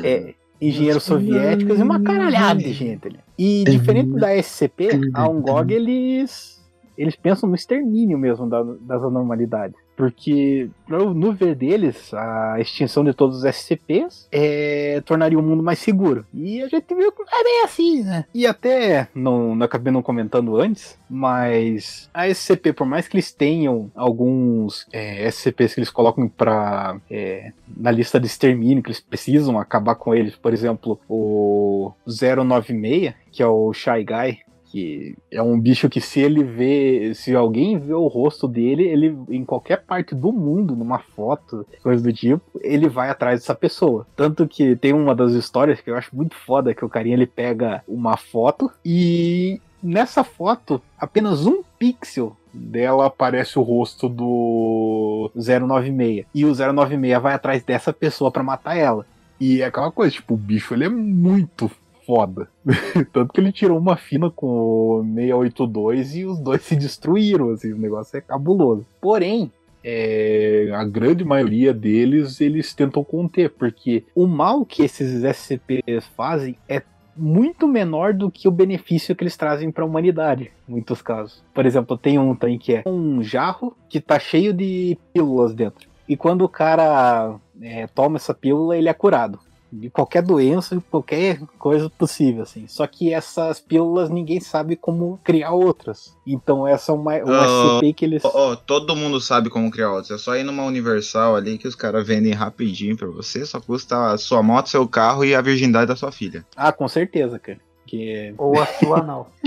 É, 0.06 0.34
engenheiros 0.61 1.02
soviéticos 1.02 1.78
e 1.78 1.82
uma 1.82 2.00
caralhada 2.00 2.61
de 2.61 2.72
gente 2.72 3.08
ali. 3.08 3.18
E 3.36 3.64
diferente 3.64 4.11
da 4.20 4.34
SCP, 4.40 4.88
a 5.14 5.28
UNGOG, 5.28 5.72
eles, 5.74 6.62
eles 6.96 7.16
pensam 7.16 7.48
no 7.48 7.54
extermínio 7.56 8.16
mesmo 8.18 8.48
da- 8.48 8.62
das 8.62 9.02
anormalidades. 9.02 9.76
Porque, 10.01 10.70
no, 10.88 11.30
ver 11.34 11.55
deles, 11.55 12.14
a 12.14 12.59
extinção 12.59 13.05
de 13.05 13.12
todos 13.12 13.36
os 13.36 13.44
SCPs 13.44 14.26
é, 14.32 15.03
tornaria 15.05 15.38
o 15.38 15.42
mundo 15.42 15.62
mais 15.62 15.78
seguro. 15.78 16.24
E 16.32 16.62
a 16.62 16.68
gente 16.68 16.94
viu 16.94 17.12
que 17.12 17.22
é 17.22 17.44
bem 17.44 17.64
assim, 17.64 18.03
né? 18.03 18.24
E 18.32 18.46
até, 18.46 19.09
não, 19.14 19.55
não 19.55 19.66
acabei 19.66 19.92
não 19.92 20.01
comentando 20.01 20.59
antes, 20.59 20.98
mas 21.07 22.09
a 22.14 22.26
SCP, 22.26 22.72
por 22.72 22.86
mais 22.86 23.07
que 23.07 23.14
eles 23.14 23.30
tenham 23.30 23.90
alguns 23.94 24.86
é, 24.90 25.28
SCPs 25.28 25.74
que 25.74 25.80
eles 25.80 25.90
colocam 25.90 26.26
pra, 26.26 26.96
é, 27.11 27.53
na 27.76 27.90
lista 27.90 28.18
de 28.18 28.26
extermínio, 28.26 28.82
que 28.82 28.88
eles 28.88 29.01
precisam 29.01 29.59
acabar 29.59 29.96
com 29.96 30.14
eles, 30.14 30.34
por 30.34 30.55
exemplo, 30.55 30.98
o 31.07 31.92
096, 32.07 33.12
que 33.30 33.42
é 33.42 33.46
o 33.46 33.70
Shy 33.74 34.03
Guy, 34.03 34.38
que 34.71 35.16
é 35.31 35.43
um 35.43 35.59
bicho 35.59 35.89
que 35.89 36.01
se 36.01 36.21
ele 36.21 36.45
vê, 36.45 37.12
se 37.14 37.35
alguém 37.35 37.79
vê 37.79 37.93
o 37.93 38.07
rosto 38.07 38.47
dele, 38.47 38.85
ele 38.85 39.16
em 39.29 39.45
qualquer 39.45 39.83
parte 39.83 40.14
do 40.14 40.33
mundo, 40.33 40.77
numa 40.77 41.01
foto, 41.01 41.66
coisa 41.83 42.03
do 42.03 42.12
tipo, 42.12 42.43
ele 42.61 42.89
vai 42.89 43.11
atrás 43.11 43.41
dessa 43.41 43.55
pessoa. 43.55 44.07
Tanto 44.14 44.47
que 44.47 44.77
tem 44.77 44.93
uma 44.93 45.14
das 45.14 45.33
histórias 45.33 45.81
que 45.81 45.91
eu 45.91 45.97
acho 45.97 46.14
muito 46.14 46.37
foda, 46.37 46.75
que 46.75 46.85
o 46.85 46.89
carinha 46.89 47.16
ele 47.16 47.27
pega 47.27 47.83
uma 47.89 48.16
foto 48.16 48.71
e 48.85 49.61
nessa 49.83 50.23
foto, 50.23 50.81
apenas 50.99 51.47
um 51.47 51.62
pixel 51.79 52.37
dela 52.53 53.07
aparece 53.07 53.59
o 53.59 53.62
rosto 53.62 54.09
do 54.09 55.31
096. 55.35 56.27
E 56.35 56.45
o 56.45 56.55
096 56.55 57.23
vai 57.23 57.35
atrás 57.35 57.62
dessa 57.62 57.93
pessoa 57.93 58.31
pra 58.31 58.43
matar 58.43 58.77
ela. 58.77 59.07
E 59.41 59.62
é 59.62 59.64
aquela 59.64 59.91
coisa, 59.91 60.12
tipo, 60.12 60.35
o 60.35 60.37
bicho 60.37 60.75
ele 60.75 60.85
é 60.85 60.89
muito 60.89 61.71
foda. 62.11 62.48
Tanto 63.12 63.32
que 63.32 63.40
ele 63.40 63.52
tirou 63.52 63.78
uma 63.78 63.96
fina 63.96 64.28
com 64.28 64.46
o 64.46 65.04
682 65.14 66.16
e 66.16 66.24
os 66.24 66.40
dois 66.40 66.62
se 66.66 66.74
destruíram, 66.74 67.50
assim, 67.50 67.72
o 67.72 67.78
negócio 67.78 68.16
é 68.16 68.20
cabuloso. 68.20 68.84
Porém, 69.00 69.52
é, 69.84 70.70
a 70.74 70.84
grande 70.84 71.24
maioria 71.24 71.72
deles 71.72 72.40
eles 72.40 72.74
tentam 72.74 73.04
conter, 73.04 73.50
porque 73.50 74.04
o 74.12 74.26
mal 74.26 74.64
que 74.64 74.82
esses 74.82 75.22
SCPs 75.22 76.04
fazem 76.16 76.56
é 76.68 76.82
muito 77.16 77.68
menor 77.68 78.12
do 78.12 78.30
que 78.30 78.48
o 78.48 78.52
benefício 78.52 79.14
que 79.14 79.22
eles 79.22 79.36
trazem 79.36 79.70
para 79.70 79.84
a 79.84 79.86
humanidade, 79.86 80.50
em 80.68 80.72
muitos 80.72 81.00
casos. 81.02 81.42
Por 81.54 81.64
exemplo, 81.64 81.96
tem 81.96 82.18
um 82.18 82.34
trem 82.34 82.58
que 82.58 82.74
é 82.74 82.82
um 82.86 83.22
jarro 83.22 83.76
que 83.88 84.00
tá 84.00 84.18
cheio 84.18 84.52
de 84.52 84.98
pílulas 85.12 85.54
dentro. 85.54 85.88
E 86.08 86.16
quando 86.16 86.42
o 86.42 86.48
cara 86.48 87.36
é, 87.61 87.86
toma 87.86 88.16
essa 88.16 88.34
pílula, 88.34 88.76
ele 88.76 88.88
é 88.88 88.94
curado 88.94 89.38
de 89.73 89.89
qualquer 89.91 90.23
doença, 90.23 90.83
qualquer 90.91 91.41
coisa 91.59 91.89
possível, 91.91 92.43
assim. 92.43 92.66
Só 92.66 92.87
que 92.87 93.12
essas 93.12 93.61
pílulas 93.61 94.11
ninguém 94.11 94.41
sabe 94.41 94.77
como 94.77 95.21
criar 95.23 95.53
outras. 95.53 96.16
Então 96.27 96.66
essa 96.66 96.93
é 96.93 96.95
uma, 96.95 97.16
uma 97.18 97.77
SCP 97.77 97.93
que 97.93 98.05
eles. 98.05 98.25
Ó, 98.25 98.31
ó, 98.35 98.57
todo 98.57 98.97
mundo 98.97 99.21
sabe 99.21 99.49
como 99.49 99.71
criar 99.71 99.93
outros. 99.93 100.11
É 100.11 100.18
só 100.18 100.37
ir 100.37 100.43
numa 100.43 100.64
Universal 100.64 101.37
ali 101.37 101.59
que 101.59 101.68
os 101.68 101.75
caras 101.75 102.07
vendem 102.07 102.33
rapidinho 102.33 102.97
pra 102.97 103.09
você. 103.09 103.47
Só 103.47 103.61
custa 103.61 104.12
a 104.12 104.18
sua 104.18 104.43
moto, 104.43 104.68
seu 104.68 104.87
carro 104.89 105.25
e 105.25 105.35
a 105.35 105.41
virgindade 105.41 105.87
da 105.87 105.97
sua 105.97 106.11
filha. 106.12 106.45
Ah, 106.57 106.73
com 106.73 106.89
certeza, 106.89 107.39
cara. 107.39 107.61
Que 107.87 108.35
Ou 108.39 108.61
a 108.61 108.66
sua 108.66 109.03
não. 109.03 109.27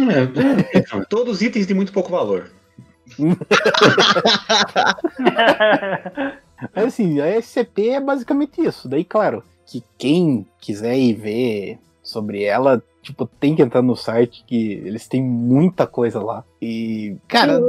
É, 0.73 0.77
então, 0.77 1.03
todos 1.09 1.41
itens 1.41 1.67
de 1.67 1.73
muito 1.73 1.91
pouco 1.93 2.09
valor. 2.11 2.49
Mas 6.73 6.85
assim, 6.85 7.19
a 7.19 7.41
SCP 7.41 7.89
é 7.89 7.99
basicamente 7.99 8.61
isso. 8.61 8.87
Daí, 8.87 9.03
claro, 9.03 9.43
que 9.65 9.83
quem 9.97 10.45
quiser 10.59 10.97
ir 10.97 11.13
ver 11.13 11.79
sobre 12.01 12.43
ela, 12.43 12.83
tipo, 13.01 13.25
tem 13.25 13.55
que 13.55 13.61
entrar 13.61 13.81
no 13.81 13.95
site 13.95 14.43
que 14.45 14.73
eles 14.73 15.07
têm 15.07 15.23
muita 15.23 15.87
coisa 15.87 16.21
lá. 16.21 16.43
E, 16.61 17.15
cara, 17.27 17.59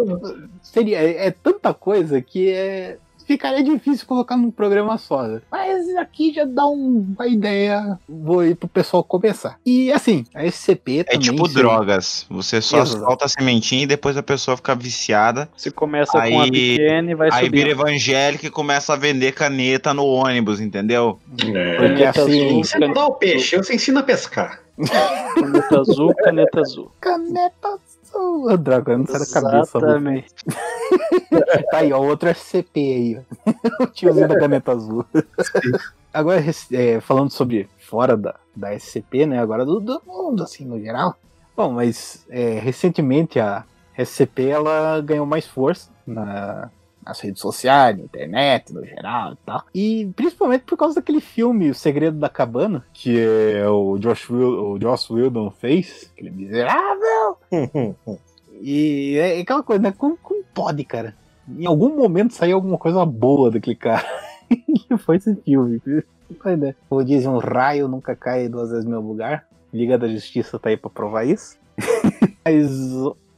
seria 0.62 0.98
é, 0.98 1.26
é 1.26 1.30
tanta 1.30 1.72
coisa 1.72 2.20
que 2.20 2.50
é 2.50 2.98
ficaria 3.26 3.62
difícil 3.62 4.06
colocar 4.06 4.36
num 4.36 4.50
programa 4.50 4.96
só. 4.98 5.22
né? 5.24 5.40
Mas 5.50 5.88
aqui 5.96 6.32
já 6.32 6.44
dá 6.44 6.66
um- 6.66 7.14
uma 7.16 7.26
ideia, 7.26 7.98
vou 8.08 8.44
ir 8.44 8.54
pro 8.54 8.68
pessoal 8.68 9.02
começar. 9.04 9.58
E 9.64 9.90
assim, 9.92 10.24
a 10.34 10.44
SCP 10.44 11.00
É 11.00 11.04
também 11.04 11.20
tipo 11.20 11.46
se- 11.48 11.54
drogas. 11.54 12.26
Você 12.30 12.60
só 12.60 12.82
Exato. 12.82 13.04
solta 13.04 13.24
a 13.24 13.28
sementinha 13.28 13.82
e 13.82 13.86
depois 13.86 14.16
a 14.16 14.22
pessoa 14.22 14.56
fica 14.56 14.74
viciada. 14.74 15.48
Se 15.56 15.70
começa 15.70 16.12
com 16.12 16.18
a 16.18 16.22
Aí- 16.22 16.50
pequena 16.50 17.10
e 17.10 17.14
vai 17.14 17.28
Aí 17.32 17.48
vira 17.48 17.70
subindo. 17.70 17.80
evangélico 17.88 18.46
e 18.46 18.50
começa 18.50 18.92
a 18.92 18.96
vender 18.96 19.32
caneta 19.32 19.92
no 19.94 20.04
ônibus, 20.06 20.60
entendeu? 20.60 21.18
É. 21.42 21.76
Porque 21.76 22.02
Caneta 22.04 22.22
assim, 22.22 22.62
Você 22.62 22.78
não 22.78 22.92
dá 22.92 23.06
o 23.06 23.12
peixe, 23.12 23.56
você 23.56 23.74
ensina 23.74 24.00
a 24.00 24.02
pescar. 24.02 24.60
Caneta 25.34 25.80
azul, 25.80 26.14
caneta 26.14 26.60
azul. 26.60 26.90
caneta 27.00 27.68
azul. 27.68 28.56
Droga, 28.58 28.98
não 28.98 29.06
sai 29.06 29.20
da 29.20 29.26
cabeça. 29.26 29.78
Exatamente. 29.78 30.34
Tá 31.70 31.78
aí, 31.78 31.92
ó, 31.92 32.00
outro 32.00 32.28
SCP 32.28 32.78
aí, 32.78 33.18
ó. 33.18 33.84
o 33.84 33.86
tiozinho 33.86 34.28
da 34.28 34.38
caneta 34.38 34.72
azul. 34.72 35.04
Agora, 36.12 36.44
é, 36.72 37.00
falando 37.00 37.30
sobre 37.30 37.68
fora 37.78 38.16
da, 38.16 38.36
da 38.54 38.72
SCP, 38.78 39.26
né? 39.26 39.40
Agora 39.40 39.64
do, 39.64 39.80
do 39.80 40.00
mundo, 40.06 40.42
assim, 40.44 40.64
no 40.64 40.78
geral. 40.78 41.16
Bom, 41.56 41.72
mas 41.72 42.24
é, 42.28 42.58
recentemente 42.60 43.40
a 43.40 43.64
SCP 43.98 44.48
ela 44.48 45.00
ganhou 45.00 45.26
mais 45.26 45.46
força 45.46 45.90
na, 46.06 46.70
nas 47.04 47.20
redes 47.20 47.40
sociais, 47.40 47.96
na 47.98 48.04
internet, 48.04 48.72
no 48.72 48.84
geral 48.84 49.32
e 49.32 49.36
tal. 49.44 49.64
E 49.74 50.12
principalmente 50.16 50.62
por 50.62 50.76
causa 50.76 50.96
daquele 50.96 51.20
filme 51.20 51.70
O 51.70 51.74
Segredo 51.74 52.18
da 52.18 52.28
Cabana, 52.28 52.84
que 52.92 53.18
é 53.20 53.68
o 53.68 53.98
Josh, 53.98 54.28
Wil- 54.30 54.72
o 54.74 54.80
Joss 54.80 55.12
Whedon 55.12 55.50
fez, 55.50 56.10
aquele 56.12 56.30
miserável. 56.30 57.38
E 58.66 59.16
é 59.18 59.40
aquela 59.40 59.62
coisa, 59.62 59.82
né? 59.82 59.92
Como, 59.96 60.16
como 60.22 60.42
pode, 60.54 60.84
cara? 60.84 61.14
Em 61.48 61.66
algum 61.66 61.94
momento 61.94 62.32
saiu 62.32 62.56
alguma 62.56 62.78
coisa 62.78 63.04
boa 63.04 63.50
daquele 63.50 63.76
cara. 63.76 64.06
e 64.48 64.96
foi 64.96 65.16
esse 65.16 65.34
filme. 65.36 65.82
Né? 66.58 66.74
Como 66.88 67.04
dizem, 67.04 67.28
um 67.28 67.38
raio 67.38 67.88
nunca 67.88 68.16
cai 68.16 68.48
duas 68.48 68.70
vezes 68.70 68.84
no 68.84 68.92
meu 68.92 69.00
lugar. 69.00 69.46
Liga 69.72 69.98
da 69.98 70.08
Justiça 70.08 70.58
tá 70.58 70.70
aí 70.70 70.76
pra 70.76 70.88
provar 70.88 71.24
isso. 71.24 71.58
Mas 72.44 72.70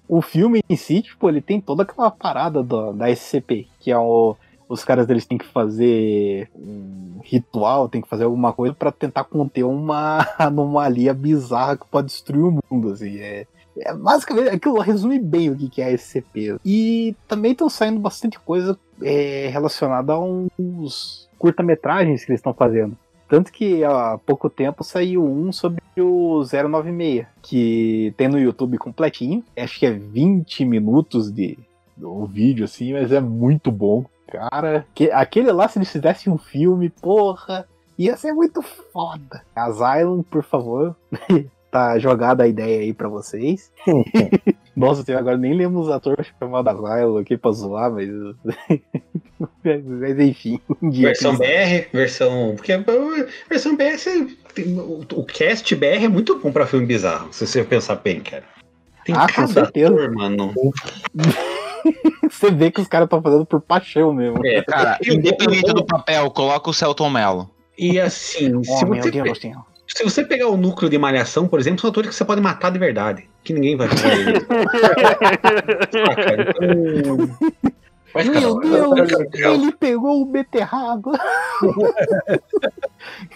o 0.08 0.20
filme 0.22 0.60
em 0.68 0.76
si, 0.76 1.02
tipo, 1.02 1.28
ele 1.28 1.40
tem 1.40 1.60
toda 1.60 1.82
aquela 1.82 2.10
parada 2.10 2.62
do- 2.62 2.92
da 2.92 3.08
SCP, 3.10 3.66
que 3.80 3.90
é 3.90 3.98
o. 3.98 4.36
Os 4.68 4.84
caras 4.84 5.08
eles 5.08 5.24
têm 5.24 5.38
que 5.38 5.46
fazer 5.46 6.50
um 6.56 7.20
ritual, 7.22 7.88
tem 7.88 8.00
que 8.02 8.08
fazer 8.08 8.24
alguma 8.24 8.52
coisa 8.52 8.74
pra 8.74 8.90
tentar 8.90 9.22
conter 9.22 9.62
uma 9.62 10.18
anomalia 10.36 11.14
bizarra 11.14 11.76
que 11.76 11.86
pode 11.86 12.08
destruir 12.08 12.42
o 12.44 12.58
mundo, 12.70 12.90
assim. 12.90 13.16
É, 13.18 13.46
é 13.78 13.94
basicamente 13.94 14.48
aquilo 14.48 14.80
resume 14.80 15.20
bem 15.20 15.50
o 15.50 15.56
que 15.56 15.68
que 15.70 15.80
é 15.80 15.84
a 15.86 15.90
SCP. 15.96 16.56
E 16.64 17.14
também 17.28 17.52
estão 17.52 17.68
saindo 17.68 18.00
bastante 18.00 18.40
coisa 18.40 18.76
é, 19.02 19.48
relacionada 19.52 20.14
a 20.14 20.18
uns 20.20 21.28
curta-metragens 21.38 22.24
que 22.24 22.32
eles 22.32 22.40
estão 22.40 22.52
fazendo. 22.54 22.96
Tanto 23.28 23.52
que 23.52 23.84
há 23.84 24.18
pouco 24.24 24.48
tempo 24.48 24.84
saiu 24.84 25.24
um 25.24 25.52
sobre 25.52 25.82
o 25.98 26.42
096, 26.44 27.26
que 27.42 28.14
tem 28.16 28.28
no 28.28 28.38
YouTube 28.38 28.78
completinho. 28.78 29.42
Acho 29.56 29.78
que 29.78 29.86
é 29.86 29.90
20 29.90 30.64
minutos 30.64 31.30
de 31.30 31.58
o 32.00 32.26
vídeo, 32.26 32.64
assim, 32.64 32.92
mas 32.92 33.10
é 33.10 33.20
muito 33.20 33.72
bom. 33.72 34.04
Cara, 34.26 34.86
que, 34.94 35.10
aquele 35.10 35.50
lá, 35.52 35.68
se 35.68 35.78
eles 35.78 35.90
fizessem 35.90 36.32
um 36.32 36.38
filme, 36.38 36.90
porra, 36.90 37.66
ia 37.98 38.16
ser 38.16 38.32
muito 38.32 38.60
foda. 38.62 39.42
Asylum, 39.54 40.22
por 40.22 40.42
favor. 40.42 40.96
tá 41.70 41.98
jogada 41.98 42.44
a 42.44 42.48
ideia 42.48 42.80
aí 42.80 42.92
pra 42.92 43.08
vocês. 43.08 43.72
Nossa, 44.74 45.10
eu 45.10 45.18
agora 45.18 45.36
nem 45.36 45.54
lembro 45.54 45.80
os 45.80 45.90
atores 45.90 46.32
chamados 46.38 46.74
Asylum 46.74 47.18
aqui 47.18 47.36
pra 47.36 47.52
zoar, 47.52 47.90
mas. 47.90 48.08
mas 49.84 50.18
enfim. 50.18 50.60
Versão. 50.82 51.36
BR, 51.36 51.88
versão. 51.92 52.54
Porque 52.56 52.72
a 52.72 52.78
versão 53.48 53.76
BR, 53.76 54.34
o, 55.14 55.24
cast 55.24 55.74
BR 55.74 56.04
é 56.04 56.08
muito 56.08 56.38
bom 56.38 56.50
pra 56.52 56.66
filme 56.66 56.86
bizarro, 56.86 57.28
se 57.32 57.46
você 57.46 57.62
pensar 57.64 57.96
bem, 57.96 58.20
cara. 58.20 58.44
Tem 59.04 59.14
Ah, 59.14 59.26
com 59.28 59.32
cada 59.34 59.48
certeza. 59.48 59.92
ator, 59.94 60.12
mano. 60.14 60.52
Você 62.28 62.50
vê 62.50 62.70
que 62.72 62.80
os 62.80 62.88
caras 62.88 63.06
estão 63.06 63.22
fazendo 63.22 63.46
por 63.46 63.60
paixão 63.60 64.12
mesmo. 64.12 64.44
É, 64.44 64.60
Cara, 64.62 64.98
independente 65.06 65.72
do 65.72 65.84
papel, 65.86 66.28
coloca 66.32 66.68
o 66.68 66.74
Celton 66.74 67.08
Mello. 67.08 67.48
E 67.78 68.00
assim, 68.00 68.62
se, 68.64 68.70
Oh, 68.84 68.86
meu 68.88 69.00
você, 69.02 69.10
Deus, 69.12 69.38
pe- 69.38 69.52
se 69.86 70.02
você 70.02 70.24
pegar 70.24 70.48
o 70.48 70.56
núcleo 70.56 70.90
de 70.90 70.98
malhação, 70.98 71.46
por 71.46 71.60
exemplo, 71.60 71.80
são 71.80 71.90
atores 71.90 72.10
que 72.10 72.16
você 72.16 72.24
pode 72.24 72.40
matar 72.40 72.70
de 72.72 72.78
verdade. 72.80 73.28
Que 73.44 73.52
ninguém 73.52 73.76
vai 73.76 73.86
fazer 73.86 74.36
isso. 74.36 74.46
Ah, 76.10 76.14
cara, 76.16 76.50
então- 76.50 77.28
Meu 78.14 78.60
Deus, 78.60 79.10
ele 79.34 79.72
pegou 79.72 80.22
o 80.22 80.26
beterraba. 80.26 81.12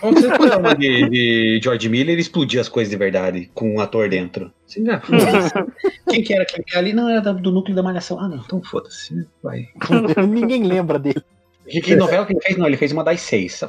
Vamos 0.01 0.21
fazer 0.23 0.37
programa 0.37 0.75
de, 0.75 1.09
de 1.09 1.61
George 1.63 1.89
Miller 1.89 2.17
e 2.17 2.21
explodir 2.21 2.61
as 2.61 2.69
coisas 2.69 2.91
de 2.91 2.97
verdade 2.97 3.51
com 3.55 3.75
um 3.75 3.81
ator 3.81 4.09
dentro. 4.09 4.53
Você 4.67 4.85
já- 4.85 5.03
Quem 6.09 6.23
que 6.23 6.33
era 6.33 6.43
aquele 6.45 6.65
cara 6.65 6.79
ali? 6.79 6.93
Não, 6.93 7.09
era 7.09 7.21
do 7.33 7.53
núcleo 7.53 7.75
da 7.77 7.83
malhação. 7.83 8.19
Ah, 8.19 8.29
não, 8.29 8.39
então 8.39 8.63
foda-se. 8.63 9.27
Vai. 9.43 9.69
Ninguém 10.29 10.65
lembra 10.65 10.99
dele. 10.99 11.23
Que, 11.69 11.81
que 11.81 11.97
novela 11.97 12.27
que 12.27 12.33
ele 12.33 12.41
fez? 12.41 12.57
Não, 12.57 12.67
ele 12.67 12.77
fez 12.77 12.93
uma 12.93 13.05
das 13.05 13.21
seis. 13.21 13.63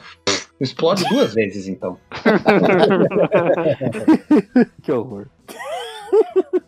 Explode 0.60 1.04
duas 1.10 1.34
vezes, 1.34 1.68
então. 1.68 1.98
Que 4.82 4.92
horror. 4.92 5.28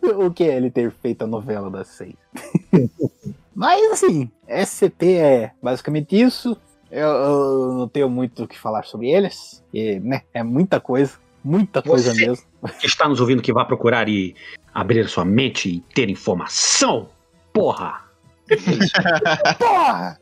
o 0.02 0.30
que 0.30 0.44
é 0.44 0.56
ele 0.56 0.70
ter 0.70 0.90
feito 0.90 1.22
a 1.22 1.26
novela 1.26 1.70
das 1.70 1.88
seis? 1.88 2.14
Mas 3.54 3.92
assim, 3.92 4.30
SCP 4.48 5.16
é 5.16 5.50
basicamente 5.62 6.20
isso. 6.20 6.56
Eu, 6.90 7.08
eu 7.08 7.72
não 7.78 7.88
tenho 7.88 8.08
muito 8.08 8.44
o 8.44 8.48
que 8.48 8.58
falar 8.58 8.84
sobre 8.84 9.10
eles. 9.10 9.62
E, 9.72 9.98
né, 10.00 10.22
é 10.32 10.42
muita 10.42 10.80
coisa. 10.80 11.12
Muita 11.42 11.82
coisa 11.82 12.12
Você- 12.14 12.26
mesmo. 12.26 12.44
Que 12.80 12.86
está 12.86 13.06
nos 13.08 13.20
ouvindo 13.20 13.42
que 13.42 13.52
vá 13.52 13.64
procurar 13.64 14.08
e 14.08 14.34
abrir 14.74 15.06
sua 15.08 15.24
mente 15.24 15.68
e 15.68 15.80
ter 15.94 16.08
informação. 16.08 17.08
Porra! 17.52 18.00
Porra! 19.58 20.18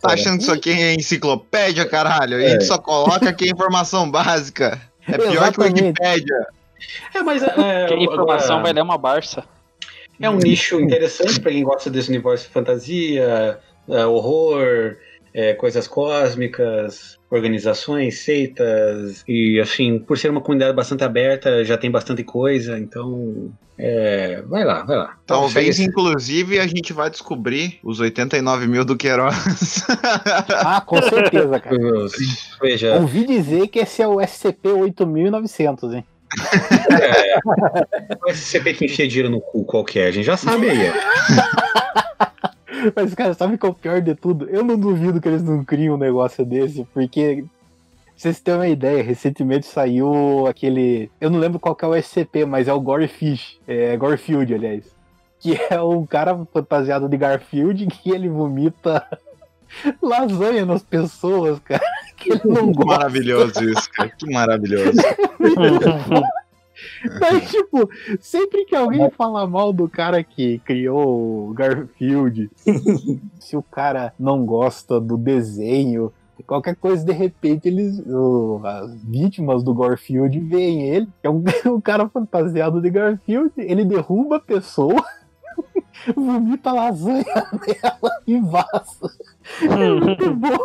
Tá 0.00 0.12
achando 0.12 0.36
que 0.38 0.42
isso 0.44 0.52
aqui 0.52 0.70
é 0.70 0.94
enciclopédia, 0.94 1.86
caralho? 1.88 2.36
A 2.36 2.48
gente 2.48 2.64
só 2.64 2.78
coloca 2.78 3.28
aqui 3.28 3.46
a 3.46 3.52
informação 3.52 4.10
básica. 4.10 4.80
É 5.06 5.16
pior 5.18 5.30
que 5.30 5.36
o 5.38 5.42
Exatamente. 5.64 5.82
Wikipédia. 5.82 6.46
É, 7.14 7.22
mas 7.22 7.42
é, 7.42 7.86
Que 7.88 7.94
informação 7.94 8.56
agora- 8.56 8.62
vai 8.62 8.72
ler 8.72 8.82
uma 8.82 8.96
Barça. 8.98 9.44
É 10.20 10.28
um 10.28 10.36
nicho 10.36 10.78
interessante 10.80 11.40
pra 11.40 11.50
quem 11.50 11.64
gosta 11.64 11.88
desse 11.88 12.10
universo 12.10 12.46
de 12.46 12.52
fantasia, 12.52 13.58
é, 13.88 14.06
horror, 14.06 14.96
é, 15.32 15.54
coisas 15.54 15.86
cósmicas, 15.88 17.18
organizações, 17.30 18.18
seitas, 18.18 19.24
e 19.26 19.58
assim, 19.60 19.98
por 19.98 20.18
ser 20.18 20.30
uma 20.30 20.40
comunidade 20.40 20.74
bastante 20.74 21.04
aberta, 21.04 21.64
já 21.64 21.78
tem 21.78 21.90
bastante 21.90 22.22
coisa, 22.24 22.78
então. 22.78 23.50
é, 23.78 24.42
vai 24.42 24.64
lá, 24.64 24.82
vai 24.82 24.96
lá. 24.96 25.16
Talvez, 25.24 25.78
inclusive, 25.80 26.58
a 26.58 26.66
gente 26.66 26.92
vai 26.92 27.08
descobrir 27.08 27.78
os 27.82 27.98
89 28.00 28.66
mil 28.66 28.84
do 28.84 28.96
Queiroz. 28.96 29.84
Ah, 30.62 30.80
com 30.80 31.00
certeza, 31.00 31.58
cara. 31.58 31.76
Veja, 32.60 32.96
Ouvi 32.96 33.24
dizer 33.24 33.68
que 33.68 33.78
esse 33.78 34.02
é 34.02 34.06
o 34.08 34.16
SCP-8900, 34.16 35.94
hein? 35.94 36.04
O 38.26 38.32
SCP 38.32 38.74
que 38.74 38.86
enfia 38.86 39.08
dinheiro 39.08 39.30
no 39.30 39.40
cu 39.40 39.64
qualquer, 39.64 40.08
a 40.08 40.10
gente 40.10 40.24
já 40.24 40.36
sabe 40.36 40.70
aí. 40.70 40.78
Mas, 42.94 43.14
cara, 43.14 43.34
sabe 43.34 43.58
qual 43.58 43.72
é 43.72 43.74
o 43.74 43.78
pior 43.78 44.00
de 44.00 44.14
tudo? 44.14 44.48
Eu 44.48 44.64
não 44.64 44.78
duvido 44.78 45.20
que 45.20 45.28
eles 45.28 45.42
não 45.42 45.64
criam 45.64 45.94
um 45.94 45.98
negócio 45.98 46.44
desse, 46.44 46.86
porque. 46.94 47.44
Vocês 48.16 48.38
terem 48.38 48.60
uma 48.60 48.68
ideia, 48.68 49.02
recentemente 49.02 49.66
saiu 49.66 50.46
aquele. 50.46 51.10
Eu 51.18 51.30
não 51.30 51.38
lembro 51.38 51.58
qual 51.58 51.76
é 51.80 51.86
o 51.86 52.02
SCP, 52.02 52.44
mas 52.44 52.68
é 52.68 52.72
o 52.72 52.80
Gorefish. 52.80 53.58
É 53.66 53.96
Gorefield, 53.96 54.54
aliás. 54.54 54.84
Que 55.38 55.58
é 55.70 55.80
um 55.80 56.04
cara 56.04 56.38
fantasiado 56.52 57.08
de 57.08 57.16
Garfield 57.16 57.86
que 57.86 58.10
ele 58.10 58.28
vomita 58.28 59.06
lasanha 60.02 60.64
nas 60.66 60.82
pessoas, 60.82 61.58
cara. 61.60 61.82
Que 62.20 62.32
ele 62.34 62.40
não 62.44 62.66
Que 62.70 62.72
gosta. 62.74 62.84
maravilhoso 62.84 63.64
isso, 63.64 63.90
cara. 63.92 64.10
Que 64.10 64.30
maravilhoso. 64.30 64.92
Mas, 67.20 67.50
tipo, 67.50 67.88
sempre 68.20 68.64
que 68.66 68.74
alguém 68.76 69.10
fala 69.10 69.46
mal 69.46 69.72
do 69.72 69.88
cara 69.88 70.22
que 70.22 70.58
criou 70.60 71.48
o 71.48 71.54
Garfield, 71.54 72.50
se 73.40 73.56
o 73.56 73.62
cara 73.62 74.12
não 74.18 74.44
gosta 74.44 75.00
do 75.00 75.16
desenho, 75.16 76.12
qualquer 76.46 76.74
coisa, 76.76 77.04
de 77.04 77.12
repente, 77.12 77.68
eles. 77.68 77.98
o- 78.06 78.60
as 78.64 78.94
vítimas 79.02 79.62
do 79.62 79.74
Garfield 79.74 80.38
veem 80.40 80.88
ele, 80.88 81.06
que 81.20 81.26
é 81.26 81.30
um, 81.30 81.42
um 81.66 81.80
cara 81.80 82.08
fantasiado 82.08 82.80
de 82.82 82.90
Garfield, 82.90 83.52
ele 83.56 83.84
derruba 83.84 84.36
a 84.36 84.40
pessoa. 84.40 85.02
Vomita 86.16 86.72
lasanha 86.72 87.24
nela 87.24 88.20
e 88.26 88.40
vaza. 88.40 89.10
É 89.62 89.90
muito 89.90 90.30
bom. 90.34 90.58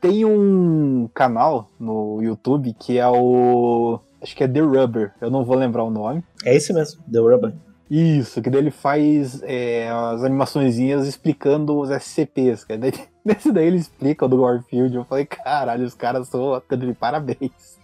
Tem 0.00 0.24
um 0.24 1.08
canal 1.12 1.68
no 1.78 2.22
YouTube 2.22 2.74
que 2.78 2.98
é 2.98 3.08
o. 3.08 3.98
Acho 4.22 4.36
que 4.36 4.44
é 4.44 4.48
The 4.48 4.60
Rubber, 4.60 5.12
eu 5.20 5.30
não 5.30 5.44
vou 5.44 5.56
lembrar 5.56 5.84
o 5.84 5.90
nome. 5.90 6.22
É 6.44 6.54
esse 6.54 6.72
mesmo, 6.72 7.02
The 7.10 7.18
Rubber. 7.18 7.54
Isso, 7.88 8.42
que 8.42 8.50
daí 8.50 8.60
ele 8.60 8.70
faz 8.72 9.40
é, 9.44 9.88
as 9.88 10.24
animaçõezinhas 10.24 11.06
explicando 11.06 11.78
os 11.78 11.90
SCPs. 11.90 12.64
Cara. 12.64 12.80
Daí, 12.80 12.92
nesse 13.24 13.52
daí 13.52 13.66
ele 13.66 13.76
explica 13.76 14.24
o 14.24 14.28
do 14.28 14.40
Warfield. 14.42 14.96
Eu 14.96 15.04
falei, 15.04 15.24
caralho, 15.24 15.84
os 15.84 15.94
caras 15.94 16.28
são 16.28 16.60
de 16.76 16.94
parabéns. 16.94 17.78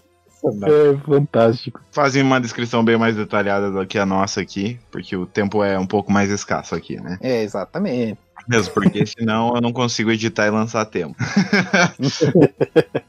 é 0.44 0.96
fantástico. 1.04 1.80
Fazem 1.90 2.22
uma 2.22 2.40
descrição 2.40 2.84
bem 2.84 2.96
mais 2.96 3.16
detalhada 3.16 3.70
do 3.70 3.86
que 3.86 3.98
a 3.98 4.06
nossa 4.06 4.40
aqui, 4.40 4.78
porque 4.90 5.16
o 5.16 5.26
tempo 5.26 5.62
é 5.62 5.78
um 5.78 5.86
pouco 5.86 6.12
mais 6.12 6.30
escasso 6.30 6.74
aqui, 6.74 7.00
né? 7.00 7.18
É, 7.20 7.42
exatamente. 7.42 8.18
Mesmo 8.48 8.72
porque 8.72 9.04
senão 9.06 9.54
eu 9.54 9.60
não 9.60 9.72
consigo 9.72 10.10
editar 10.10 10.46
e 10.46 10.50
lançar 10.50 10.80
a 10.80 10.84
tempo. 10.86 11.16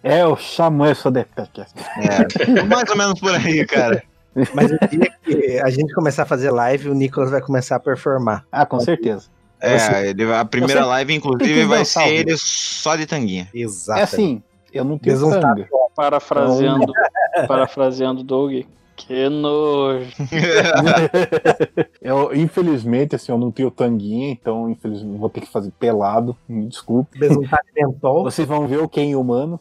É 0.04 0.26
o 0.26 0.36
Xamã 0.36 0.94
só 0.94 1.10
de 1.10 1.24
podcast. 1.24 1.74
É, 1.98 2.64
mais 2.64 2.90
ou 2.90 2.98
menos 2.98 3.20
por 3.20 3.34
aí, 3.34 3.66
cara. 3.66 4.04
Mas 4.54 4.72
o 4.72 4.78
dia 4.88 5.12
que 5.24 5.60
a 5.60 5.70
gente 5.70 5.94
começar 5.94 6.24
a 6.24 6.26
fazer 6.26 6.52
live, 6.52 6.90
o 6.90 6.94
Nicolas 6.94 7.32
vai 7.32 7.42
começar 7.42 7.76
a 7.78 7.80
performar. 7.80 8.46
Ah, 8.52 8.66
com 8.66 8.80
certeza. 8.80 9.28
É, 9.62 10.10
ele, 10.10 10.32
a 10.32 10.46
primeira 10.46 10.86
live, 10.86 11.14
inclusive, 11.14 11.66
vai 11.66 11.84
ser 11.84 12.08
ele 12.08 12.36
só 12.38 12.96
de 12.96 13.06
tanguinha. 13.06 13.50
Exato. 13.54 14.00
É 14.00 14.04
assim, 14.04 14.42
eu 14.72 14.86
não 14.86 14.98
tenho 14.98 15.16
Desonrar. 15.16 15.42
sangue. 15.42 15.68
Parafraseando, 15.96 16.94
parafraseando 17.48 18.24
Doug. 18.24 18.66
Que 19.00 19.30
nojo. 19.30 20.06
eu, 22.02 22.36
infelizmente, 22.36 23.16
assim, 23.16 23.32
eu 23.32 23.38
não 23.38 23.50
tenho 23.52 23.72
tanguinha, 23.72 24.30
então 24.32 24.70
infelizmente 24.70 25.18
vou 25.18 25.30
ter 25.30 25.42
que 25.42 25.52
fazer 25.52 25.72
pelado. 25.80 26.36
Me 26.48 26.66
desculpe. 26.68 27.18
Besuntar 27.18 27.62
de 27.66 27.82
mentol. 27.82 28.24
Vocês 28.24 28.48
vão 28.48 28.68
ver 28.68 28.80
o 28.80 28.90
Ken 28.90 29.16
humano. 29.16 29.60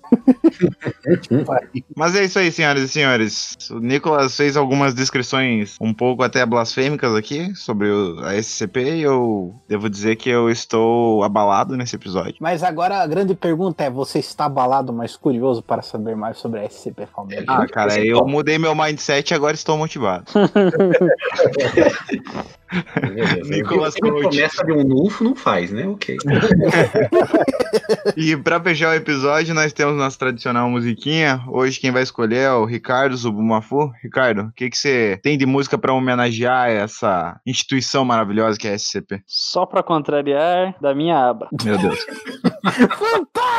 Mas 1.96 2.14
é 2.16 2.24
isso 2.24 2.38
aí, 2.38 2.50
senhoras 2.50 2.82
e 2.82 2.88
senhores. 2.88 3.56
O 3.70 3.78
Nicolas 3.78 4.36
fez 4.36 4.56
algumas 4.56 4.94
descrições 4.94 5.76
um 5.80 5.94
pouco 5.94 6.22
até 6.22 6.44
blasfêmicas 6.44 7.14
aqui 7.14 7.54
sobre 7.54 7.88
o- 7.88 8.20
a 8.24 8.34
SCP 8.34 8.96
e 8.96 9.02
eu 9.02 9.54
devo 9.68 9.88
dizer 9.88 10.16
que 10.16 10.28
eu 10.28 10.50
estou 10.50 11.22
abalado 11.22 11.76
nesse 11.76 11.96
episódio. 11.96 12.34
Mas 12.40 12.62
agora 12.62 12.98
a 13.02 13.06
grande 13.06 13.34
pergunta 13.34 13.84
é: 13.84 13.90
você 13.90 14.18
está 14.18 14.46
abalado, 14.46 14.92
mas 14.92 15.16
curioso 15.16 15.62
para 15.62 15.82
saber 15.82 16.16
mais 16.16 16.38
sobre 16.38 16.60
a 16.60 16.64
SCP 16.64 17.06
Foundation? 17.06 17.44
Ah, 17.48 17.66
cara, 17.66 17.98
eu 18.04 18.26
mudei 18.26 18.58
meu 18.58 18.74
mindset 18.74 19.27
e 19.32 19.36
agora 19.36 19.54
estou 19.54 19.76
motivado. 19.76 20.24
Nicolas 23.48 23.94
Coach. 23.94 24.22
começa 24.22 24.64
de 24.64 24.72
um 24.72 24.84
nufo 24.84 25.24
não 25.24 25.34
faz, 25.34 25.70
né? 25.70 25.86
Ok. 25.86 26.16
E 28.16 28.36
pra 28.36 28.60
fechar 28.60 28.90
o 28.90 28.94
episódio, 28.94 29.54
nós 29.54 29.72
temos 29.72 29.96
nossa 29.96 30.18
tradicional 30.18 30.68
musiquinha. 30.68 31.42
Hoje 31.48 31.80
quem 31.80 31.90
vai 31.90 32.02
escolher 32.02 32.40
é 32.40 32.52
o 32.52 32.64
Ricardo 32.64 33.16
Zubumafu. 33.16 33.90
Ricardo, 34.02 34.42
o 34.42 34.52
que, 34.52 34.68
que 34.68 34.76
você 34.76 35.18
tem 35.22 35.38
de 35.38 35.46
música 35.46 35.78
pra 35.78 35.92
homenagear 35.92 36.68
essa 36.68 37.40
instituição 37.46 38.04
maravilhosa 38.04 38.58
que 38.58 38.68
é 38.68 38.72
a 38.72 38.78
SCP? 38.78 39.22
Só 39.26 39.64
pra 39.64 39.82
contrariar, 39.82 40.74
da 40.80 40.94
minha 40.94 41.30
aba. 41.30 41.48
Meu 41.64 41.78
Deus. 41.78 41.98
Fantástico! 42.64 43.48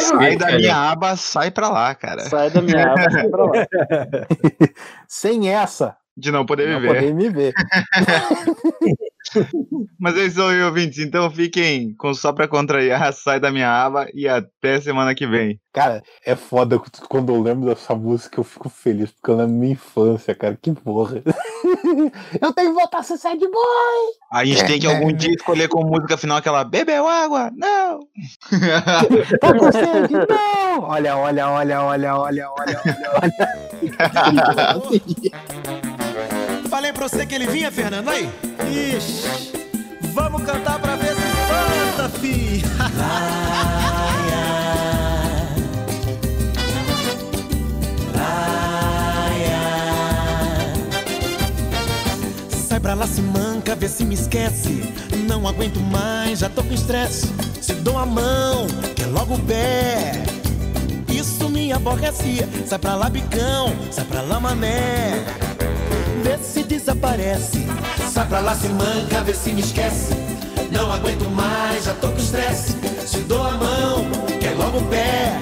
Sai 0.00 0.36
da 0.36 0.52
minha 0.56 0.90
aba, 0.92 1.16
sai 1.16 1.50
pra 1.50 1.68
lá, 1.68 1.94
cara. 1.94 2.20
Sai 2.28 2.50
da 2.50 2.60
minha 2.62 2.92
aba, 2.92 3.10
sai 3.10 3.28
pra 3.28 3.44
lá. 3.44 3.52
Sem 5.08 5.48
essa, 5.48 5.96
De 6.16 6.30
não 6.30 6.44
poder 6.46 6.68
não 6.68 6.80
viver. 6.80 6.94
poder 6.94 7.14
me 7.14 7.28
ver. 7.30 7.52
Mas 9.98 10.16
é 10.16 10.24
isso 10.26 10.42
aí, 10.42 10.62
ouvintes. 10.62 10.98
Então 10.98 11.30
fiquem 11.30 11.94
com 11.94 12.12
só 12.14 12.32
pra 12.32 12.48
contrariar, 12.48 13.12
sai 13.14 13.40
da 13.40 13.50
minha 13.50 13.70
aba 13.70 14.06
e 14.14 14.28
até 14.28 14.80
semana 14.80 15.14
que 15.14 15.26
vem. 15.26 15.60
Cara, 15.72 16.02
é 16.24 16.34
foda 16.34 16.80
quando 17.08 17.34
eu 17.34 17.42
lembro 17.42 17.68
dessa 17.68 17.94
música, 17.94 18.40
eu 18.40 18.44
fico 18.44 18.68
feliz, 18.68 19.10
porque 19.10 19.30
eu 19.30 19.36
lembro 19.36 19.52
da 19.52 19.58
minha 19.58 19.72
infância, 19.72 20.34
cara. 20.34 20.58
Que 20.60 20.72
porra. 20.72 21.22
eu 22.40 22.52
tenho 22.52 22.68
que 22.70 22.80
voltar 22.80 22.98
a 22.98 23.02
ser 23.02 23.18
sad 23.18 23.38
boy! 23.38 23.52
A 24.32 24.44
gente 24.44 24.64
tem 24.64 24.80
que 24.80 24.86
algum 24.86 25.12
dia 25.12 25.34
escolher 25.34 25.68
como 25.68 25.90
música 25.90 26.16
final 26.16 26.38
aquela 26.38 26.64
Bebeu 26.64 27.06
água? 27.06 27.50
Não! 27.54 28.00
Tá 29.40 29.52
com 29.52 29.70
sede? 29.70 30.14
Não! 30.14 30.82
Olha, 30.82 31.16
olha, 31.16 31.50
olha, 31.50 31.82
olha, 31.82 32.16
olha, 32.16 32.50
olha, 32.50 32.50
olha, 32.50 33.60
olha. 34.90 35.85
Falei 36.86 36.92
pra 36.92 37.08
você 37.08 37.26
que 37.26 37.34
ele 37.34 37.48
vinha, 37.48 37.68
Fernando, 37.72 38.08
aí? 38.08 38.30
Ixi, 38.70 39.68
vamos 40.14 40.44
cantar 40.44 40.78
pra 40.78 40.94
ver 40.94 41.16
se 41.16 41.22
espanta, 41.22 42.08
fi. 42.20 42.62
Sai 52.68 52.78
pra 52.78 52.94
lá, 52.94 53.04
se 53.04 53.20
manca, 53.20 53.74
vê 53.74 53.88
se 53.88 54.04
me 54.04 54.14
esquece. 54.14 54.94
Não 55.28 55.48
aguento 55.48 55.80
mais, 55.80 56.38
já 56.38 56.48
tô 56.48 56.62
com 56.62 56.72
estresse. 56.72 57.26
Se 57.60 57.74
dou 57.74 57.98
a 57.98 58.06
mão, 58.06 58.68
quer 58.94 59.06
logo 59.06 59.34
o 59.34 59.40
pé. 59.40 60.12
Isso 61.08 61.48
me 61.48 61.72
aborrece. 61.72 62.46
Sai 62.64 62.78
pra 62.78 62.94
lá, 62.94 63.10
bicão, 63.10 63.74
sai 63.90 64.04
pra 64.04 64.20
lá, 64.20 64.38
mané. 64.38 65.24
Vê 66.22 66.38
se 66.38 66.62
desaparece. 66.62 67.66
Sai 68.12 68.26
pra 68.26 68.40
lá, 68.40 68.54
se 68.54 68.68
manca, 68.68 69.22
vê 69.22 69.34
se 69.34 69.52
me 69.52 69.60
esquece. 69.60 70.14
Não 70.70 70.90
aguento 70.92 71.28
mais, 71.30 71.84
já 71.84 71.94
tô 71.94 72.08
com 72.08 72.18
estresse. 72.18 72.76
Se 73.06 73.18
dou 73.18 73.42
a 73.42 73.52
mão, 73.52 74.06
quer 74.40 74.54
logo 74.56 74.78
o 74.78 74.84
pé. 74.86 75.38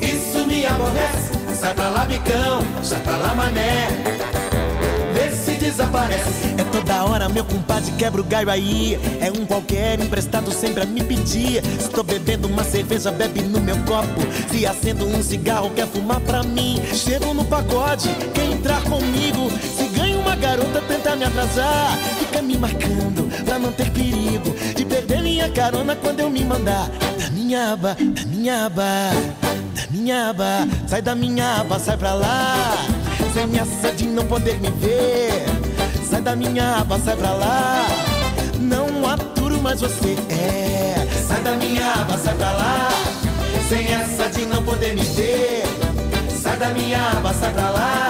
Isso 0.00 0.46
me 0.46 0.66
aborrece. 0.66 1.28
Sai 1.58 1.74
pra 1.74 1.88
lá, 1.88 2.04
bicão, 2.04 2.62
sai 2.82 3.00
pra 3.00 3.16
lá, 3.16 3.34
mané. 3.34 3.88
Vê 5.12 5.30
se 5.34 5.52
desaparece. 5.52 6.54
É 6.56 6.64
toda 6.64 7.04
hora, 7.04 7.28
meu 7.28 7.44
compadre 7.44 7.68
quebra 7.98 8.20
o 8.20 8.24
galho 8.24 8.50
aí. 8.50 8.98
É 9.20 9.30
um 9.30 9.44
qualquer 9.44 10.00
emprestado 10.00 10.52
sempre 10.52 10.82
a 10.82 10.86
me 10.86 11.02
pedir. 11.02 11.62
Estou 11.78 12.04
bebendo 12.04 12.46
uma 12.48 12.64
cerveja, 12.64 13.10
bebe 13.10 13.42
no 13.42 13.60
meu 13.60 13.76
copo. 13.78 14.20
Se 14.50 14.64
acendo 14.66 15.06
um 15.06 15.22
cigarro, 15.22 15.70
quer 15.70 15.86
fumar 15.88 16.20
pra 16.20 16.42
mim. 16.42 16.80
Chego 16.94 17.34
no 17.34 17.44
pagode, 17.44 18.08
quer 18.32 18.46
entrar 18.46 18.80
comigo. 18.82 19.47
Garota, 20.40 20.80
tenta 20.82 21.16
me 21.16 21.24
atrasar. 21.24 21.98
Fica 22.18 22.42
me 22.42 22.56
marcando 22.56 23.28
pra 23.44 23.58
não 23.58 23.72
ter 23.72 23.90
perigo. 23.90 24.54
De 24.74 24.84
perder 24.84 25.22
minha 25.22 25.50
carona 25.50 25.96
quando 25.96 26.20
eu 26.20 26.30
me 26.30 26.44
mandar. 26.44 26.88
Da 27.18 27.30
minha 27.30 27.72
aba, 27.72 27.94
da 27.94 28.26
minha 28.26 28.66
aba, 28.66 28.84
da 29.74 29.86
minha 29.90 30.30
aba. 30.30 30.68
Sai 30.86 31.02
da 31.02 31.14
minha 31.14 31.60
aba, 31.60 31.78
sai 31.78 31.96
pra 31.96 32.14
lá. 32.14 32.76
Sem 33.34 33.58
essa 33.58 33.92
de 33.94 34.06
não 34.06 34.24
poder 34.26 34.58
me 34.60 34.70
ver. 34.70 35.44
Sai 36.08 36.20
da 36.20 36.34
minha 36.34 36.78
aba, 36.78 36.98
sai 36.98 37.16
pra 37.16 37.32
lá. 37.32 37.86
Não 38.58 39.08
aturo 39.08 39.60
mais 39.60 39.80
você. 39.80 40.16
É, 40.30 41.06
sai 41.26 41.42
da 41.42 41.52
minha 41.52 41.92
aba, 41.92 42.16
sai 42.18 42.34
pra 42.34 42.52
lá. 42.52 42.88
Sem 43.68 43.86
essa 43.92 44.28
de 44.30 44.46
não 44.46 44.62
poder 44.62 44.94
me 44.94 45.02
ver. 45.02 45.64
Sai 46.30 46.56
da 46.56 46.68
minha 46.70 46.98
aba, 47.10 47.34
sai 47.34 47.52
pra 47.52 47.70
lá. 47.70 48.07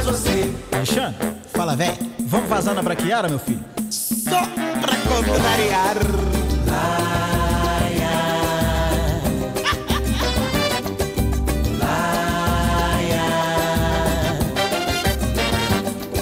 Mais 0.00 0.06
você. 0.06 0.50
Alexandre, 0.72 1.14
fala, 1.52 1.76
véi. 1.76 1.94
Vamos 2.20 2.48
vazar 2.48 2.74
na 2.74 2.82
braquiara, 2.82 3.28
meu 3.28 3.38
filho? 3.38 3.62
Só 3.90 4.40
pra 4.80 4.96
contrariar. 4.96 5.96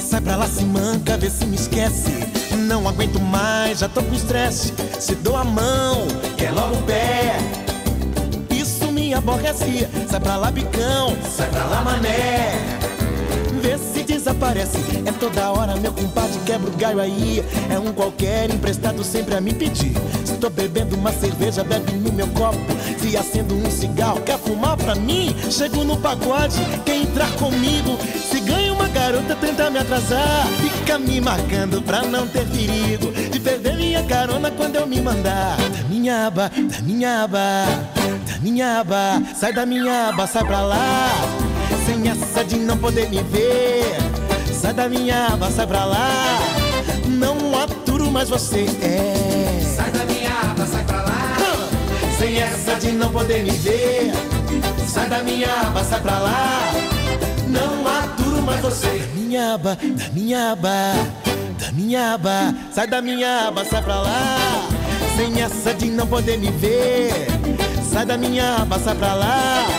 Sai 0.01 0.21
pra 0.23 0.37
lá, 0.37 0.49
se 0.49 0.65
manca, 0.65 1.17
vê 1.17 1.31
se 1.31 1.47
me 1.47 1.55
esquece. 1.55 2.11
Não 2.57 2.89
aguento 2.89 3.21
mais, 3.21 3.79
já 3.79 3.89
tô 3.89 4.03
com 4.03 4.13
estresse. 4.13 4.75
Se 4.99 5.15
dou 5.15 5.37
a 5.37 5.45
mão, 5.45 6.09
quer 6.37 6.51
logo 6.51 6.75
o 6.75 6.83
pé. 6.83 7.37
Isso 8.51 8.91
me 8.91 9.15
aborrece. 9.15 9.87
Sai 10.11 10.19
pra 10.19 10.35
lá, 10.37 10.51
bicão, 10.51 11.17
sai 11.23 11.49
pra 11.49 11.65
lá, 11.65 11.83
mané. 11.83 12.88
Vê 13.61 13.77
se 13.79 14.03
desaparece. 14.03 14.79
É 15.05 15.13
toda 15.13 15.51
hora, 15.51 15.77
meu 15.77 15.93
compadre 15.93 16.39
quebra 16.47 16.71
o 16.71 16.77
galho 16.77 17.01
aí. 17.01 17.45
É 17.71 17.79
um 17.79 17.93
qualquer 17.93 18.51
emprestado 18.51 19.03
sempre 19.03 19.35
a 19.35 19.41
me 19.41 19.53
pedir. 19.53 19.93
Estou 20.25 20.51
bebendo 20.51 20.97
uma 20.97 21.13
cerveja, 21.13 21.65
bebe 21.65 21.93
no 21.93 22.13
meu 22.13 22.29
copo. 22.29 22.59
Se 22.99 23.17
acendo 23.17 23.55
um 23.55 23.71
cigarro, 23.71 24.21
quer 24.23 24.39
fumar 24.39 24.77
pra 24.77 24.95
mim? 24.95 25.35
Chego 25.51 25.85
no 25.85 25.97
pagode, 25.97 26.59
quer 26.85 26.97
entrar 26.97 27.31
comigo? 27.33 27.99
Se 28.31 28.41
ganha 28.41 28.73
uma 28.73 28.89
garota, 28.89 29.35
tenta 29.35 29.71
me 29.71 29.79
atrasar. 29.79 30.47
Fica 30.61 30.99
me 30.99 31.21
marcando 31.21 31.83
pra 31.83 32.03
não 32.03 32.27
ter 32.27 32.47
perigo. 32.47 33.11
De 33.31 33.41
perder 33.41 33.77
minha 33.77 34.03
carona 34.05 34.51
quando 34.51 34.77
eu 34.77 34.87
me 34.87 35.01
mandar. 35.01 35.57
Da 35.57 35.89
minha 35.89 36.27
aba, 36.27 36.51
da 36.51 36.81
minha 36.83 37.25
aba, 37.25 37.65
da 38.27 38.39
minha 38.41 38.81
aba. 38.81 39.23
Sai 39.35 39.53
da 39.53 39.67
minha 39.67 40.11
aba, 40.11 40.27
sai 40.27 40.45
pra 40.45 40.61
lá. 40.61 41.48
Sem 41.89 42.07
essa 42.07 42.45
de 42.45 42.57
não 42.57 42.77
poder 42.77 43.09
me 43.09 43.23
ver. 43.23 43.97
Sai 44.53 44.75
da 44.75 44.91
minha 44.91 45.29
aba, 45.29 45.51
sai 45.51 45.67
pra 45.67 45.87
lá. 45.87 46.39
Não 47.07 47.59
aturo 47.59 48.11
mais 48.11 48.29
você. 48.29 48.67
É. 48.83 49.59
Sai 49.75 49.91
da 49.91 50.05
minha 50.05 50.31
aba, 50.51 50.67
sai 50.67 50.85
pra 50.85 50.97
lá. 51.01 51.37
Sem 52.19 52.37
essa 52.43 52.75
de 52.75 52.93
não 52.93 53.11
poder 53.11 53.43
me 53.43 53.53
ver. 53.53 54.13
Sai 54.87 55.09
da 55.09 55.23
minha 55.23 55.49
aba, 55.63 55.83
sai 55.83 55.99
pra 56.03 56.19
lá. 56.19 56.73
Não 57.47 57.87
aturo 57.89 58.43
mais 58.43 58.61
você. 58.61 58.99
Da 58.99 59.07
minha 59.15 59.55
aba, 59.55 59.79
da 59.81 60.11
minha 60.13 60.53
aba, 60.53 60.93
da 61.59 61.73
minha 61.73 62.13
aba. 62.15 62.55
Sai 62.71 62.87
da 62.87 63.01
minha 63.01 63.49
aba, 63.49 63.65
sai 63.65 63.83
pra 63.83 63.99
lá. 64.03 64.37
Sem 65.17 65.41
essa 65.41 65.73
de 65.73 65.87
não 65.87 66.07
poder 66.07 66.37
me 66.37 66.51
ver. 66.51 67.29
Sai 67.91 68.05
da 68.05 68.19
minha 68.19 68.57
aba, 68.57 68.79
sai 68.79 68.95
pra 68.95 69.15
lá. 69.15 69.78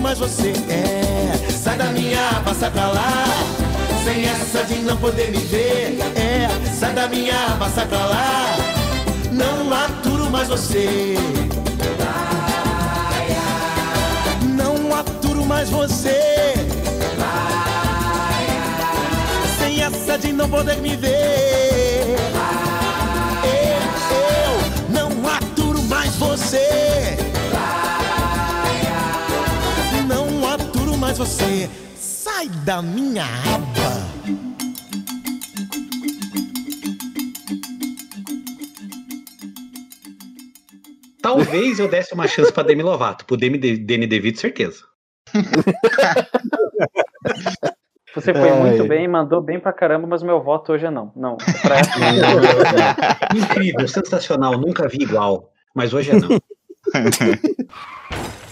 Mais 0.00 0.18
você. 0.18 0.52
É. 0.68 1.50
Sai 1.50 1.76
da 1.76 1.86
minha 1.86 2.18
aba, 2.30 2.54
sai 2.54 2.70
pra 2.70 2.88
lá. 2.88 3.24
Sem 4.04 4.24
essa 4.26 4.64
de 4.64 4.76
não 4.76 4.96
poder 4.96 5.30
me 5.30 5.38
ver. 5.38 5.98
É. 6.16 6.48
Sai 6.72 6.92
da 6.94 7.08
minha 7.08 7.34
aba, 7.52 7.68
sai 7.68 7.86
pra 7.86 8.06
lá. 8.06 8.56
Não 9.32 9.72
aturo 9.72 10.30
mais 10.30 10.48
você. 10.48 11.16
Não 14.56 14.94
aturo 14.94 15.44
mais 15.44 15.68
você. 15.68 16.54
Sem 19.58 19.82
essa 19.82 20.16
de 20.18 20.32
não 20.32 20.48
poder 20.48 20.76
me 20.78 20.96
ver. 20.96 21.77
Você. 31.18 31.68
Sai 31.96 32.48
da 32.64 32.80
minha 32.80 33.24
aba. 33.24 34.38
talvez 41.20 41.78
eu 41.78 41.88
desse 41.88 42.14
uma 42.14 42.26
chance 42.26 42.52
pra 42.52 42.62
Demi 42.62 42.82
Lovato. 42.82 43.24
Pro 43.24 43.36
Demi 43.36 43.58
De- 43.58 43.76
Danny 43.76 44.06
DeVito, 44.06 44.40
certeza. 44.40 44.84
Você 48.14 48.32
foi 48.32 48.48
Ai. 48.50 48.60
muito 48.60 48.84
bem, 48.88 49.06
mandou 49.06 49.40
bem 49.42 49.60
pra 49.60 49.70
caramba, 49.72 50.06
mas 50.06 50.22
meu 50.22 50.42
voto 50.42 50.72
hoje 50.72 50.86
é 50.86 50.90
não. 50.90 51.12
Não. 51.14 51.36
Pra 51.36 51.76
essa, 51.78 53.36
Incrível, 53.36 53.86
sensacional, 53.86 54.58
nunca 54.58 54.88
vi 54.88 55.02
igual. 55.02 55.52
Mas 55.74 55.92
hoje 55.92 56.12
é 56.12 56.14
não. 56.14 56.28